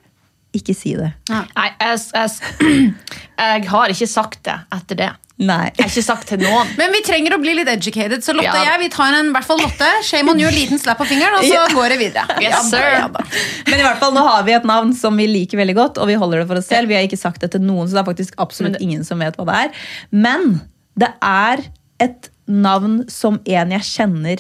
ikke 0.56 0.76
si 0.76 0.96
det. 0.96 1.12
Nei, 1.32 1.68
jeg, 1.84 2.00
jeg, 2.16 2.94
jeg 3.44 3.70
har 3.72 3.92
ikke 3.92 4.10
sagt 4.12 4.42
det 4.48 4.58
etter 4.76 5.00
det. 5.04 5.12
Nei. 5.38 5.66
Jeg 5.76 5.84
har 5.84 5.90
ikke 5.92 6.02
sagt 6.06 6.28
til 6.32 6.40
noen. 6.40 6.70
Men 6.80 6.94
vi 6.96 7.02
trenger 7.04 7.34
å 7.36 7.40
bli 7.42 7.54
litt 7.58 7.68
educated, 7.68 8.24
så 8.24 8.32
Lotte 8.32 8.46
Ja. 8.48 8.54
og 8.62 8.68
jeg 8.70 8.80
vi 8.86 8.90
tar 8.94 9.14
en, 9.18 9.32
i 9.32 9.34
hvert 9.36 9.44
fall 9.50 9.60
Lotte, 9.60 9.90
shame 10.08 10.32
on 10.32 10.40
you, 10.40 10.48
liten 10.50 10.80
slapp 10.80 10.98
på 11.02 11.08
fingeren, 11.10 11.36
og 11.36 11.44
så 11.44 11.54
Ja. 11.54 11.66
går 11.76 11.90
det 11.90 11.98
videre. 12.00 12.38
Yes, 12.40 12.44
Ja 12.44 12.62
da, 12.62 12.62
sir. 12.70 12.88
ja 12.96 13.08
da. 13.10 13.24
Men 13.68 13.80
i 13.80 13.84
hvert 13.84 14.00
fall, 14.00 14.14
nå 14.16 14.24
har 14.24 14.44
vi 14.48 14.54
et 14.54 14.64
navn 14.64 14.94
som 14.96 15.18
vi 15.18 15.28
liker 15.28 15.58
veldig 15.60 15.76
godt, 15.76 15.98
og 15.98 16.08
vi 16.08 16.14
holder 16.16 16.40
det 16.40 16.48
for 16.48 16.56
oss 16.56 16.68
selv. 16.72 16.88
Vi 16.88 16.96
har 16.96 17.04
ikke 17.04 17.20
sagt 17.20 17.42
det 17.42 17.52
til 17.52 17.60
noen, 17.62 17.88
så 17.90 17.98
det 18.00 18.08
er 18.08 18.14
faktisk 18.14 18.34
absolutt 18.40 18.80
ingen 18.80 19.04
som 19.04 19.20
vet 19.20 19.36
hva 19.36 19.46
det 19.46 19.56
er. 19.66 19.72
Men 20.12 20.62
det 20.98 21.12
er 21.22 21.66
et 22.00 22.30
navn 22.48 23.04
som 23.10 23.42
en 23.46 23.72
jeg 23.72 23.82
kjenner 23.82 24.40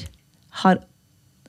har 0.63 0.77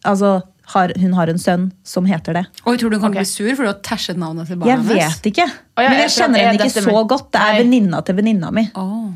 Altså, 0.05 0.43
har, 0.75 0.93
hun 0.99 1.13
har 1.15 1.31
en 1.31 1.39
sønn 1.39 1.67
som 1.87 2.07
heter 2.11 2.35
det. 2.35 2.43
Og 2.65 2.73
jeg 2.75 2.81
tror 2.81 2.91
du 2.91 2.99
kan 2.99 3.11
okay. 3.13 3.23
bli 3.23 3.29
sur 3.31 3.51
for 3.55 3.63
du 3.63 3.69
har 3.71 3.81
tæsjet 3.87 4.17
navnet 4.19 4.49
til 4.49 4.57
Jeg 4.57 4.61
barnet 4.65 4.89
hennes? 4.91 5.17
vet 5.17 5.29
ikke. 5.31 5.47
ja, 5.47 5.77
Men 5.79 5.93
jeg 5.93 6.01
jeg 6.01 6.11
kjenner 6.17 6.39
henne 6.43 6.67
ikke 6.67 6.83
så 6.83 7.03
godt. 7.13 7.29
Det 7.33 7.41
er 7.45 7.59
venninna 7.61 8.01
til 8.03 8.17
venninna 8.19 8.51
mi. 8.51 8.65
Oh. 8.75 9.13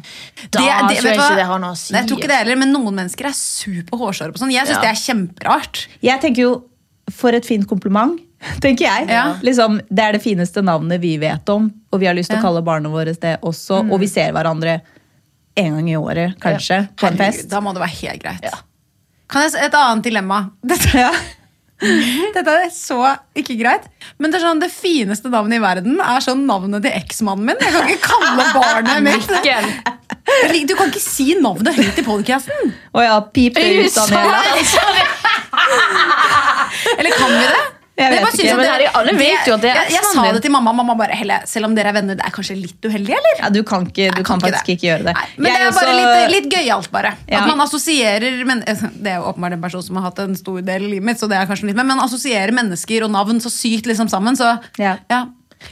Da 0.51 0.59
Det- 0.61 0.89
det- 0.89 0.99
tror 1.01 1.11
jeg 1.11 1.19
ikke 1.19 1.37
det 1.41 1.47
har 1.47 1.59
noe 1.59 1.73
å 1.73 1.77
si. 1.77 1.93
Nei, 1.93 2.01
jeg 2.03 2.09
tror 2.09 2.19
ikke 2.19 2.29
det 2.29 2.37
heller, 2.39 2.57
men 2.57 2.73
noen 2.73 2.95
mennesker 2.95 3.27
er 3.27 3.33
super 3.35 3.99
hårsåre 3.99 4.33
på 4.33 4.39
sånn. 4.39 4.53
Jeg 4.53 4.67
syns 4.67 4.77
Ja. 4.77 4.81
det 4.81 4.91
er 4.91 5.01
kjemperart. 5.05 5.87
Jeg 6.03 6.21
tenker 6.21 6.43
jo, 6.43 6.65
For 7.11 7.33
et 7.35 7.45
fint 7.45 7.67
kompliment, 7.67 8.21
tenker 8.61 8.85
jeg. 8.87 9.09
Ja. 9.09 9.35
Liksom, 9.43 9.81
det 9.91 9.99
er 9.99 10.13
det 10.13 10.23
fineste 10.23 10.63
navnet 10.63 11.01
vi 11.01 11.17
vet 11.19 11.49
om, 11.49 11.73
og 11.93 11.99
vi 11.99 12.07
har 12.07 12.15
lyst 12.15 12.31
til 12.31 12.39
å 12.39 12.43
kalle 12.43 12.63
barna 12.63 12.89
våre 12.89 13.13
det 13.19 13.41
også. 13.43 13.91
Og 13.91 13.99
vi 13.99 14.07
ser 14.07 14.31
hverandre 14.31 14.81
en 15.57 15.75
gang 15.75 15.89
i 15.91 15.97
året, 15.97 16.39
kanskje, 16.39 16.89
på 16.95 17.09
en 17.09 17.17
Herregud, 17.19 17.35
fest. 17.35 17.49
Da 17.51 17.59
må 17.61 17.75
det 17.75 17.83
være 17.83 17.97
helt 18.07 18.23
greit. 18.23 18.45
Kan 19.29 19.43
jeg 19.43 19.51
se 19.53 19.59
Et 19.59 19.73
annet 19.75 20.05
dilemma. 20.05 20.51
Dette, 20.65 20.95
Ja. 20.95 21.11
dette 22.37 22.57
er 22.67 22.71
så 22.75 22.99
ikke 23.39 23.57
greit. 23.61 23.87
Men 24.21 24.33
det 24.33 24.41
er 24.41 24.47
sånn, 24.49 24.61
det 24.63 24.71
fineste 24.73 25.33
navnet 25.33 25.61
i 25.61 25.63
verden 25.63 26.01
er 26.05 26.25
sånn 26.25 26.45
navnet 26.49 26.85
til 26.85 26.95
eksmannen 26.99 27.51
min. 27.51 27.63
Jeg 27.65 27.75
kan 27.75 27.89
ikke 27.89 28.13
kalle 28.13 28.47
barnet 28.55 29.03
mitt 29.07 29.29
Du 30.69 30.77
kan 30.79 30.91
ikke 30.93 31.03
si 31.03 31.33
navnet 31.41 31.75
høyt 31.77 31.99
i 31.99 32.05
podcasten 32.07 32.73
oh 32.95 33.03
ja, 33.03 33.17
pip 33.35 33.57
det 33.57 33.87
ut, 33.87 33.95
Daniela. 33.97 34.43
Eller 36.99 37.17
kan 37.17 37.33
vi 37.35 37.47
det? 37.49 37.80
Jeg 38.01 38.13
vet 38.15 38.35
ikke. 38.35 38.47
Ja, 38.49 38.57
men 38.59 38.69
herregud, 38.71 38.99
alle 39.01 39.15
vet 39.19 39.49
jo 39.51 39.55
at 39.57 39.65
det 39.65 39.71
er 39.71 39.79
jeg, 39.81 39.95
jeg 39.97 40.09
sa 40.11 40.25
det 40.37 40.43
til 40.45 40.55
mamma. 40.55 40.73
Mamma 40.81 40.97
bare, 40.99 41.17
Helle, 41.19 41.41
selv 41.51 41.69
om 41.69 41.75
dere 41.77 41.93
er 41.93 41.97
venner, 42.01 42.19
det 42.19 42.27
er 42.27 42.35
kanskje 42.35 42.57
litt 42.59 42.89
uheldig, 42.89 43.15
eller? 43.19 43.41
Ja, 43.43 43.51
du 43.53 43.61
kan, 43.67 43.87
ikke, 43.91 44.11
du 44.15 44.23
kan, 44.23 44.25
kan 44.25 44.41
ikke 44.41 44.47
faktisk 44.49 44.71
det. 44.71 44.77
ikke 44.79 44.89
gjøre 44.89 45.07
det. 45.11 45.15
Nei, 45.19 45.27
men 45.37 45.51
Jeg 45.53 45.61
det 45.61 45.67
er 45.71 45.77
bare 45.81 45.97
litt, 45.99 46.35
litt 46.37 46.49
gøyalt, 46.55 46.91
bare. 46.95 47.15
Ja. 47.31 47.43
At 47.43 47.51
man 47.53 47.65
assosierer 47.67 48.41
men, 48.49 48.65
Det 49.05 49.13
er 49.13 49.21
jo 49.21 49.29
åpenbart 49.33 49.59
en 49.59 49.67
person 49.67 49.85
som 49.85 50.01
har 50.01 50.09
hatt 50.11 50.23
en 50.25 50.39
stor 50.39 50.63
del 50.65 50.87
i 50.89 50.95
livet 50.97 51.09
mitt, 51.11 51.21
så 51.21 51.29
det 51.31 51.39
er 51.41 51.51
kanskje 51.51 51.71
litt, 51.71 51.79
men 51.79 51.91
man 51.93 52.03
assosierer 52.07 52.55
mennesker 52.57 53.07
og 53.07 53.13
navn 53.15 53.43
så 53.45 53.53
sykt 53.53 53.91
liksom 53.91 54.11
sammen. 54.13 54.39
Så, 54.39 54.57
Ja. 54.81 54.97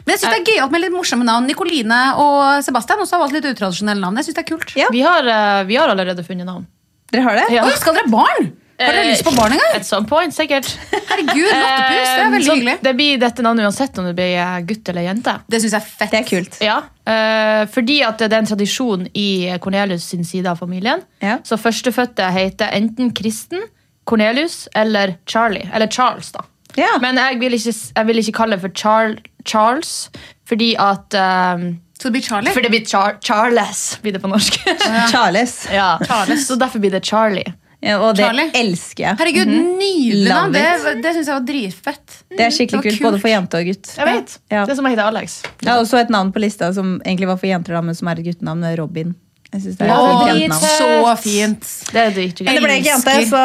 Men 0.04 0.12
jeg 0.12 0.20
synes 0.20 0.34
det 0.34 0.40
er 0.42 0.48
gøyalt 0.52 0.72
med 0.74 0.82
litt 0.84 0.92
morsomme 0.92 1.24
navn. 1.24 1.46
Nikoline 1.48 1.98
og 2.20 2.60
Sebastian 2.66 3.00
også 3.00 3.16
har 3.16 3.22
valgt 3.22 3.38
litt 3.38 3.46
utradisjonelle 3.54 4.02
navn. 4.04 4.18
Jeg 4.20 4.28
synes 4.28 4.36
det 4.36 4.42
er 4.44 4.48
kult. 4.50 4.74
Ja. 4.76 4.88
Vi 4.92 5.00
har, 5.00 5.24
eh, 5.24 5.62
vi 5.64 5.78
har 5.80 5.88
allerede 5.88 6.24
funnet 6.26 6.44
navn. 6.44 6.66
Dere 7.08 7.24
har 7.24 7.38
det? 7.40 7.46
Ja. 7.56 7.64
Oi, 7.64 7.72
skal 7.80 7.96
dere 7.96 8.04
ha 8.04 8.12
barn? 8.12 8.50
Har 8.78 8.92
dere 8.94 9.04
Eh, 9.04 9.10
lyst 9.10 9.24
på 9.26 9.32
barn 9.34 9.52
en 9.52 9.58
gang? 9.58 9.76
At 9.80 9.86
some 9.86 10.06
point, 10.06 10.34
sikkert. 10.34 10.68
Herregud, 11.08 11.48
lottepus, 11.48 11.54
det 11.90 12.04
er 12.04 12.24
Eh, 12.24 12.30
veldig 12.30 12.46
så 12.46 12.54
hyggelig. 12.54 12.74
Det 12.86 12.92
blir 12.96 13.18
dette 13.18 13.42
navnet 13.42 13.64
uansett 13.66 13.98
om 13.98 14.04
det 14.06 14.14
blir 14.14 14.36
eh, 14.38 14.60
gutt 14.68 14.88
eller 14.92 15.02
jente. 15.08 15.34
Det 15.50 15.60
syns 15.62 15.74
jeg 15.74 15.80
er 15.82 15.88
fett. 15.98 16.10
Det 16.12 16.20
er 16.20 16.28
kult. 16.28 16.58
Ja, 16.62 16.76
eh, 17.10 17.64
fordi 17.74 17.96
at 18.06 18.18
det 18.22 18.32
er 18.32 18.38
en 18.38 18.46
tradisjon 18.52 19.08
i 19.18 19.26
Cornelius 19.64 20.04
sin 20.12 20.22
side 20.24 20.46
av 20.46 20.60
familien. 20.62 21.02
Ja. 21.24 21.38
Så 21.42 21.58
førstefødte 21.58 22.30
heter 22.36 22.70
enten 22.78 23.10
Kristen, 23.18 23.66
Cornelius 24.06 24.68
eller 24.78 25.16
Charlie. 25.26 25.68
Eller 25.74 25.86
Charles, 25.90 26.30
da. 26.32 26.44
Ja. 26.76 26.94
Men 27.02 27.16
jeg 27.18 27.40
vil 27.40 27.52
ikke, 27.58 27.74
jeg 27.96 28.06
vil 28.06 28.18
ikke 28.22 28.32
kalle 28.38 28.56
det 28.56 28.62
for 28.62 28.70
Char 28.78 29.16
Charles, 29.44 30.10
fordi 30.46 30.74
at 30.78 31.14
um, 31.18 31.80
Så 31.98 32.08
det 32.08 32.12
blir 32.12 32.22
Charlie? 32.22 32.52
For 32.54 32.60
det 32.62 32.70
blir 32.70 32.84
Char 32.86 33.16
Charles, 33.20 33.98
blir 34.02 34.12
det 34.14 34.22
på 34.22 34.28
norsk. 34.30 34.60
Charles. 35.12 35.66
ja. 35.72 35.98
Så 36.38 36.54
derfor 36.60 36.78
blir 36.78 36.90
det 36.94 37.02
Charlie. 37.04 37.44
Ja, 37.80 38.00
og 38.02 38.16
det 38.18 38.24
Charlie. 38.26 38.48
elsker 38.58 39.04
jeg. 39.04 39.16
Herregud, 39.20 39.50
nydelig 39.78 40.32
navn! 40.32 40.52
Det, 40.56 40.64
det 41.04 41.12
syns 41.14 41.28
jeg 41.30 41.34
var 41.36 41.44
dritfett. 41.46 42.16
Det 42.34 42.40
er 42.48 42.50
skikkelig 42.50 42.82
Det 42.82 42.88
kult, 42.90 42.98
kult. 42.98 43.06
både 43.06 43.20
for 43.22 43.30
jente 43.30 43.60
og 43.60 43.68
gutt. 43.70 43.92
Jeg 44.00 44.08
vet. 44.08 44.34
Ja. 44.50 44.64
Det 44.66 44.74
som 44.80 44.88
å 44.88 44.90
hete 44.90 45.04
Alex. 45.06 45.36
Jeg 45.62 45.70
har 45.70 45.78
også 45.84 46.00
et 46.02 46.10
navn 46.10 46.32
på 46.34 46.42
lista 46.42 46.72
som 46.74 46.96
egentlig 47.06 47.28
var 47.30 47.38
for 47.38 47.46
jenter, 47.52 47.78
men 47.86 47.94
som 47.94 48.10
er 48.10 48.18
et 48.18 48.26
guttenavn. 48.32 48.66
det 48.66 48.74
Robin. 48.80 49.14
Jeg 49.48 49.62
synes 49.62 49.76
det 49.78 49.86
er 49.86 49.92
et 49.94 49.96
Å, 49.96 50.24
fint 50.28 50.54
så 50.60 51.12
fint. 51.22 51.68
Det 51.94 52.00
er 52.02 52.10
dritgøy. 52.18 52.44
Men 52.44 52.58
det 52.58 52.64
ble 52.66 52.74
ikke 52.82 52.90
jente, 52.90 53.14
så 53.30 53.42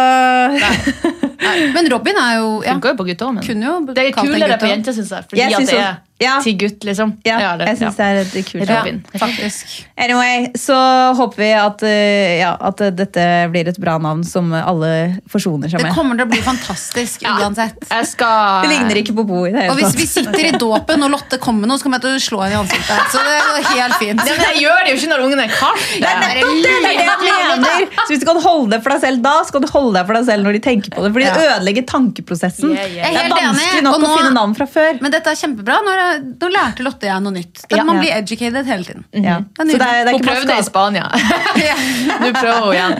Men 1.77 1.87
Robin 1.91 2.17
er 2.19 2.33
jo 2.41 2.49
ja, 2.63 2.73
Funker 2.75 2.91
jo 2.93 2.97
på 2.99 3.05
gutter 3.07 3.27
òg, 3.29 3.33
men 3.37 3.45
kunne 3.45 3.69
jo 3.69 3.75
det 3.93 4.03
er 4.03 4.11
kulere 4.17 4.57
på 4.59 4.67
jenter, 4.67 4.95
syns 4.97 5.13
jeg. 5.15 5.25
Fordi 5.29 5.39
Jeg 5.41 5.53
at 5.53 5.61
synes 5.61 5.71
det 5.71 5.79
er 5.79 5.95
Ja. 6.21 6.37
til 6.43 6.53
gutt, 6.57 6.83
liksom. 6.85 7.17
Ja, 7.25 7.53
eller- 7.53 7.65
jeg 7.67 7.77
syns 7.81 7.95
det 7.97 8.05
er 8.05 8.19
et 8.21 8.45
kult 8.47 8.69
Robin. 8.69 8.99
Faktisk. 9.17 9.71
Anyway, 9.97 10.51
så 10.55 10.75
håper 11.17 11.35
vi 11.41 11.49
at, 11.51 11.83
eh, 11.83 12.39
ja, 12.39 12.55
at 12.61 12.77
dette 12.95 13.25
blir 13.51 13.67
et 13.67 13.79
bra 13.81 13.97
navn 13.97 14.23
som 14.23 14.53
alle 14.53 15.19
forsoner 15.27 15.67
seg 15.69 15.81
med. 15.81 15.89
Det 15.91 15.95
kommer 15.97 16.15
til 16.15 16.25
å 16.25 16.29
bli 16.29 16.39
fantastisk 16.51 17.25
uansett. 17.27 17.75
Skal 18.07 18.61
Det 18.63 18.69
ligner 18.71 18.95
ikke 19.01 19.15
på 19.17 19.25
Bo 19.27 19.45
i 19.45 19.51
det 19.51 19.65
Og 19.71 19.77
hvis 19.81 19.95
vi 19.97 20.05
sitter 20.05 20.45
i 20.47 20.51
dåpen 20.57 21.03
og 21.03 21.11
Lotte 21.11 21.39
kommer 21.39 21.65
med 21.65 21.73
noe, 21.73 21.77
så 21.81 21.83
kommer 21.89 21.99
jeg 21.99 22.05
til 22.05 22.15
å 22.15 22.23
slå 22.29 22.39
henne 22.45 22.55
i 22.55 22.61
ansiktet. 22.61 23.03
Så 23.13 23.19
det 23.19 23.33
er 23.33 23.67
helt 23.73 23.97
fint. 23.99 24.23
ja, 24.23 24.37
men 24.37 24.47
Jeg 24.53 24.63
gjør 24.63 24.79
det 24.85 24.89
jo 24.93 24.97
ikke 25.01 25.11
når 25.11 25.25
ungen 25.27 25.43
er 25.43 25.51
kald. 25.51 25.83
Det 25.97 26.07
er 26.07 26.21
nettopp 26.23 26.63
det, 26.63 26.75
det 26.83 26.93
er 26.93 27.03
jeg 27.03 27.59
mener! 27.59 27.87
Så 28.03 28.09
hvis 28.13 28.23
du 28.23 28.27
kan 28.29 28.41
holde 28.47 28.69
det 28.77 28.81
for 28.85 28.95
deg 28.95 29.01
selv 29.03 29.21
da, 29.25 29.35
så 29.43 29.51
kan 29.57 29.61
du 29.65 29.69
holde 29.73 29.93
det 29.99 30.05
for 30.07 30.13
deg 30.19 30.25
selv 30.29 30.47
når 30.47 30.57
de 30.59 30.63
tenker 30.69 30.93
på 30.93 31.03
det. 31.03 31.11
Fordi 31.17 31.27
det 31.33 31.49
ødelegger 31.57 31.85
tankeprosessen. 31.89 32.71
Yeah, 32.77 32.87
yeah. 32.95 33.09
Er 33.09 33.27
Det 33.27 33.37
er 33.41 33.47
vanskelig 33.49 33.83
nok 33.83 33.99
nå... 33.99 34.07
å 34.07 34.17
finne 34.17 34.33
navn 34.39 34.55
fra 34.57 34.67
før. 34.69 35.01
Men 35.03 35.11
dette 35.13 35.33
er 35.33 35.39
kjempebra. 35.43 35.79
Nå, 35.83 35.93
nå 36.41 36.49
lærte 36.53 36.83
Lotte 36.85 37.07
jeg 37.09 37.23
noe 37.23 37.33
nytt. 37.35 37.61
Det, 37.63 37.77
Ja. 37.77 37.83
Man 37.87 37.99
blir 38.01 38.13
educated 38.15 38.65
hele 38.69 38.85
tiden. 38.87 39.03
Ja. 39.11 39.39
Det 39.41 39.63
er 39.65 39.71
Så 39.71 39.77
det 39.77 39.87
er, 39.87 40.05
det 40.05 40.11
er 40.11 40.17
Hun 40.17 40.25
prøvde 40.27 40.57
i 40.59 40.65
Spania. 40.67 41.05
du 42.23 42.29
prøver 42.37 42.59
henne 42.59 42.73
igjen. 42.73 42.95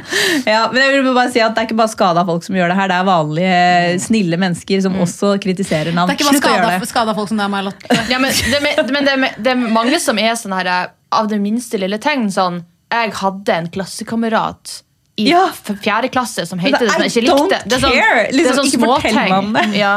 ja, 0.47 0.62
men 0.72 0.82
jeg 0.82 1.04
vil 1.04 1.14
bare 1.14 1.32
si 1.34 1.41
at 1.43 1.56
det 1.56 1.64
er 1.64 1.68
ikke 1.70 1.80
bare 1.82 1.93
skada 1.93 2.26
folk 2.28 2.45
som 2.47 2.58
gjør 2.58 2.74
det 2.74 2.78
her. 2.80 2.91
Det 2.93 2.97
er 2.99 3.08
vanlige, 3.10 3.99
snille 4.08 4.39
mennesker 4.41 4.84
som 4.86 4.97
også 5.06 5.34
kritiserer 5.43 5.93
navn. 5.95 6.12
Det 6.12 6.18
er 6.18 6.22
ikke 6.22 6.32
bare 6.32 6.43
skada, 6.43 6.91
skada 6.93 7.18
folk 7.18 7.32
som 7.34 7.41
det 7.41 7.47
er 7.47 7.54
meg, 7.54 7.68
Lotte. 7.70 7.99
Ja, 8.12 8.22
men 8.24 8.32
det, 8.32 8.64
men 8.93 9.10
det, 9.10 9.18
det 9.43 9.54
er 9.56 9.62
mange 9.80 9.99
som 10.04 10.20
er 10.22 10.34
sånn 10.39 10.56
her 10.58 10.72
av 11.14 11.30
det 11.32 11.39
minste 11.43 11.80
lille 11.82 11.99
tegn. 12.01 12.30
Sånn, 12.34 12.64
jeg 12.93 13.14
hadde 13.22 13.60
en 13.62 13.70
klassekamerat 13.74 14.80
i 15.16 15.28
Ja. 15.30 15.45
fjerde 15.54 16.10
klasse 16.10 16.45
som 16.49 16.60
het 16.60 16.74
det, 16.80 16.89
som 16.89 17.01
jeg 17.04 17.12
ikke 17.14 17.26
likte. 17.28 17.62
Det 17.70 17.78
er 17.78 17.84
sånn, 17.84 17.91
det 17.93 18.01
er 18.01 18.32
Liksom, 18.34 18.66
sånn 18.66 19.54
meg 19.54 19.72
det. 19.72 19.78
Ja. 19.78 19.95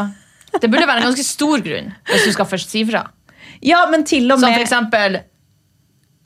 Det 0.62 0.70
burde 0.72 0.86
være 0.88 1.02
en 1.02 1.08
ganske 1.10 1.24
stor 1.26 1.62
grunn 1.64 1.92
hvis 2.10 2.24
du 2.28 2.32
skal 2.36 2.48
først 2.50 2.70
si 2.72 2.84
fra. 2.88 3.04
Ja, 3.64 3.84
men 3.90 4.04
til 4.04 4.30
og 4.32 4.40
Som 4.40 4.52
for 4.52 4.60
eksempel 4.64 5.20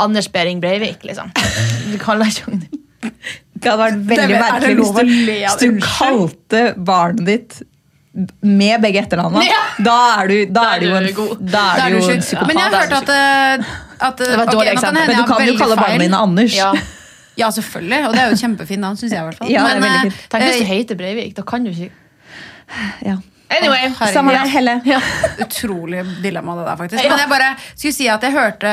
Anders 0.00 0.28
Behring 0.32 0.60
Breivik. 0.62 1.02
liksom. 1.04 1.30
Du 1.92 1.98
kaller 2.00 2.30
ikke 2.30 2.46
ungen 2.48 2.62
din 2.66 2.80
Det 3.60 3.68
hadde 3.70 3.82
vært 3.82 3.98
veldig 4.08 4.36
er 4.36 4.42
merkelig 4.42 4.76
lov 4.78 4.94
hvis 5.00 5.10
du, 5.10 5.32
hvis 5.34 5.58
du 5.60 5.84
kalte 5.84 6.62
barnet 6.76 7.26
ditt 7.28 7.58
med 8.42 8.80
begge 8.82 9.02
etternavnene. 9.04 9.44
Ja. 9.46 9.60
Da 9.86 9.96
er 10.20 10.30
du, 10.30 10.36
da 10.50 10.62
er 10.74 10.80
du 10.82 10.86
jo 10.88 10.94
Da 10.94 11.00
er 11.00 11.06
en, 11.06 11.14
god. 11.14 11.34
da 11.40 11.50
Da 11.52 11.66
er 11.66 11.82
er 11.84 11.90
du 11.90 11.98
jo 12.00 12.14
en 12.14 12.24
psykopat. 12.24 12.48
Men 12.48 12.58
jeg 12.58 12.64
har 12.64 12.80
hørt 12.80 12.94
at, 12.96 13.12
eh, 13.14 13.68
at 14.08 14.16
Det 14.18 14.30
var 14.30 14.42
et 14.42 14.48
ok, 14.48 14.54
dårlig 14.56 14.72
nå 14.72 14.78
eksempel. 14.80 15.06
Men 15.06 15.20
du 15.20 15.28
kan 15.30 15.46
jo 15.46 15.54
kalle 15.60 15.76
barna 15.78 16.02
dine 16.04 16.22
Anders. 16.26 16.56
Ja. 16.56 16.72
Ja, 17.38 17.48
selvfølgelig. 17.54 18.00
Og 18.08 18.12
det 18.16 18.20
er 18.20 18.26
jo 18.32 18.36
et 18.36 18.42
kjempefint 18.42 18.82
navn, 18.82 18.96
syns 18.98 19.12
jeg. 19.14 19.20
i 19.20 19.28
hvert 19.28 19.38
fall 19.38 19.50
Ja, 19.52 19.62
Men, 19.78 20.08
eh. 20.10 20.18
Tenk 20.32 20.42
hvis 20.44 20.58
du 20.58 20.64
eh, 20.64 20.70
heter 20.72 20.98
Breivik. 20.98 21.36
Da 21.36 21.42
kan 21.46 21.64
du 21.64 21.70
ikke 21.70 21.90
Ja. 23.06 23.16
Anyway. 23.50 23.82
herregud. 23.88 24.14
Samme 24.14 24.32
det, 24.36 24.46
Helle. 24.52 24.74
Utrolig 25.44 26.04
dilemma 26.22 26.54
det 26.60 26.64
der, 26.68 26.76
faktisk. 26.78 27.02
Men 27.10 27.18
jeg 27.24 27.30
bare 27.32 27.50
skulle 27.74 27.96
si 27.96 28.06
at 28.12 28.22
jeg 28.26 28.32
hørte 28.36 28.70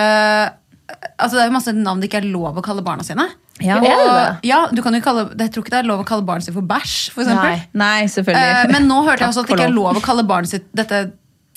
Altså 1.19 1.33
Det 1.35 1.41
er 1.43 1.49
jo 1.49 1.55
masse 1.57 1.73
navn 1.75 1.99
det 1.99 2.07
ikke 2.07 2.21
er 2.21 2.27
lov 2.31 2.55
å 2.61 2.63
kalle 2.63 2.83
barna 2.85 3.03
sine. 3.03 3.25
Ja. 3.59 3.79
Og, 3.81 4.43
ja, 4.45 4.59
du 4.71 4.79
kan 4.85 4.93
jo 4.95 5.01
kalle, 5.03 5.25
Jeg 5.39 5.51
tror 5.51 5.65
ikke 5.65 5.73
det 5.73 5.79
er 5.81 5.87
lov 5.89 6.03
å 6.03 6.07
kalle 6.07 6.23
barnet 6.27 6.45
sitt 6.45 6.55
for 6.55 6.63
bæsj. 6.69 6.93
For 7.15 7.25
eksempel. 7.25 7.57
Nei. 7.57 7.69
Nei, 7.81 8.03
Eh, 8.05 8.11
selvfølgelig. 8.13 8.71
men 8.75 8.85
nå 8.87 8.99
hørte 9.07 9.25
jeg 9.25 9.33
også 9.33 9.43
at 9.43 9.49
det 9.49 9.57
ikke 9.57 9.67
er 9.71 9.73
lov 9.75 9.97
å 9.99 10.03
kalle 10.05 10.23
barnet 10.29 10.53
sitt 10.53 10.69
Dette 10.77 11.01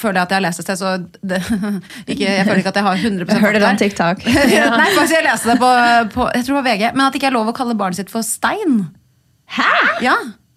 føler 0.01 0.17
jeg 0.17 0.23
at 0.25 0.31
jeg 0.33 0.39
har 0.41 0.45
lest 0.47 0.61
et 0.63 0.65
sted, 0.65 0.81
så 0.81 0.91
det, 1.21 1.39
ikke, 2.11 2.25
jeg 2.25 2.45
føler 2.49 2.63
ikke 2.63 2.73
at 2.73 2.79
jeg 2.81 2.87
har 2.89 3.03
100 3.05 3.27
Jeg 3.29 3.43
hørte 3.45 3.61
det 3.61 3.69
om. 3.69 3.81
TikTok. 3.85 4.23
Nei, 4.81 4.89
faktisk, 4.97 5.13
jeg 5.19 5.27
leste 5.29 5.51
det 5.53 5.59
på, 5.61 5.71
på 6.17 6.29
Jeg 6.39 6.47
tror 6.47 6.55
det 6.57 6.61
var 6.63 6.69
VG. 6.71 6.85
Men 6.97 7.05
at 7.07 7.13
det 7.13 7.21
ikke 7.21 7.29
er 7.31 7.37
lov 7.37 7.51
å 7.53 7.57
kalle 7.61 7.77
barnet 7.77 8.01
sitt 8.01 8.11
for 8.11 8.25
Stein. 8.25 8.79
Hæ? 9.61 9.69
Ja, 10.07 10.17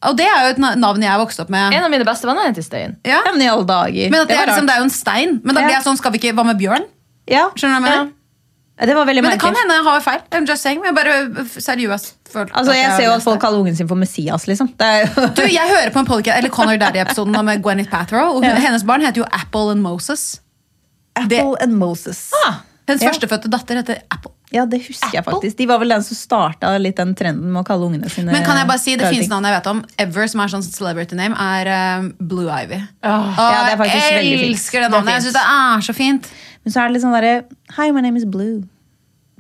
Og 0.10 0.18
det 0.20 0.26
er 0.28 0.48
jo 0.48 0.56
et 0.56 0.80
navn 0.82 1.06
jeg 1.06 1.22
vokste 1.22 1.46
opp 1.46 1.54
med. 1.54 1.74
En 1.76 1.86
av 1.88 1.94
mine 1.94 2.08
beste 2.08 2.28
venner 2.28 2.50
heter 2.50 2.66
Stein. 2.66 2.98
Ja. 3.08 3.22
Ja, 3.26 3.32
men 3.32 3.46
i 3.46 3.48
alle 3.52 3.68
dager. 3.68 4.10
Men 4.12 4.24
det, 4.24 4.34
det, 4.34 4.42
er 4.42 4.52
liksom, 4.52 4.68
det 4.68 4.76
er 4.76 4.84
jo 4.84 4.90
en 4.90 4.98
stein. 4.98 5.38
Men 5.44 5.56
da 5.56 5.64
blir 5.64 5.78
jeg 5.78 5.86
sånn, 5.86 6.00
skal 6.00 6.14
vi 6.16 6.22
ikke, 6.22 6.36
hva 6.38 6.46
med 6.48 6.60
bjørn? 6.60 6.86
Ja, 7.32 7.48
Skjønner 7.56 7.80
du 7.80 7.86
hva 7.86 7.94
jeg 7.94 8.04
mener? 8.04 8.12
det 8.84 8.96
Men 8.98 9.32
det 9.32 9.40
kan 9.40 9.56
hende 9.56 9.76
jeg 9.78 9.86
har 9.86 10.02
feil. 10.04 10.22
I'm 10.34 10.48
just 10.50 10.66
saying, 10.66 10.82
men 10.82 10.90
jeg 10.92 10.96
bare 10.98 11.46
seriøst 11.62 12.16
følte 12.34 12.56
Altså, 12.58 12.74
Jeg, 12.74 12.84
jeg 12.88 12.98
ser 12.98 13.06
jo 13.06 13.14
at 13.14 13.24
folk 13.24 13.40
kaller 13.40 13.62
ungen 13.62 13.76
sin 13.78 13.88
for 13.88 13.96
Messias, 13.96 14.48
liksom. 14.50 14.74
Det 14.80 14.88
er 14.88 15.30
Du, 15.38 15.44
jeg 15.46 15.70
hører 15.70 15.94
på 15.94 16.02
en 16.02 16.10
podcast, 16.10 16.38
eller 16.38 16.50
Connor 16.50 16.80
Daddy-episoden 16.82 17.38
med 17.46 17.62
Gwyneth 17.64 17.92
Pathrow. 17.92 18.38
Og 18.38 18.44
ja. 18.44 18.56
Hennes 18.60 18.84
barn 18.84 19.06
heter 19.06 19.22
jo 19.24 19.28
Apple 19.32 19.72
and 19.72 19.82
Moses. 19.86 20.42
Apple 21.16 21.54
and 21.62 21.78
Moses. 21.78 22.32
Ah, 22.46 22.64
Hennes 22.90 23.04
Ja. 23.04 23.12
førstefødte 23.14 23.52
datter 23.54 23.76
heter 23.76 24.02
Apple. 24.12 24.34
Ja, 24.54 24.64
det 24.70 24.84
husker 24.86 25.16
jeg 25.16 25.26
faktisk. 25.26 25.58
De 25.58 25.66
var 25.70 25.80
vel 25.82 25.94
den 25.96 26.04
som 26.06 26.18
starta 26.18 26.72
litt 26.78 27.00
den 27.00 27.16
trenden 27.18 27.50
med 27.50 27.64
å 27.64 27.66
kalle 27.68 27.88
ungene 27.90 28.12
sine 28.14 28.34
Men 28.36 28.46
kan 28.46 28.60
jeg 28.60 28.70
bare 28.70 28.82
si, 28.82 28.94
det 29.00 29.10
fineste 29.10 29.34
navnet 29.34 29.50
jeg 29.50 29.60
vet 29.60 29.70
om 29.72 29.80
ever 30.06 30.30
som 30.30 30.44
er 30.44 30.52
sånn 30.54 30.66
celebrity 30.66 31.18
name, 31.18 31.34
er 31.34 31.72
um, 32.04 32.12
Blue 32.20 32.46
Ivy. 32.46 32.78
Ja, 33.02 33.16
det 33.34 33.74
er 33.74 33.80
faktisk 33.82 33.98
jeg 33.98 34.20
veldig 34.20 34.36
fint. 34.38 34.52
elsker 34.52 34.78
det 34.78 34.84
Det 34.84 34.92
er 34.92 34.94
navnet. 34.94 35.16
Jeg 35.18 35.26
synes 35.26 35.34
syns 35.34 35.40
det 35.40 35.48
er 35.64 35.88
så 35.88 35.98
fint. 35.98 36.30
Men 36.64 36.76
så 36.76 36.84
er 36.84 36.88
det 36.88 36.96
litt 36.96 37.04
sånn 37.04 37.18
derre 37.18 37.34
Hi, 37.80 37.90
my 37.96 38.06
name 38.06 38.22
is 38.22 38.28
Blue. 38.30 38.62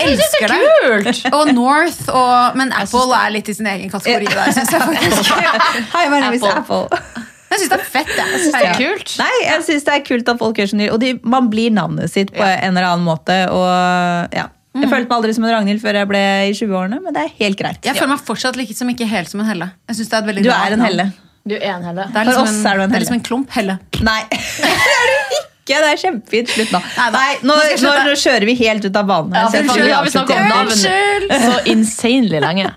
Elsker 0.01 0.49
det. 0.49 0.57
Kult! 0.82 1.22
Og 1.38 1.51
North, 1.53 2.01
og, 2.09 2.57
men 2.57 2.74
Apple 2.74 3.20
er 3.20 3.36
litt 3.36 3.51
i 3.51 3.55
sin 3.55 3.70
egen 3.70 3.93
kategori 3.93 4.32
der, 4.34 4.49
syns 4.55 4.74
jeg 4.74 4.82
faktisk. 4.82 5.30
Hi, 5.95 6.07
my 6.09 6.24
name 6.24 6.39
is 6.39 6.47
Apple. 6.49 6.88
Apple. 6.89 7.30
Jeg 7.53 7.61
syns 7.61 7.70
det 7.70 7.78
er 7.78 7.86
fett, 7.86 8.11
jeg. 8.18 8.41
synes 8.41 8.55
Det 8.57 8.66
er 8.66 8.80
kult. 8.80 9.14
Nei, 9.22 9.34
jeg 9.45 9.64
synes 9.68 9.86
det 9.86 9.93
er 9.93 10.03
kult 10.07 10.34
at 10.34 10.41
folk 10.41 10.57
gjør 10.57 10.72
så 10.72 10.80
nye. 10.80 10.89
Og 10.95 10.99
de, 11.03 11.14
man 11.22 11.51
blir 11.53 11.70
navnet 11.74 12.09
sitt 12.09 12.34
på 12.34 12.41
en 12.41 12.74
eller 12.74 12.89
annen 12.89 13.05
måte. 13.05 13.38
Og 13.53 14.34
ja. 14.34 14.47
Jeg 14.74 14.90
følte 14.90 15.06
meg 15.10 15.16
aldri 15.20 15.34
som 15.38 15.44
en 15.46 15.52
Ragnhild 15.54 15.82
før 15.84 15.98
jeg 16.00 16.08
ble 16.10 16.22
i 16.50 16.54
20-årene, 16.58 16.98
men 17.04 17.14
det 17.14 17.22
er 17.28 17.34
helt 17.44 17.58
greit. 17.60 17.78
Jeg 17.86 17.94
føler 17.98 18.10
meg 18.16 18.24
fortsatt 18.26 18.58
like 18.58 18.74
som 18.74 18.90
ikke 18.90 19.06
helt 19.12 19.30
som 19.30 19.44
en 19.44 19.50
helle. 19.52 19.68
Jeg 19.92 20.00
synes 20.00 20.10
det 20.10 20.18
er 20.18 20.24
et 20.26 20.30
veldig 20.32 20.44
Du 20.48 20.50
er 20.56 20.76
en 20.78 20.82
helle. 20.88 21.06
Du 21.46 21.56
er 21.60 21.70
en 21.76 21.84
helle. 21.86 22.06
Det 22.10 22.18
er 22.18 22.24
For 22.24 22.32
liksom 22.32 22.48
oss 22.48 22.56
en, 22.58 22.66
er 22.72 22.78
du 22.80 22.82
en 22.82 22.90
det 22.90 22.96
er 22.96 22.98
helle. 22.98 23.04
liksom 23.06 23.18
en 23.20 23.26
klump. 23.30 23.50
Helle. 23.54 23.76
Nei, 24.02 24.20
det 24.64 24.72
er 24.74 25.12
du 25.12 25.16
ikke! 25.20 25.42
Det 25.64 25.78
er 25.80 25.99
kjempefint. 25.99 26.49
Slutt 26.51 26.72
nå. 26.76 26.80
Nei. 26.97 27.09
Nei, 27.14 27.30
nå, 27.47 27.55
Nå 27.55 27.78
nå, 27.86 27.91
nå 28.09 28.16
kjører 28.20 28.45
vi 28.49 28.55
helt 28.59 28.84
ut 28.84 28.97
av 28.99 29.05
banen. 29.07 29.32
Ja, 29.38 29.43
så 29.47 29.55
jeg 29.61 29.64
unnskyld, 29.64 29.86
vi 29.88 29.93
har 29.95 30.03
vi 30.03 30.11
snakket 30.11 30.36
om 30.36 30.47
navn 30.51 30.72
så 31.47 31.55
insanely 31.72 32.39
lenge. 32.43 32.68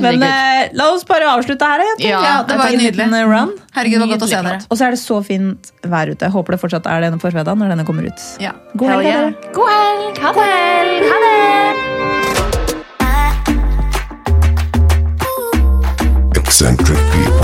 Men 0.00 0.24
eh, 0.24 0.72
la 0.78 0.84
oss 0.94 1.04
bare 1.08 1.28
avslutte 1.34 1.68
her. 1.68 1.84
Jeg 1.84 2.08
Ja, 2.08 2.22
Ja, 2.24 2.36
det 2.48 2.56
var 2.56 2.72
nydelig. 2.72 2.96
tar 2.96 3.04
en 3.04 3.10
nydelig. 3.12 3.24
Run. 3.34 3.52
Herregud, 3.76 3.98
det 3.98 4.04
var 4.06 4.12
godt 4.14 4.24
å 4.24 4.30
se 4.32 4.40
dere. 4.48 4.60
Og 4.70 4.80
så 4.80 4.82
er 4.88 4.90
det 4.96 5.00
så 5.02 5.16
fint 5.26 5.72
vær 5.84 6.08
ute. 6.08 6.24
Jeg 6.24 6.32
håper 6.38 6.50
det 6.56 6.60
fortsatt 6.64 6.86
er 6.88 6.98
denne 7.04 7.18
på 7.20 7.28
når 7.34 7.68
denne 7.74 7.84
kommer 7.84 8.08
ut. 8.08 8.20
Ja. 8.40 8.52
God 8.74 8.88
helg, 8.94 9.04
yeah. 9.04 9.28
dere. 9.28 9.34
God 9.52 9.68
helg! 9.74 10.14
Ha 10.24 10.30
det! 10.40 10.48
Ha 11.12 11.16
det! 11.28 11.34
Eccentric 16.40 17.02
people. 17.12 17.43